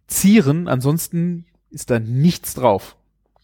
[0.07, 0.69] zieren.
[0.69, 2.97] Ansonsten ist da nichts drauf.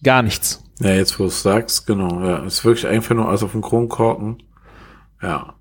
[0.02, 0.62] Gar nichts.
[0.80, 2.38] Ja, jetzt wo du es sagst, genau, ja.
[2.44, 4.42] Ist wirklich einfach nur alles auf dem Kronkorken.
[5.22, 5.54] Ja.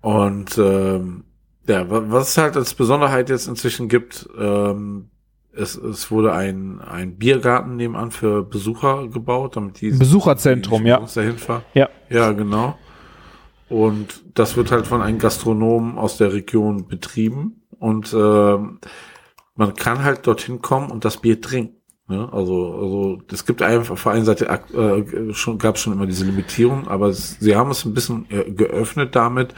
[0.00, 1.24] Und ähm,
[1.66, 5.10] ja, wa- was es halt als Besonderheit jetzt inzwischen gibt, ähm,
[5.52, 11.00] es, es wurde ein, ein Biergarten nebenan für Besucher gebaut, damit die Besucherzentrum, die ja.
[11.00, 11.62] dahin fahren.
[11.74, 11.88] Ja.
[12.10, 12.78] Ja, genau.
[13.68, 17.62] Und das wird halt von einem Gastronomen aus der Region betrieben.
[17.78, 18.78] Und ähm,
[19.56, 21.77] man kann halt dorthin kommen und das Bier trinken.
[22.08, 22.28] Ne?
[22.32, 26.06] Also, also es gibt einfach auf der einen Seite äh, schon gab es schon immer
[26.06, 29.54] diese Limitierung, aber es, sie haben es ein bisschen äh, geöffnet damit,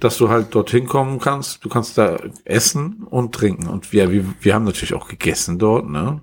[0.00, 1.64] dass du halt dorthin kommen kannst.
[1.64, 3.68] Du kannst da essen und trinken.
[3.68, 5.88] Und wir, wir, wir haben natürlich auch gegessen dort.
[5.88, 6.20] Ne?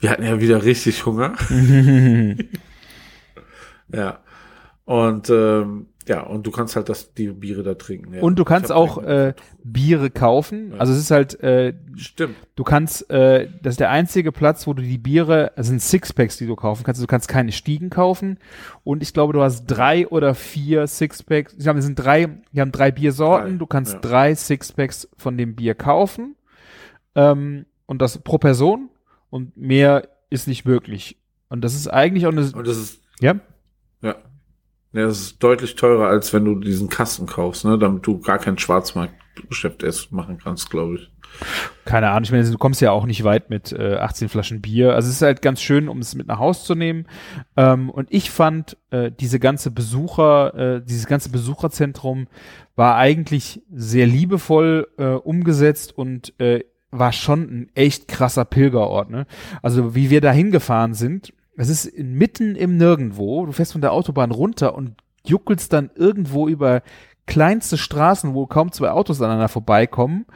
[0.00, 1.34] Wir hatten ja wieder richtig Hunger.
[3.92, 4.20] Ja.
[4.84, 8.14] Und ähm, ja, und du kannst halt das, die Biere da trinken.
[8.14, 8.22] Ja.
[8.22, 10.72] Und du kannst auch äh, Biere kaufen.
[10.72, 10.78] Ja.
[10.78, 12.36] Also es ist halt, äh, Stimmt.
[12.56, 16.36] du kannst, äh, das ist der einzige Platz, wo du die Biere, es sind Sixpacks,
[16.36, 17.02] die du kaufen kannst.
[17.02, 18.38] Du kannst keine Stiegen kaufen.
[18.84, 21.54] Und ich glaube, du hast drei oder vier Sixpacks.
[21.54, 23.52] Ich glaube, es sind drei, wir haben drei Biersorten.
[23.52, 23.98] Drei, Du kannst ja.
[24.00, 26.36] drei Sixpacks von dem Bier kaufen.
[27.14, 28.88] Ähm, und das pro Person.
[29.30, 31.18] Und mehr ist nicht möglich.
[31.48, 33.38] Und das ist eigentlich auch eine, Und das ist, ja,
[34.00, 34.16] ja.
[34.92, 38.38] Ja, das ist deutlich teurer, als wenn du diesen Kasten kaufst, ne, damit du gar
[38.38, 41.10] kein Schwarzmarktgeschäft erst machen kannst, glaube ich.
[41.84, 44.94] Keine Ahnung, ich meine, du kommst ja auch nicht weit mit äh, 18 Flaschen Bier.
[44.94, 47.06] Also es ist halt ganz schön, um es mit nach Haus zu nehmen.
[47.56, 52.28] Ähm, und ich fand, äh, diese ganze Besucher, äh, dieses ganze Besucherzentrum
[52.76, 59.10] war eigentlich sehr liebevoll äh, umgesetzt und äh, war schon ein echt krasser Pilgerort.
[59.10, 59.26] Ne?
[59.62, 63.46] Also wie wir da hingefahren sind, es ist mitten im Nirgendwo.
[63.46, 66.82] Du fährst von der Autobahn runter und juckelst dann irgendwo über
[67.26, 70.26] kleinste Straßen, wo kaum zwei Autos aneinander vorbeikommen.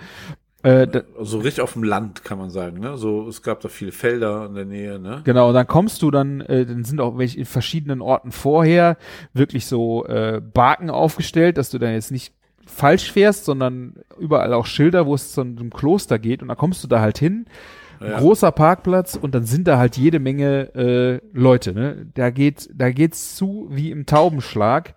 [0.63, 2.97] Äh, da, So richtig auf dem Land, kann man sagen, ne?
[2.97, 5.21] So, es gab da viele Felder in der Nähe, ne?
[5.25, 8.97] Genau, und dann kommst du dann, äh, dann sind auch welche in verschiedenen Orten vorher
[9.33, 12.33] wirklich so äh, Barken aufgestellt, dass du dann jetzt nicht
[12.67, 16.83] falsch fährst, sondern überall auch Schilder, wo es zu einem Kloster geht und dann kommst
[16.83, 17.47] du da halt hin.
[18.01, 18.19] Ja.
[18.19, 22.07] Großer Parkplatz und dann sind da halt jede Menge äh, Leute, ne?
[22.15, 24.95] Da geht, da geht's zu wie im Taubenschlag.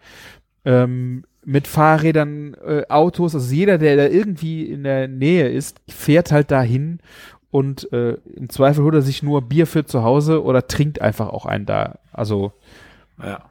[0.65, 6.31] Ähm, mit Fahrrädern, äh, Autos, also jeder, der da irgendwie in der Nähe ist, fährt
[6.31, 6.99] halt dahin
[7.49, 11.29] und äh, im Zweifel holt er sich nur Bier für zu Hause oder trinkt einfach
[11.29, 11.99] auch einen da.
[12.11, 12.53] Also
[13.21, 13.45] Ja.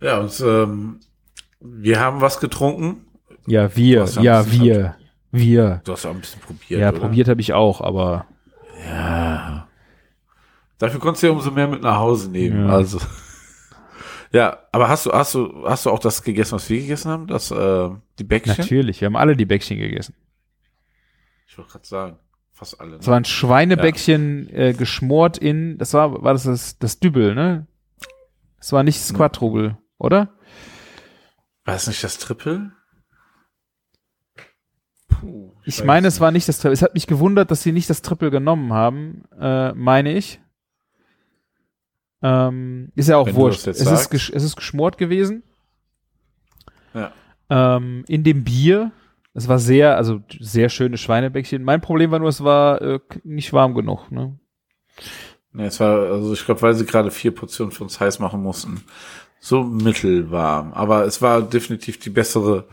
[0.00, 1.00] Ja, und ähm,
[1.60, 3.06] wir haben was getrunken.
[3.46, 4.96] ja, wir, ja wir,
[5.34, 5.80] wir.
[5.84, 6.80] Du hast auch ein bisschen probiert.
[6.80, 7.00] Ja, oder?
[7.00, 8.26] probiert habe ich auch, aber
[8.86, 9.68] Ja.
[10.78, 12.66] Dafür konntest du ja umso mehr mit nach Hause nehmen.
[12.66, 12.74] Ja.
[12.74, 12.98] Also.
[14.32, 17.28] Ja, aber hast du, hast du, hast du auch das gegessen, was wir gegessen haben?
[17.28, 18.56] Das, äh, die Bäckchen?
[18.58, 20.16] natürlich, wir haben alle die Bäckchen gegessen.
[21.46, 22.18] Ich wollte gerade sagen,
[22.52, 22.96] fast alle.
[22.96, 27.68] Es war ein Schweinebäckchen äh, geschmort in, das war, war das das, das Dübel, ne?
[28.58, 30.30] Es war nicht das Quadruble, oder?
[31.64, 32.72] War es nicht das Triple?
[35.24, 35.52] Puh.
[35.64, 36.72] Ich meine, es war nicht das Triple.
[36.72, 40.40] Es hat mich gewundert, dass sie nicht das Triple genommen haben, äh, meine ich.
[42.22, 43.66] Ähm, ist ja auch Wenn wurscht.
[43.66, 45.42] Es ist, es ist geschmort gewesen.
[46.94, 47.12] Ja.
[47.50, 48.92] Ähm, in dem Bier.
[49.36, 51.64] Es war sehr, also sehr schöne Schweinebäckchen.
[51.64, 54.12] Mein Problem war nur, es war äh, nicht warm genug.
[54.12, 54.38] Ne?
[55.52, 58.42] Nee, es war, also ich glaube, weil sie gerade vier Portionen für uns heiß machen
[58.42, 58.84] mussten,
[59.40, 60.72] so mittelwarm.
[60.72, 62.68] Aber es war definitiv die bessere,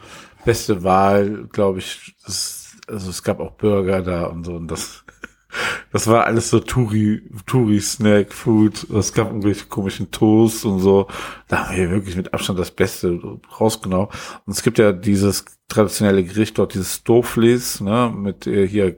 [0.46, 2.16] beste Wahl, glaube ich.
[2.26, 5.04] Das, also es gab auch Burger da und so und das,
[5.92, 8.90] das war alles so Touri, Touri-Snack, Food.
[8.92, 11.08] Es gab irgendwelche komischen Toast und so.
[11.48, 13.20] Da haben wir wirklich mit Abstand das Beste
[13.60, 14.08] rausgenommen.
[14.46, 18.98] Und es gibt ja dieses traditionelle Gericht dort, dieses Stofles, ne, mit äh, hier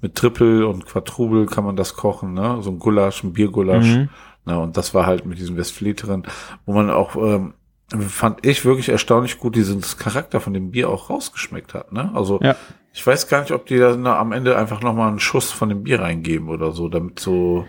[0.00, 3.96] mit Triple und Quadruple kann man das kochen, ne, so ein Gulasch, ein Biergulasch.
[3.96, 4.08] Mhm.
[4.44, 6.24] Na, und das war halt mit diesem Westfleterin,
[6.66, 7.54] wo man auch, ähm,
[8.02, 11.92] fand ich wirklich erstaunlich gut diesen Charakter von dem Bier auch rausgeschmeckt hat.
[11.92, 12.10] Ne?
[12.14, 12.56] Also Ja.
[12.92, 15.68] ich weiß gar nicht, ob die da na, am Ende einfach nochmal einen Schuss von
[15.68, 17.66] dem Bier reingeben oder so, damit so,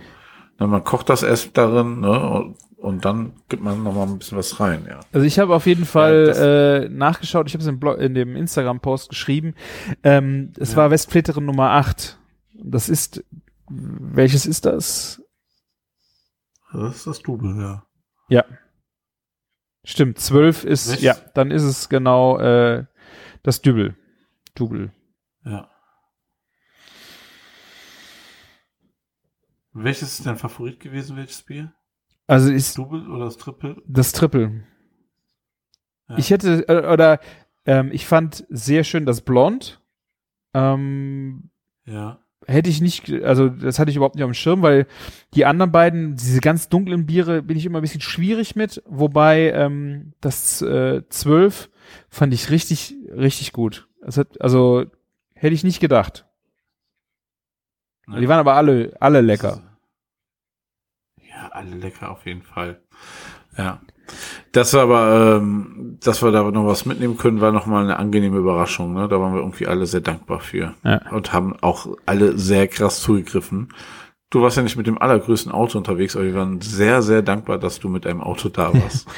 [0.58, 2.20] na, man kocht das erst darin, ne?
[2.30, 5.00] Und, und dann gibt man nochmal ein bisschen was rein, ja.
[5.12, 8.14] Also ich habe auf jeden Fall das- äh, nachgeschaut, ich habe es im, Blog- in
[8.14, 9.56] dem Instagram-Post geschrieben.
[10.04, 10.78] Ähm, es Ja.
[10.78, 12.18] war Westfleterin Nummer 8.
[12.54, 13.24] Das ist,
[13.70, 15.22] welches ist das?
[16.74, 17.84] Das ist das Double, ja.
[18.30, 18.44] Ja.
[19.86, 21.03] Stimmt, 12 ist, Welches?
[21.03, 22.86] ja, dann ist es genau äh,
[23.44, 23.95] das Dübel.
[24.56, 24.91] Double.
[25.45, 25.70] Ja.
[29.74, 31.74] Welches ist dein Favorit gewesen, welches Bier?
[32.28, 33.82] Also ist Double oder das Triple?
[33.86, 34.64] das Triple.
[36.10, 36.18] Ja.
[36.18, 37.20] Ich hätte, äh, oder
[37.66, 39.82] ähm, ich fand sehr schön das Blond.
[40.53, 41.52] Ähm,
[41.86, 42.25] Ja.
[42.48, 44.88] Hätte ich nicht, also das hatte ich überhaupt nicht auf dem Schirm, weil
[45.34, 49.52] die anderen beiden, diese ganz dunklen Biere, bin ich immer ein bisschen schwierig mit, wobei
[49.52, 51.70] ähm, das äh, 12
[52.10, 53.88] fand ich richtig, richtig gut.
[54.04, 54.86] Hat, also
[55.34, 56.26] hätte ich nicht gedacht.
[58.08, 59.64] Die waren aber alle, alle lecker.
[61.28, 62.82] Ja, alle lecker auf jeden Fall.
[63.58, 63.82] Ja.
[64.52, 68.38] Das war aber, ähm, dass wir da noch was mitnehmen können, war nochmal eine angenehme
[68.38, 68.94] Überraschung.
[68.94, 69.07] Ne?
[69.07, 70.73] Da waren wir irgendwie alle sehr dankbar für.
[70.84, 71.02] Ja.
[71.11, 73.69] Und haben auch alle sehr krass zugegriffen.
[74.30, 77.57] Du warst ja nicht mit dem allergrößten Auto unterwegs, aber wir waren sehr, sehr dankbar,
[77.57, 79.07] dass du mit einem Auto da warst.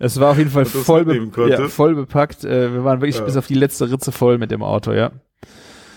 [0.00, 2.44] Es war auf jeden Fall voll, be ja, voll bepackt.
[2.44, 3.24] Äh, wir waren wirklich Ja.
[3.24, 5.12] bis auf die letzte Ritze voll mit dem Auto, ja.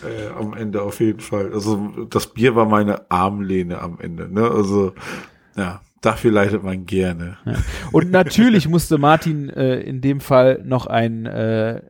[0.03, 1.51] äh, am Ende auf jeden Fall.
[1.51, 4.31] Also das Bier war meine Armlehne am Ende.
[4.31, 4.49] Ne?
[4.49, 4.93] Also
[5.57, 7.37] ja, dafür leidet man gerne.
[7.91, 11.81] Und natürlich musste Martin äh, in dem Fall noch ein äh,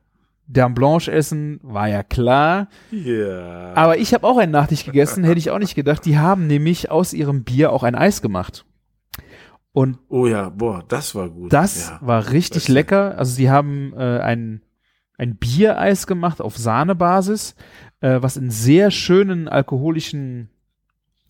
[0.47, 2.69] Dame Blanche essen, war ja klar.
[2.91, 3.73] Ja.
[3.75, 6.03] Aber ich habe auch einen Nachtisch gegessen, hätte ich auch nicht gedacht.
[6.05, 8.65] Die haben nämlich aus ihrem Bier auch ein Eis gemacht.
[9.71, 11.53] Und oh ja, boah, das war gut.
[11.53, 11.99] das ja.
[12.01, 12.73] war richtig du.
[12.73, 13.17] lecker.
[13.19, 14.63] Also sie haben äh, ein,
[15.17, 17.55] ein Biereis gemacht auf Sahnebasis,
[17.99, 20.49] äh, was in sehr schönen alkoholischen,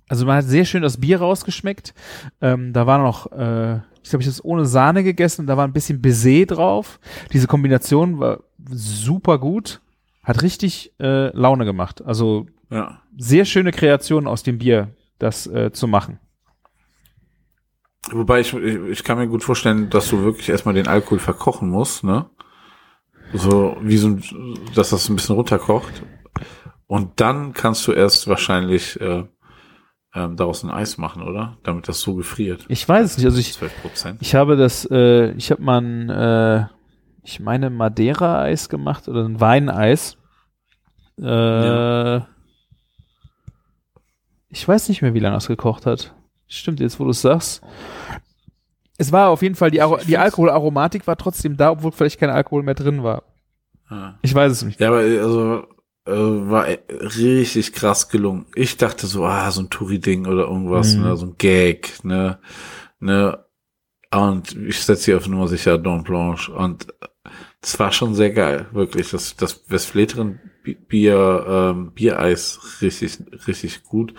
[0.09, 1.93] also man hat sehr schön das Bier rausgeschmeckt.
[2.41, 5.57] Ähm, da war noch, äh, ich glaube, ich habe es ohne Sahne gegessen und da
[5.57, 6.99] war ein bisschen Baiser drauf.
[7.33, 8.39] Diese Kombination war
[8.69, 9.81] super gut,
[10.23, 12.03] hat richtig äh, Laune gemacht.
[12.05, 13.01] Also Ja.
[13.17, 14.89] sehr schöne Kreation aus dem Bier,
[15.19, 16.19] das äh, zu machen.
[18.11, 21.69] Wobei ich, ich, ich kann mir gut vorstellen, dass du wirklich erstmal den Alkohol verkochen
[21.69, 22.29] musst, ne?
[23.33, 24.23] So wie so ein,
[24.73, 26.01] dass das ein bisschen runterkocht.
[26.87, 29.25] Und dann kannst du erst wahrscheinlich äh,
[30.17, 31.57] ähm, daraus ein Eis machen, oder?
[31.63, 32.65] Damit das so gefriert.
[32.69, 34.17] Ich weiß es nicht, also ich, 12 Prozent.
[34.21, 36.65] Ich habe das, äh, ich habe mal ein, äh,
[37.23, 40.17] ich meine Madeira-Eis gemacht oder ein Weineis.
[41.19, 42.27] Äh, Ja.
[44.49, 46.13] Ich weiß nicht mehr, wie lange das gekocht hat.
[46.47, 47.61] Stimmt jetzt, wo du es sagst.
[48.97, 52.63] Es war auf jeden Fall, die, die Alkoholaromatik war trotzdem da, obwohl vielleicht kein Alkohol
[52.63, 53.23] mehr drin war.
[53.91, 54.17] Ja.
[54.21, 54.79] Ich weiß es nicht.
[54.79, 55.67] Ja, aber äh, also
[56.07, 58.45] äh, war äh, richtig krass gelungen.
[58.55, 61.03] Ich dachte so, ah, so ein Touri-Ding oder irgendwas, Mhm.
[61.03, 62.39] ne, so ein Gag, ne,
[62.99, 63.43] ne.
[64.11, 66.87] Und ich setze hier auf Nummer sicher Don Blanche und
[67.61, 69.09] das war schon sehr geil, wirklich.
[69.11, 73.17] Das, das Westfleteren Bi- Bier, ähm, Biereis richtig,
[73.47, 74.13] richtig gut.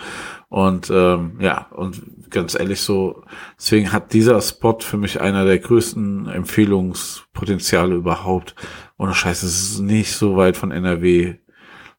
[0.51, 3.23] Und ähm, ja, und ganz ehrlich so,
[3.59, 8.55] deswegen hat dieser Spot für mich einer der größten Empfehlungspotenziale überhaupt.
[8.99, 11.37] Ohne Scheiß, es ist nicht so weit von NRW.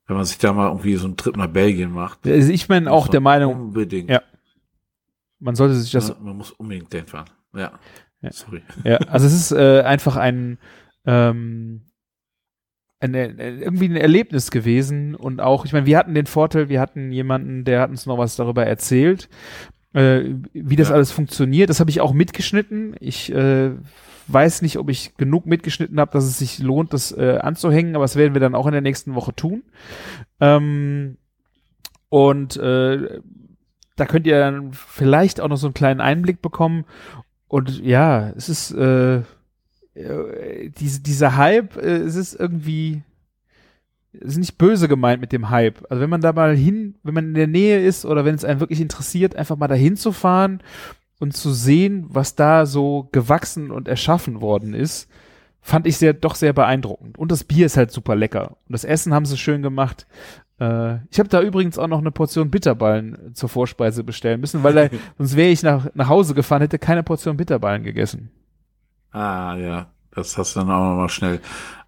[0.09, 2.25] Wenn man sich da mal irgendwie so einen Trip nach Belgien macht.
[2.25, 4.09] Also ich bin auch der man Meinung, Unbedingt.
[4.09, 4.21] Ja.
[5.39, 6.15] man sollte sich das ne?
[6.19, 7.29] Man muss unbedingt dahin fahren.
[7.55, 7.71] Ja.
[8.21, 8.31] Ja.
[8.31, 8.63] Sorry.
[8.83, 10.57] Ja, also es ist äh, einfach ein,
[11.05, 11.83] ähm,
[12.99, 17.11] ein, irgendwie ein Erlebnis gewesen und auch, ich meine, wir hatten den Vorteil, wir hatten
[17.11, 19.29] jemanden, der hat uns noch was darüber erzählt
[19.93, 20.95] äh, wie das Ja.
[20.95, 21.69] alles funktioniert.
[21.69, 22.95] Das habe ich auch mitgeschnitten.
[22.99, 23.71] Ich äh,
[24.31, 28.03] weiß nicht, ob ich genug mitgeschnitten habe, dass es sich lohnt, das äh, anzuhängen, aber
[28.03, 29.63] das werden wir dann auch in der nächsten Woche tun.
[30.39, 31.17] Ähm,
[32.09, 33.21] und äh,
[33.95, 36.85] da könnt ihr dann vielleicht auch noch so einen kleinen Einblick bekommen.
[37.47, 39.17] Und ja, es ist äh,
[39.93, 43.03] äh, diese, dieser Hype, äh, es ist irgendwie,
[44.13, 45.85] es ist nicht böse gemeint mit dem Hype.
[45.89, 48.45] Also wenn man da mal hin, wenn man in der Nähe ist oder wenn es
[48.45, 50.61] einen wirklich interessiert, einfach mal dahin zu fahren
[51.19, 55.09] und zu sehen, was da so gewachsen und erschaffen worden ist,
[55.61, 57.17] fand ich sehr, doch sehr beeindruckend.
[57.17, 58.57] Und das Bier ist halt super lecker.
[58.67, 60.07] Und das Essen haben sie schön gemacht.
[60.59, 64.73] Äh, ich habe da übrigens auch noch eine Portion Bitterballen zur Vorspeise bestellen müssen, weil
[64.73, 68.31] da, sonst wäre ich nach, nach Hause gefahren, hätte keine Portion Bitterballen gegessen.
[69.11, 69.87] Ah, ja.
[70.11, 71.39] Das hast du dann auch nochmal schnell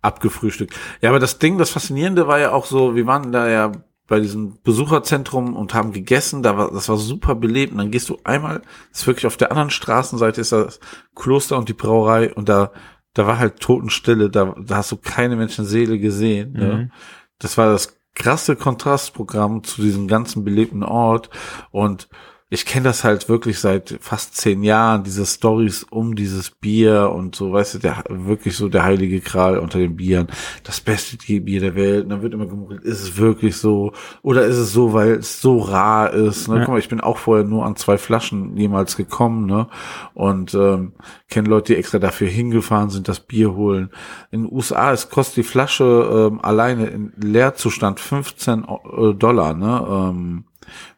[0.02, 0.76] abgefrühstückt.
[1.02, 3.72] Ja, aber das Ding, das Faszinierende war ja auch so, wir waren da ja
[4.12, 7.72] bei diesem Besucherzentrum und haben gegessen, da war, das war super belebt.
[7.72, 10.82] Und dann gehst du einmal, das ist wirklich auf der anderen Straßenseite ist das
[11.16, 12.74] Kloster und die Brauerei und da,
[13.14, 16.52] da war halt Totenstille, da, da hast du keine Menschenseele gesehen.
[16.52, 16.74] Ne?
[16.74, 16.92] Mhm.
[17.40, 21.30] Das war das krasse Kontrastprogramm zu diesem ganzen belebten Ort
[21.72, 22.10] und
[22.54, 27.34] ich kenne das halt wirklich seit fast zehn Jahren, diese Stories um dieses Bier und
[27.34, 30.28] so, weißt du, der wirklich so der heilige Kral unter den Bieren,
[30.66, 32.04] das beste Bier der Welt.
[32.04, 33.94] Und dann wird immer gemunkelt, ist es wirklich so?
[34.22, 36.50] Oder ist es so, weil es so rar ist?
[36.50, 36.56] Ne?
[36.58, 36.66] Ja.
[36.66, 39.68] Guck mal, ich bin auch vorher nur an zwei Flaschen jemals gekommen, ne?
[40.14, 40.92] Und ähm,
[41.30, 43.92] kenne Leute, die extra dafür hingefahren sind, das Bier holen.
[44.30, 49.54] In den USA es kostet die Flasche ähm, alleine in Leerzustand 15 O- äh, Dollar,
[49.54, 49.88] ne?
[49.90, 50.44] Ähm,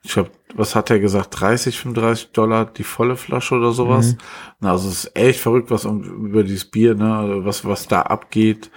[0.04, 1.40] ich glaube, was hat er gesagt?
[1.40, 4.16] 30, 35 Dollar die volle Flasche oder sowas.
[4.60, 8.02] Na, also es ist echt verrückt, was um, über dieses Bier, ne, was, was da
[8.02, 8.72] abgeht.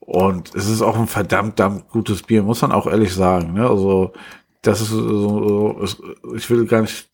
[0.00, 3.54] Und es ist auch ein verdammt, verdammt gutes Bier, muss man auch ehrlich sagen.
[3.54, 3.68] Ne?
[3.68, 4.12] Also,
[4.60, 7.08] das ist so, so ich will gar nicht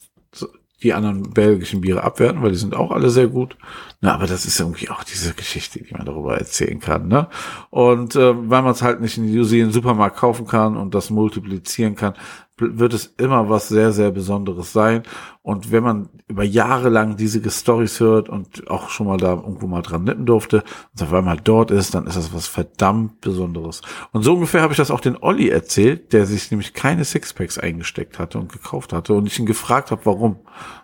[0.83, 3.57] die anderen belgischen Biere abwerten, weil die sind auch alle sehr gut.
[4.01, 7.09] Na, aber das ist irgendwie auch diese Geschichte, die man darüber erzählen kann.
[7.09, 7.29] Ne?
[7.69, 11.11] Und äh, weil man es halt nicht in New Zealand Supermarkt kaufen kann und das
[11.11, 12.15] multiplizieren kann,
[12.61, 15.03] wird es immer was sehr, sehr Besonderes sein.
[15.43, 19.67] Und wenn man über Jahre lang diese Stories hört und auch schon mal da irgendwo
[19.67, 20.63] mal dran nippen durfte
[20.93, 23.81] und auf einmal dort ist, dann ist das was verdammt Besonderes.
[24.13, 27.59] Und so ungefähr habe ich das auch den Olli erzählt, der sich nämlich keine Sixpacks
[27.59, 30.41] eingesteckt hatte und gekauft hatte und ich ihn gefragt habe, warum.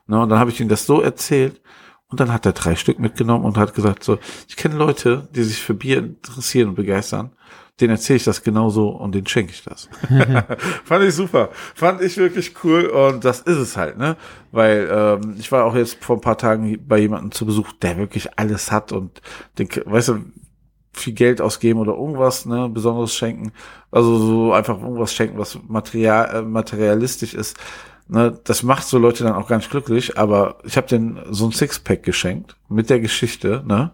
[0.06, 1.60] Ne, und dann habe ich ihm das so erzählt
[2.08, 5.42] und dann hat er drei Stück mitgenommen und hat gesagt so, ich kenne Leute, die
[5.42, 7.32] sich für Bier interessieren und begeistern.
[7.80, 9.90] Den erzähle ich das genauso und den schenke ich das.
[10.84, 11.50] Fand ich super.
[11.74, 14.16] Fand ich wirklich cool und das ist es halt, ne?
[14.50, 17.98] Weil ähm, ich war auch jetzt vor ein paar Tagen bei jemandem zu Besuch, der
[17.98, 19.20] wirklich alles hat und
[19.58, 20.24] den, weißt du,
[20.94, 23.52] viel Geld ausgeben oder irgendwas, ne, Besonderes schenken.
[23.90, 27.58] Also so einfach irgendwas schenken, was material, äh, materialistisch ist.
[28.08, 31.46] Ne, das macht so Leute dann auch gar nicht glücklich, aber ich habe den so
[31.46, 33.92] ein Sixpack geschenkt mit der Geschichte, ne?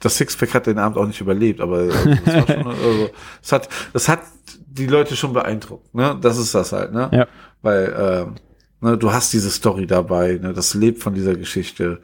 [0.00, 3.10] Das Sixpack hat den Abend auch nicht überlebt, aber also, das schon, also,
[3.42, 4.20] es hat, das hat
[4.66, 6.16] die Leute schon beeindruckt, ne?
[6.20, 7.08] Das ist das halt, ne?
[7.12, 7.26] Ja.
[7.62, 8.34] Weil ähm,
[8.80, 10.52] ne, du hast diese Story dabei, ne?
[10.52, 12.00] Das lebt von dieser Geschichte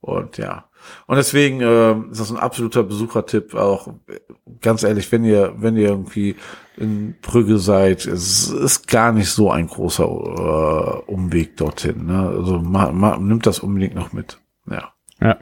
[0.00, 0.68] und ja.
[1.06, 3.54] Und deswegen ähm, ist das ein absoluter Besuchertipp.
[3.54, 4.20] Auch äh,
[4.60, 6.36] ganz ehrlich, wenn ihr wenn ihr irgendwie
[6.76, 12.06] in Brügge seid, es ist gar nicht so ein großer äh, Umweg dorthin.
[12.06, 12.28] Ne?
[12.28, 14.38] Also ma, ma, nimmt das unbedingt noch mit.
[14.70, 14.92] Ja.
[15.20, 15.38] Ja.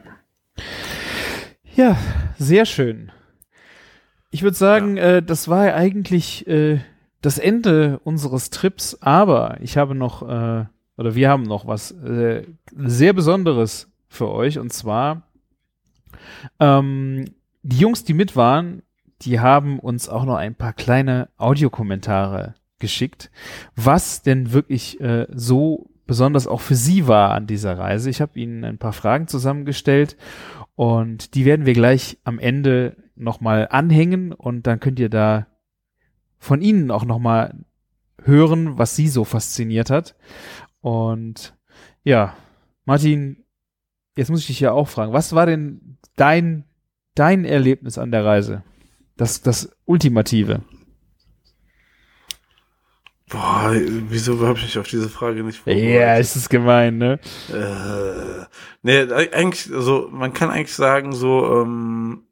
[1.77, 1.95] Ja,
[2.39, 3.11] sehr schön.
[4.31, 6.79] Ich würde sagen, äh, das war ja eigentlich äh,
[7.21, 10.65] das Ende unseres Trips, aber ich habe noch, äh,
[10.97, 15.21] oder wir haben noch was äh, sehr Besonderes für euch und zwar
[16.59, 17.25] ähm,
[17.61, 18.81] die Jungs, die mit waren,
[19.21, 23.29] die haben uns auch noch ein paar kleine Audiokommentare geschickt,
[23.75, 28.09] was denn wirklich äh, so besonders auch für sie war an dieser Reise.
[28.09, 30.15] Ich habe ihnen ein paar Fragen zusammengestellt
[30.77, 35.47] und die werden wir gleich am Ende nochmal anhängen und dann könnt ihr da
[36.37, 37.65] von ihnen auch nochmal
[38.23, 40.15] hören, was sie so fasziniert hat.
[40.79, 41.57] Und
[42.03, 42.37] ja,
[42.85, 43.43] Martin,
[44.15, 46.63] jetzt muss ich dich ja auch fragen, was war denn dein,
[47.15, 48.63] dein Erlebnis an der Reise?
[49.15, 50.61] Das, das Ultimative.
[53.29, 57.19] Boah, wieso habe ich mich auf diese Frage nicht Ja, es ist gemein, ne?
[57.49, 58.45] Äh,
[58.83, 59.01] nee,
[59.33, 62.23] eigentlich, also man kann eigentlich sagen, so, ähm,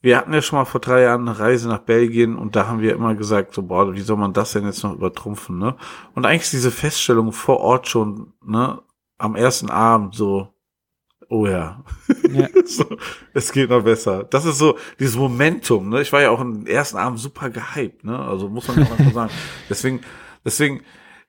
[0.00, 2.80] wir hatten ja schon mal vor drei Jahren eine Reise nach Belgien und da haben
[2.80, 5.74] wir immer gesagt, so, boah, wie soll man das denn jetzt noch übertrumpfen, ne?
[6.14, 8.80] Und eigentlich diese Feststellung vor Ort schon, ne,
[9.18, 10.54] am ersten Abend so,
[11.28, 11.84] oh ja,
[12.32, 12.48] Ja.
[12.64, 12.84] so,
[13.34, 14.24] es geht noch besser.
[14.24, 16.02] Das ist so dieses Momentum, ne?
[16.02, 18.18] Ich war ja auch im ersten Abend super gehypt, ne?
[18.18, 19.32] Also muss man ja auch einfach sagen.
[19.68, 20.00] Deswegen,
[20.44, 20.82] deswegen,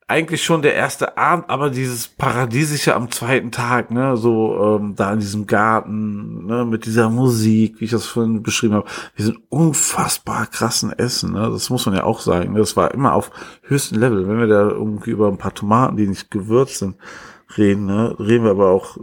[0.10, 5.11] eigentlich schon der erste Abend, aber dieses Paradiesische am zweiten Tag, ne, so ähm, da
[5.11, 8.88] in diesem Garten, ne, mit dieser Musik, wie ich das vorhin beschrieben habe,
[9.18, 12.94] wir sind unfassbar krassen Essen, ne, das muss man ja auch sagen, ne, das war
[12.94, 13.32] immer auf
[13.64, 16.95] höchstem Level, wenn wir da irgendwie über ein paar Tomaten, die nicht gewürzt sind,
[17.57, 18.98] reden, ne, reden wir aber auch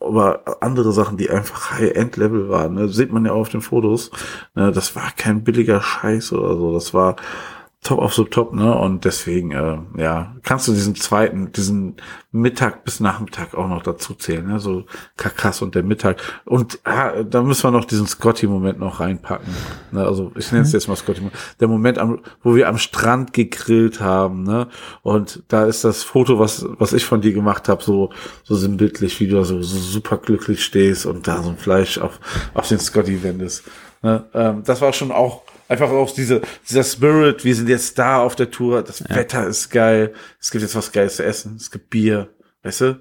[0.00, 4.10] über andere Sachen, die einfach High-End-Level waren, ne, sieht man ja auf den Fotos,
[4.54, 7.16] ne, das war kein billiger Scheiß oder so, das war
[7.82, 8.74] top of the top, ne?
[8.74, 11.96] Und deswegen, äh, ja, kannst du diesen zweiten, diesen
[12.32, 14.58] Mittag bis Nachmittag auch noch dazu zählen, ne?
[14.58, 14.86] So
[15.16, 16.20] Kakas und der Mittag.
[16.44, 19.54] Und ah, da müssen wir noch diesen Scotty-Moment noch reinpacken.
[19.92, 20.04] Ne?
[20.04, 21.22] Also ich nenne es jetzt mal Scotty.
[21.60, 24.68] Der Moment, am, wo wir am Strand gegrillt haben, ne?
[25.02, 28.10] Und da ist das Foto, was was ich von dir gemacht habe, so
[28.42, 32.18] so sinnbildlich, wie du so, so super glücklich stehst und da so ein Fleisch auf
[32.54, 33.64] auf den Scotty wendest.
[34.02, 34.24] Ne?
[34.34, 38.36] Ähm, das war schon auch Einfach auch diese, dieser Spirit, wir sind jetzt da auf
[38.36, 39.16] der Tour, das ja.
[39.16, 42.28] Wetter ist geil, es gibt jetzt was Geiles zu essen, es gibt Bier,
[42.62, 43.00] weißt du?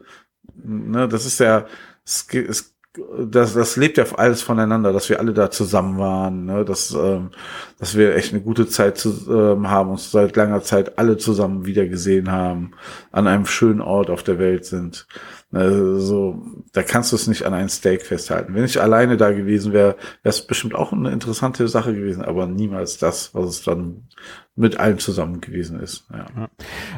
[0.64, 1.66] Ne, das ist ja,
[2.04, 2.76] es, es,
[3.18, 6.66] das, das lebt ja alles voneinander, dass wir alle da zusammen waren, ne?
[6.66, 7.32] dass, ähm,
[7.80, 11.66] dass wir echt eine gute Zeit zu, ähm, haben, uns seit langer Zeit alle zusammen
[11.66, 12.72] wieder gesehen haben,
[13.12, 15.08] an einem schönen Ort auf der Welt sind.
[15.56, 18.54] Also, da kannst du es nicht an ein Steak festhalten.
[18.54, 22.46] Wenn ich alleine da gewesen wäre, wäre es bestimmt auch eine interessante Sache gewesen, aber
[22.46, 24.10] niemals das, was es dann
[24.58, 26.10] mit allem zusammen gewesen ist.
[26.12, 26.50] Ja.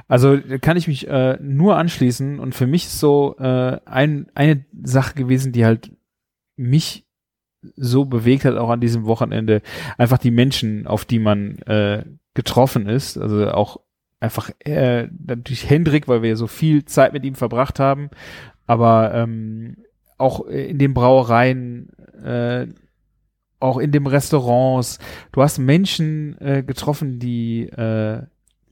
[0.07, 4.65] Also kann ich mich äh, nur anschließen und für mich ist so äh, ein, eine
[4.84, 5.91] Sache gewesen, die halt
[6.55, 7.07] mich
[7.75, 9.61] so bewegt hat, auch an diesem Wochenende,
[9.99, 13.81] einfach die Menschen, auf die man äh, getroffen ist, also auch
[14.19, 18.10] einfach äh, natürlich Hendrik, weil wir so viel Zeit mit ihm verbracht haben,
[18.65, 19.77] aber ähm,
[20.18, 21.89] auch in den Brauereien,
[22.23, 22.68] äh,
[23.60, 24.99] auch in den Restaurants.
[25.31, 28.23] Du hast Menschen äh, getroffen, die äh,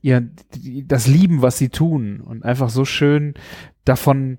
[0.02, 0.20] ihr
[0.54, 3.34] die, das lieben, was sie tun und einfach so schön
[3.84, 4.38] davon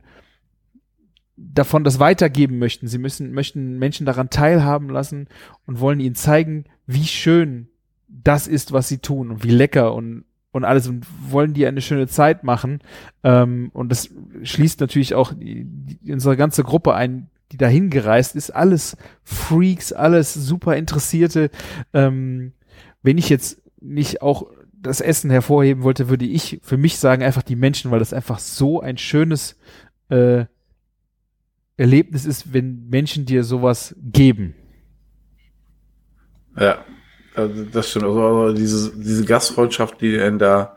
[1.35, 2.87] davon das weitergeben möchten.
[2.87, 5.27] Sie müssen möchten Menschen daran teilhaben lassen
[5.65, 7.67] und wollen ihnen zeigen, wie schön
[8.07, 10.23] das ist, was sie tun und wie lecker und
[10.57, 12.79] und alles und wollen die eine schöne Zeit machen.
[13.23, 14.09] Ähm, und das
[14.43, 18.51] schließt natürlich auch die, die, unsere ganze Gruppe ein, die dahin gereist ist.
[18.51, 21.49] Alles Freaks, alles super Interessierte.
[21.93, 22.53] Ähm,
[23.01, 27.43] wenn ich jetzt nicht auch das Essen hervorheben wollte, würde ich für mich sagen einfach
[27.43, 29.57] die Menschen, weil das einfach so ein schönes
[30.09, 30.45] äh,
[31.77, 34.55] Erlebnis ist, wenn Menschen dir sowas geben.
[36.59, 36.83] Ja,
[37.37, 38.05] also das stimmt.
[38.05, 40.75] Also diese, diese Gastfreundschaft, die ihnen da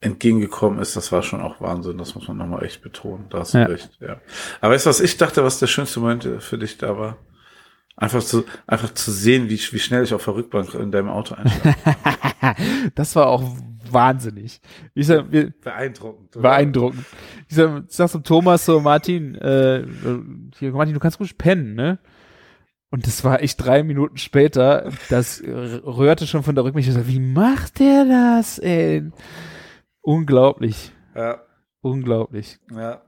[0.00, 1.98] entgegengekommen ist, das war schon auch Wahnsinn.
[1.98, 3.26] Das muss man nochmal echt betonen.
[3.30, 3.66] Da hast du ja.
[3.66, 4.20] recht, ja.
[4.60, 7.18] Aber weißt du, was ich dachte, was der schönste Moment für dich da war?
[7.96, 11.34] Einfach zu, einfach zu sehen, wie, wie schnell ich auf der Rückbank in deinem Auto
[11.34, 11.76] einschlafe.
[12.94, 13.42] das war auch
[13.90, 14.60] wahnsinnig.
[14.94, 16.36] Ich sag, wir, beeindruckend.
[16.36, 16.42] Oder?
[16.42, 17.04] Beeindruckend.
[17.48, 19.84] Ich sag, ich sag zum Thomas so, Martin, äh,
[20.60, 21.98] hier, Martin, du kannst gut pennen, ne?
[22.90, 26.90] Und das war echt drei Minuten später, das rührte schon von der Rückmitte.
[26.92, 29.10] So, wie macht der das, ey?
[30.00, 30.92] Unglaublich.
[31.14, 31.42] Ja.
[31.82, 32.58] Unglaublich.
[32.74, 33.02] Ja.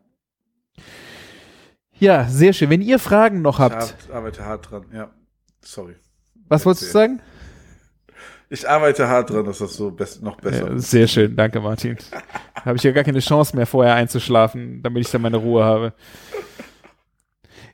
[1.99, 2.71] Ja, sehr schön.
[2.71, 3.95] Wenn ihr Fragen noch habt.
[4.07, 5.11] Ich arbeite hart dran, ja.
[5.63, 5.97] Sorry.
[6.49, 7.23] Was wolltest du sagen?
[8.49, 11.97] Ich arbeite hart dran, dass das so noch besser ja, Sehr schön, danke Martin.
[12.65, 15.93] habe ich ja gar keine Chance mehr, vorher einzuschlafen, damit ich dann meine Ruhe habe.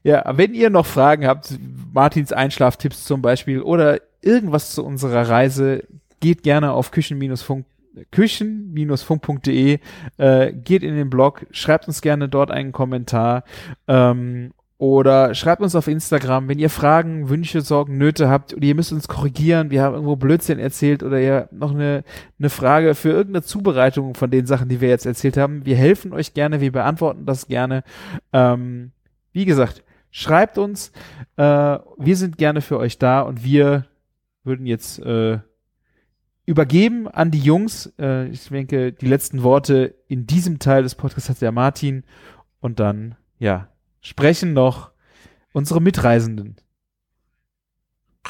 [0.06, 1.58] Ja, wenn ihr noch Fragen habt,
[1.92, 5.82] Martins Einschlaftipps zum Beispiel oder irgendwas zu unserer Reise,
[6.20, 7.66] geht gerne auf küchen-funk
[8.12, 9.80] küchen-funk.de,
[10.18, 13.42] äh, geht in den Blog, schreibt uns gerne dort einen Kommentar
[13.88, 18.76] ähm, oder schreibt uns auf Instagram, wenn ihr Fragen, Wünsche, Sorgen, Nöte habt oder ihr
[18.76, 22.04] müsst uns korrigieren, wir haben irgendwo Blödsinn erzählt oder ihr noch eine,
[22.38, 25.66] eine Frage für irgendeine Zubereitung von den Sachen, die wir jetzt erzählt haben.
[25.66, 27.82] Wir helfen euch gerne, wir beantworten das gerne.
[28.32, 28.92] Ähm,
[29.32, 29.82] wie gesagt,
[30.18, 30.92] Schreibt uns.
[31.36, 33.84] Äh, wir sind gerne für euch da und wir
[34.44, 35.40] würden jetzt äh,
[36.46, 37.92] übergeben an die Jungs.
[37.98, 42.02] Äh, ich denke, die letzten Worte in diesem Teil des Podcasts hat der Martin.
[42.60, 43.68] Und dann, ja,
[44.00, 44.90] sprechen noch
[45.52, 46.56] unsere Mitreisenden.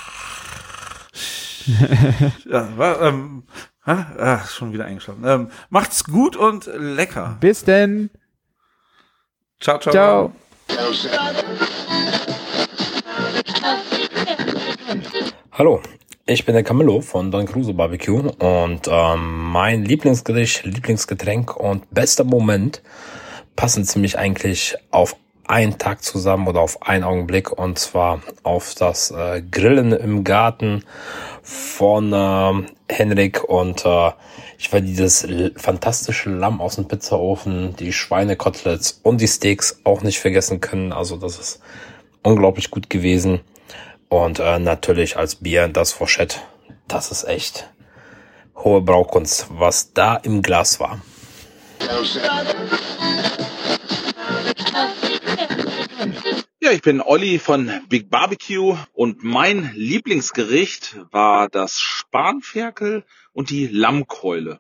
[2.51, 3.45] ja, war, ähm,
[3.85, 5.23] ah, schon wieder eingeschlafen.
[5.25, 7.37] Ähm, macht's gut und lecker.
[7.39, 8.11] Bis denn.
[9.61, 9.93] Ciao, ciao.
[9.93, 10.33] Ciao.
[15.53, 15.81] Hallo,
[16.27, 22.25] ich bin der Camillo von Don Crusoe Barbecue und ähm, mein Lieblingsgericht, Lieblingsgetränk und bester
[22.25, 22.83] Moment
[23.55, 25.17] passen ziemlich eigentlich auf
[25.47, 30.85] einen Tag zusammen oder auf einen Augenblick und zwar auf das äh, Grillen im Garten
[31.43, 34.13] von äh, Henrik und äh,
[34.59, 35.27] ich werde dieses
[35.57, 40.93] fantastische Lamm aus dem Pizzaofen, die Schweinekoteletts und die Steaks auch nicht vergessen können.
[40.93, 41.61] Also das ist
[42.23, 43.41] unglaublich gut gewesen.
[44.09, 46.39] Und äh, natürlich als Bier das Fourchette.
[46.89, 47.69] Das ist echt
[48.57, 51.01] hohe Braukunst, was da im Glas war.
[56.67, 63.69] Ja, ich bin Olli von Big Barbecue und mein Lieblingsgericht war das Spanferkel und die
[63.69, 64.59] Lammkeule.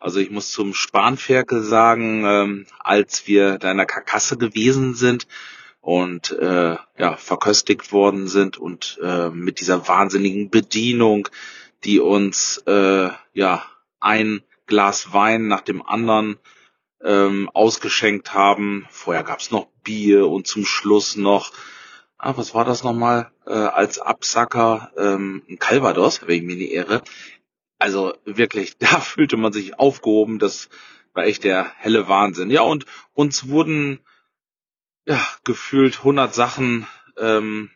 [0.00, 5.28] Also ich muss zum Spanferkel sagen, ähm, als wir da in der Karkasse gewesen sind
[5.80, 11.28] und äh, ja verköstigt worden sind und äh, mit dieser wahnsinnigen Bedienung,
[11.84, 13.64] die uns äh, ja
[14.00, 16.40] ein Glas Wein nach dem anderen
[17.02, 18.86] ähm, ausgeschenkt haben.
[18.90, 21.52] Vorher gab's noch Bier und zum Schluss noch,
[22.18, 27.02] ah, was war das nochmal, äh, als Absacker ähm, ein Calvados, ich mir nicht irre.
[27.78, 30.68] Also wirklich, da fühlte man sich aufgehoben, das
[31.14, 32.50] war echt der helle Wahnsinn.
[32.50, 34.00] Ja, und uns wurden
[35.06, 37.70] ja gefühlt 100 Sachen ähm,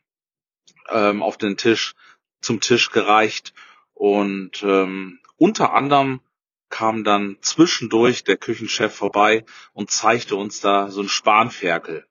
[0.89, 1.95] ähm, auf den Tisch,
[2.41, 3.55] zum Tisch gereicht
[3.95, 6.21] und ähm, unter anderem
[6.73, 9.45] kam dann zwischendurch der Küchenchef vorbei
[9.75, 12.07] und zeigte uns da so ein Spanferkel.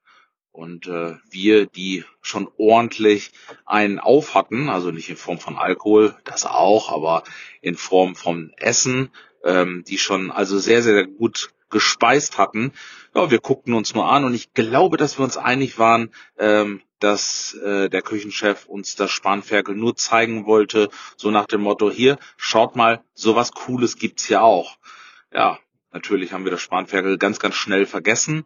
[0.51, 3.31] Und äh, wir, die schon ordentlich
[3.65, 7.23] einen auf hatten, also nicht in Form von Alkohol, das auch, aber
[7.61, 9.09] in Form von Essen,
[9.43, 12.71] ähm, die schon also sehr, sehr gut gespeist hatten.
[13.15, 16.81] Ja, wir guckten uns nur an und ich glaube, dass wir uns einig waren, ähm,
[17.01, 22.17] dass äh, der Küchenchef uns das Spanferkel nur zeigen wollte, so nach dem Motto, hier,
[22.37, 24.77] schaut mal, sowas Cooles gibt's hier auch.
[25.33, 25.59] Ja,
[25.91, 28.45] natürlich haben wir das Spanferkel ganz, ganz schnell vergessen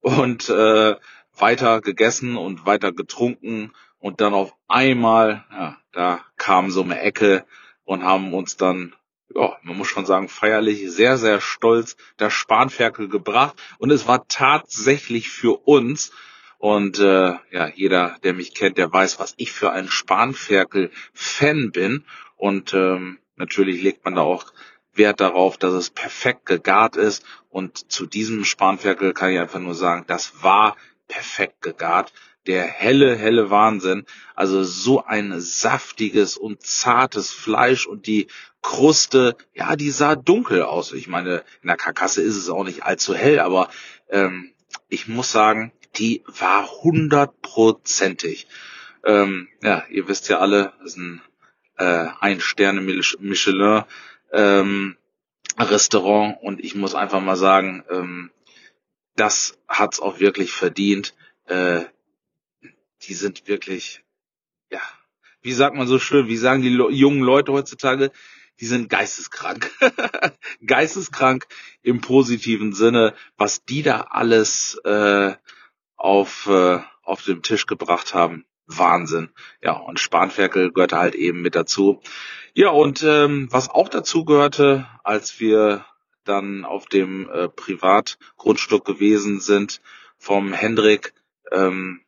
[0.00, 0.94] und äh,
[1.36, 7.44] weiter gegessen und weiter getrunken und dann auf einmal, ja, da kam so eine Ecke
[7.84, 8.94] und haben uns dann,
[9.34, 14.28] ja, man muss schon sagen, feierlich, sehr, sehr stolz das Spanferkel gebracht und es war
[14.28, 16.12] tatsächlich für uns
[16.58, 22.04] und äh, ja, jeder, der mich kennt, der weiß, was ich für ein Spanferkel-Fan bin.
[22.36, 24.52] Und ähm, natürlich legt man da auch
[24.94, 27.24] Wert darauf, dass es perfekt gegart ist.
[27.50, 30.76] Und zu diesem Spanferkel kann ich einfach nur sagen, das war
[31.08, 32.12] perfekt gegart.
[32.46, 34.06] Der helle, helle Wahnsinn.
[34.34, 38.28] Also so ein saftiges und zartes Fleisch und die
[38.62, 40.92] Kruste, ja, die sah dunkel aus.
[40.92, 43.68] Ich meine, in der Karkasse ist es auch nicht allzu hell, aber
[44.08, 44.52] ähm,
[44.88, 48.46] ich muss sagen, die war hundertprozentig.
[49.04, 51.22] Ähm, ja, ihr wisst ja alle, das ist ein
[51.78, 53.84] äh, ein Sterne Michelin
[54.32, 54.96] ähm,
[55.58, 58.30] Restaurant und ich muss einfach mal sagen, ähm,
[59.14, 61.14] das hat's auch wirklich verdient.
[61.46, 61.84] Äh,
[63.02, 64.02] die sind wirklich,
[64.70, 64.80] ja,
[65.42, 68.10] wie sagt man so schön, wie sagen die Le jungen Leute heutzutage,
[68.60, 69.70] die sind geisteskrank.
[70.66, 71.46] geisteskrank
[71.82, 75.34] im positiven Sinne, was die da alles äh,
[75.96, 78.44] auf, äh, auf dem Tisch gebracht haben.
[78.66, 79.30] Wahnsinn.
[79.62, 82.00] Ja, und Spanferkel gehörte halt eben mit dazu.
[82.54, 85.84] Ja, und ähm, was auch dazu gehörte, als wir
[86.24, 89.80] dann auf dem äh, Privatgrundstück gewesen sind
[90.18, 91.14] vom Hendrik,
[91.52, 92.04] ähm,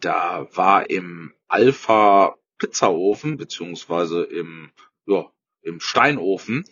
[0.00, 4.70] da war im Alpha Pizzaofen, beziehungsweise im,
[5.06, 5.30] ja,
[5.62, 6.64] im Steinofen,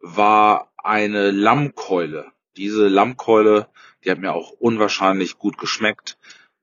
[0.00, 2.30] war eine Lammkeule.
[2.58, 3.68] Diese Lammkeule,
[4.04, 6.18] die hat mir auch unwahrscheinlich gut geschmeckt.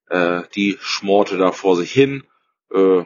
[0.10, 2.24] Äh, die schmorte da vor sich hin.
[2.70, 3.06] Äh,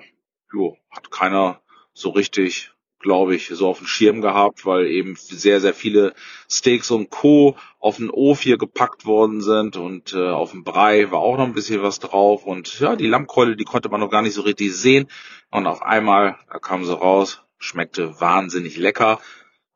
[0.52, 1.61] jo, hat keiner
[1.94, 6.16] so richtig, glaube ich, so auf dem Schirm gehabt, weil eben sehr, sehr viele
[6.49, 7.56] Steaks und Co.
[7.80, 11.45] auf den Ofen hier gepackt worden sind und äh, auf dem Brei war auch noch
[11.45, 14.41] ein bisschen was drauf und ja, die Lammkeule, die konnte man noch gar nicht so
[14.41, 15.07] richtig sehen
[15.52, 19.20] und auf einmal, da kam sie raus, schmeckte wahnsinnig lecker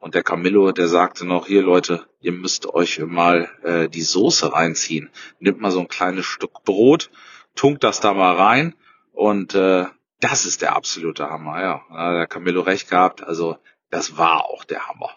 [0.03, 4.51] und der Camillo, der sagte noch, hier Leute, ihr müsst euch mal äh, die Soße
[4.51, 5.09] reinziehen.
[5.39, 7.09] Nimmt mal so ein kleines Stück Brot,
[7.55, 8.75] tunkt das da mal rein
[9.13, 9.85] und äh,
[10.19, 11.81] das ist der absolute Hammer, ja.
[11.89, 13.55] Da hat der Camillo recht gehabt, also
[13.91, 15.09] das war auch der Hammer.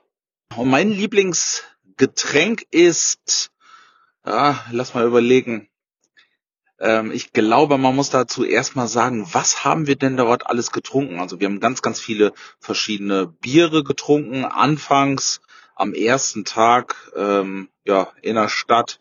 [0.54, 3.50] Und mein Lieblingsgetränk ist,
[4.24, 5.68] ja, lass mal überlegen,
[7.12, 11.20] ich glaube, man muss dazu erstmal sagen, was haben wir denn dort alles getrunken?
[11.20, 14.44] Also wir haben ganz, ganz viele verschiedene Biere getrunken.
[14.44, 15.40] Anfangs
[15.74, 19.00] am ersten Tag ähm, ja in der Stadt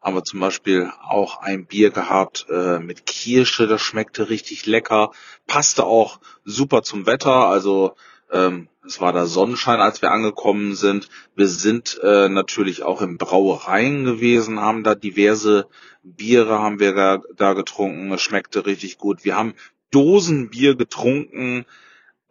[0.00, 5.12] haben wir zum Beispiel auch ein Bier gehabt äh, mit Kirsche, das schmeckte richtig lecker,
[5.46, 7.94] passte auch super zum Wetter, also
[8.32, 11.08] ähm, es war da Sonnenschein, als wir angekommen sind.
[11.36, 15.68] Wir sind äh, natürlich auch im Brauereien gewesen, haben da diverse
[16.02, 18.10] Biere haben wir da, da getrunken.
[18.12, 19.24] Es schmeckte richtig gut.
[19.24, 19.54] Wir haben
[19.92, 21.64] Dosenbier getrunken.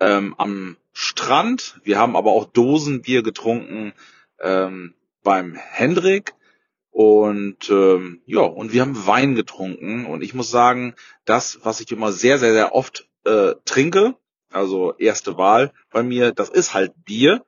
[0.01, 1.79] ähm, am Strand.
[1.83, 3.93] Wir haben aber auch Dosenbier getrunken
[4.41, 6.33] ähm, beim Hendrik.
[6.89, 10.05] Und ähm, ja, und wir haben Wein getrunken.
[10.05, 14.15] Und ich muss sagen, das, was ich immer sehr, sehr, sehr oft äh, trinke,
[14.51, 17.45] also erste Wahl bei mir, das ist halt Bier.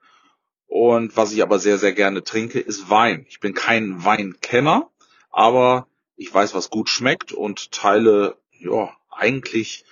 [0.68, 3.26] Und was ich aber sehr, sehr gerne trinke, ist Wein.
[3.30, 4.90] Ich bin kein Weinkenner,
[5.30, 9.86] aber ich weiß, was gut schmeckt und teile ja eigentlich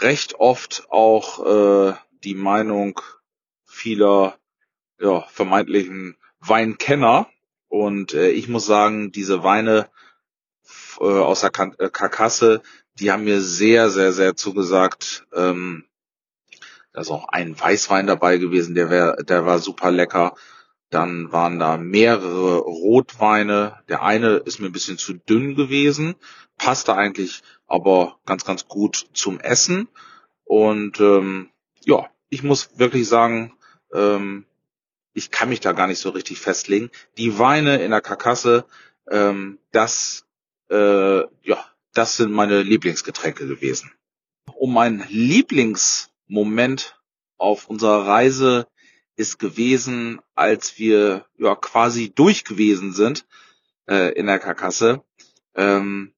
[0.00, 1.44] recht oft auch
[1.90, 3.00] äh, die Meinung
[3.64, 4.38] vieler
[5.00, 7.28] ja, vermeintlichen Weinkenner.
[7.68, 9.88] Und äh, ich muss sagen, diese Weine
[11.00, 12.62] äh, aus der äh, Karkasse,
[12.98, 15.26] die haben mir sehr, sehr, sehr zugesagt.
[15.32, 15.84] Ähm,
[16.92, 20.34] da ist auch ein Weißwein dabei gewesen, der, wär, der war super lecker.
[20.90, 23.78] Dann waren da mehrere Rotweine.
[23.88, 26.16] Der eine ist mir ein bisschen zu dünn gewesen,
[26.58, 29.88] passte eigentlich aber ganz, ganz gut zum Essen.
[30.44, 31.48] Und ähm,
[31.84, 33.54] ja, ich muss wirklich sagen,
[33.94, 34.44] ähm,
[35.14, 36.90] ich kann mich da gar nicht so richtig festlegen.
[37.16, 38.66] Die Weine in der Karkasse,
[39.10, 40.26] ähm, das,
[40.70, 41.64] äh, ja,
[41.94, 43.92] das sind meine Lieblingsgetränke gewesen.
[44.54, 45.06] Um mein
[46.32, 46.98] Lieblingsmoment
[47.36, 48.66] auf unserer Reise
[49.16, 53.26] ist gewesen, als wir ja quasi durch gewesen sind
[53.86, 55.04] äh, in der Karkasse.
[55.54, 56.14] Ähm,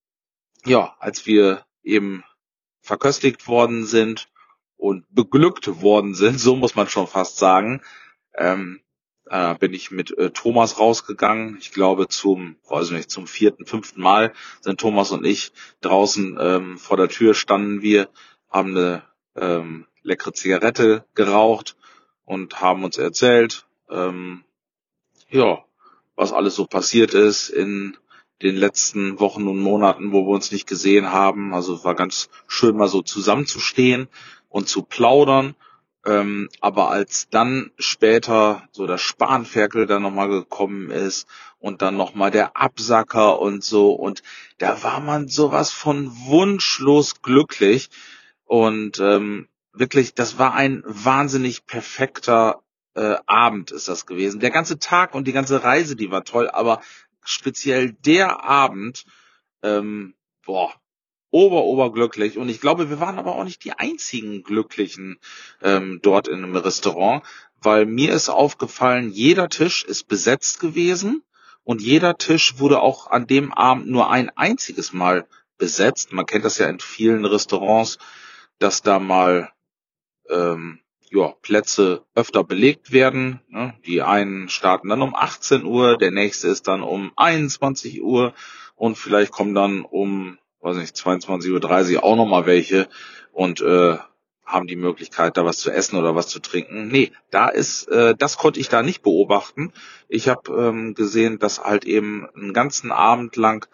[0.65, 2.23] ja, als wir eben
[2.81, 4.29] verköstigt worden sind
[4.77, 7.83] und beglückt worden sind, so muss man schon fast sagen.
[8.37, 8.81] Ähm,
[9.27, 11.57] äh, bin ich mit äh, Thomas rausgegangen.
[11.59, 16.79] Ich glaube zum, weiß nicht, zum vierten, fünften Mal sind Thomas und ich draußen ähm,
[16.79, 18.09] vor der Tür standen wir,
[18.51, 19.03] haben eine
[19.37, 21.77] ähm, leckere Zigarette geraucht
[22.25, 24.45] und haben uns erzählt, ähm,
[25.31, 25.65] ja,
[26.15, 27.97] was alles so passiert ist in
[28.43, 31.55] den letzten Wochen und Monaten, wo wir uns nicht gesehen haben.
[31.55, 34.09] Also es war ganz schön mal so zusammenzustehen
[34.49, 35.57] und zu plaudern.
[36.07, 41.27] Ähm, aber als dann später so der Spanferkel dann nochmal gekommen ist
[41.59, 44.23] und dann nochmal der Absacker und so und
[44.59, 47.89] da war man sowas von wunschlos glücklich
[48.45, 52.63] und ähm, wirklich, das war ein wahnsinnig perfekter
[52.95, 54.41] äh, Abend ist das gewesen.
[54.41, 56.81] Der ganze Tag und die ganze Reise, die war toll, aber
[57.25, 59.05] speziell der Abend,
[59.63, 60.15] ähm,
[60.45, 60.73] boah,
[61.31, 62.39] ober, oberglücklich.
[62.39, 65.19] Und ich glaube, wir waren aber auch nicht die einzigen Glücklichen
[65.63, 67.25] ähm, dort in einem Restaurant,
[67.61, 71.25] weil mir ist aufgefallen, jeder Tisch ist besetzt gewesen
[71.65, 75.27] und jeder Tisch wurde auch an dem Abend nur ein einziges Mal
[75.59, 76.13] besetzt.
[76.13, 77.99] Man kennt das ja in vielen Restaurants,
[78.59, 79.51] dass da mal
[80.31, 80.81] ähm,
[81.11, 83.41] ja, Plätze öfter belegt werden.
[83.49, 83.75] Ne?
[83.87, 88.35] Die einen starten dann um 18 Uhr, der nächste ist dann um 21 Uhr
[88.75, 92.89] und vielleicht kommen dann um, weiß nicht, 22.30 Uhr auch nochmal welche
[93.33, 93.99] und äh,
[94.45, 96.89] haben die Möglichkeit, da was zu essen oder was zu trinken.
[96.89, 99.73] Nee, da ist, äh, das konnte ich da nicht beobachten.
[100.09, 103.67] Ich habe ähm, gesehen, dass halt eben einen ganzen Abend lang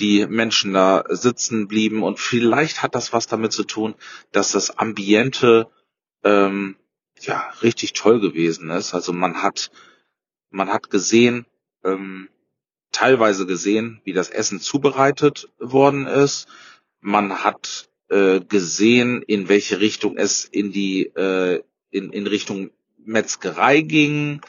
[0.00, 3.94] die Menschen da sitzen blieben und vielleicht hat das was damit zu tun,
[4.32, 5.68] dass das Ambiente
[6.24, 6.76] ähm,
[7.20, 8.94] ja richtig toll gewesen ist.
[8.94, 9.70] Also man hat
[10.50, 11.46] man hat gesehen,
[11.84, 12.28] ähm,
[12.92, 16.46] teilweise gesehen, wie das Essen zubereitet worden ist.
[17.00, 22.70] Man hat äh, gesehen, in welche Richtung es in die äh, in, in Richtung
[23.04, 24.40] Metzgerei ging.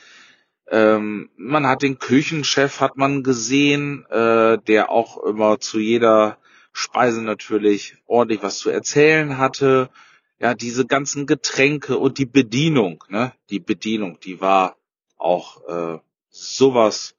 [0.68, 6.38] Ähm, man hat den Küchenchef hat man gesehen, äh, der auch immer zu jeder
[6.72, 9.90] Speise natürlich ordentlich was zu erzählen hatte
[10.40, 13.34] ja, diese ganzen Getränke und die Bedienung, ne?
[13.50, 14.78] Die Bedienung, die war
[15.18, 16.00] auch äh,
[16.30, 17.16] sowas,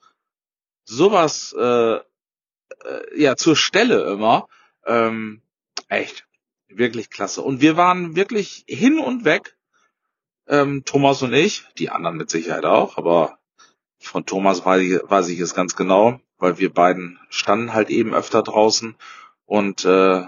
[0.85, 2.01] sowas, äh, äh,
[3.17, 4.49] ja, zur Stelle immer.
[4.87, 5.43] Ähm,
[5.89, 6.27] echt,
[6.69, 7.43] wirklich klasse.
[7.43, 9.57] Und wir waren wirklich hin und weg,
[10.47, 13.39] ähm, Thomas und ich, die anderen mit Sicherheit auch, aber
[13.99, 18.15] von Thomas weiß ich, weiß ich es ganz genau, weil wir beiden standen halt eben
[18.15, 18.97] öfter draußen
[19.47, 20.25] und äh,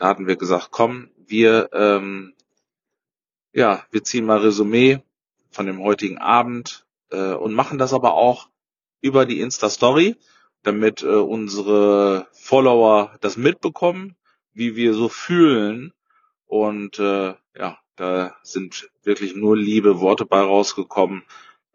[0.00, 2.32] da hatten wir gesagt, komm, wir, ähm,
[3.52, 5.02] ja, wir ziehen mal Resümee
[5.50, 8.48] von dem heutigen Abend äh, und machen das aber auch
[9.02, 10.16] über die Insta-Story,
[10.62, 14.16] damit äh, unsere Follower das mitbekommen,
[14.54, 15.92] wie wir so fühlen.
[16.46, 21.24] Und äh, ja, da sind wirklich nur liebe Worte bei rausgekommen.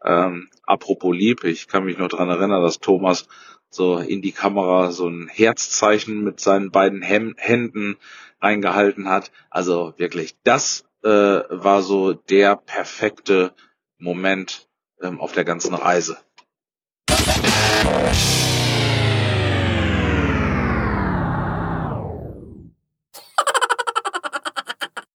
[0.04, 3.28] Ähm, apropos lieb, ich kann mich noch dran erinnern, dass Thomas
[3.70, 7.96] so in die Kamera so ein Herzzeichen mit seinen beiden Hem Händen
[8.40, 9.30] reingehalten hat.
[9.50, 13.52] Also wirklich, das äh, war so der perfekte
[13.98, 14.68] Moment
[15.02, 16.16] ähm, auf der ganzen Reise.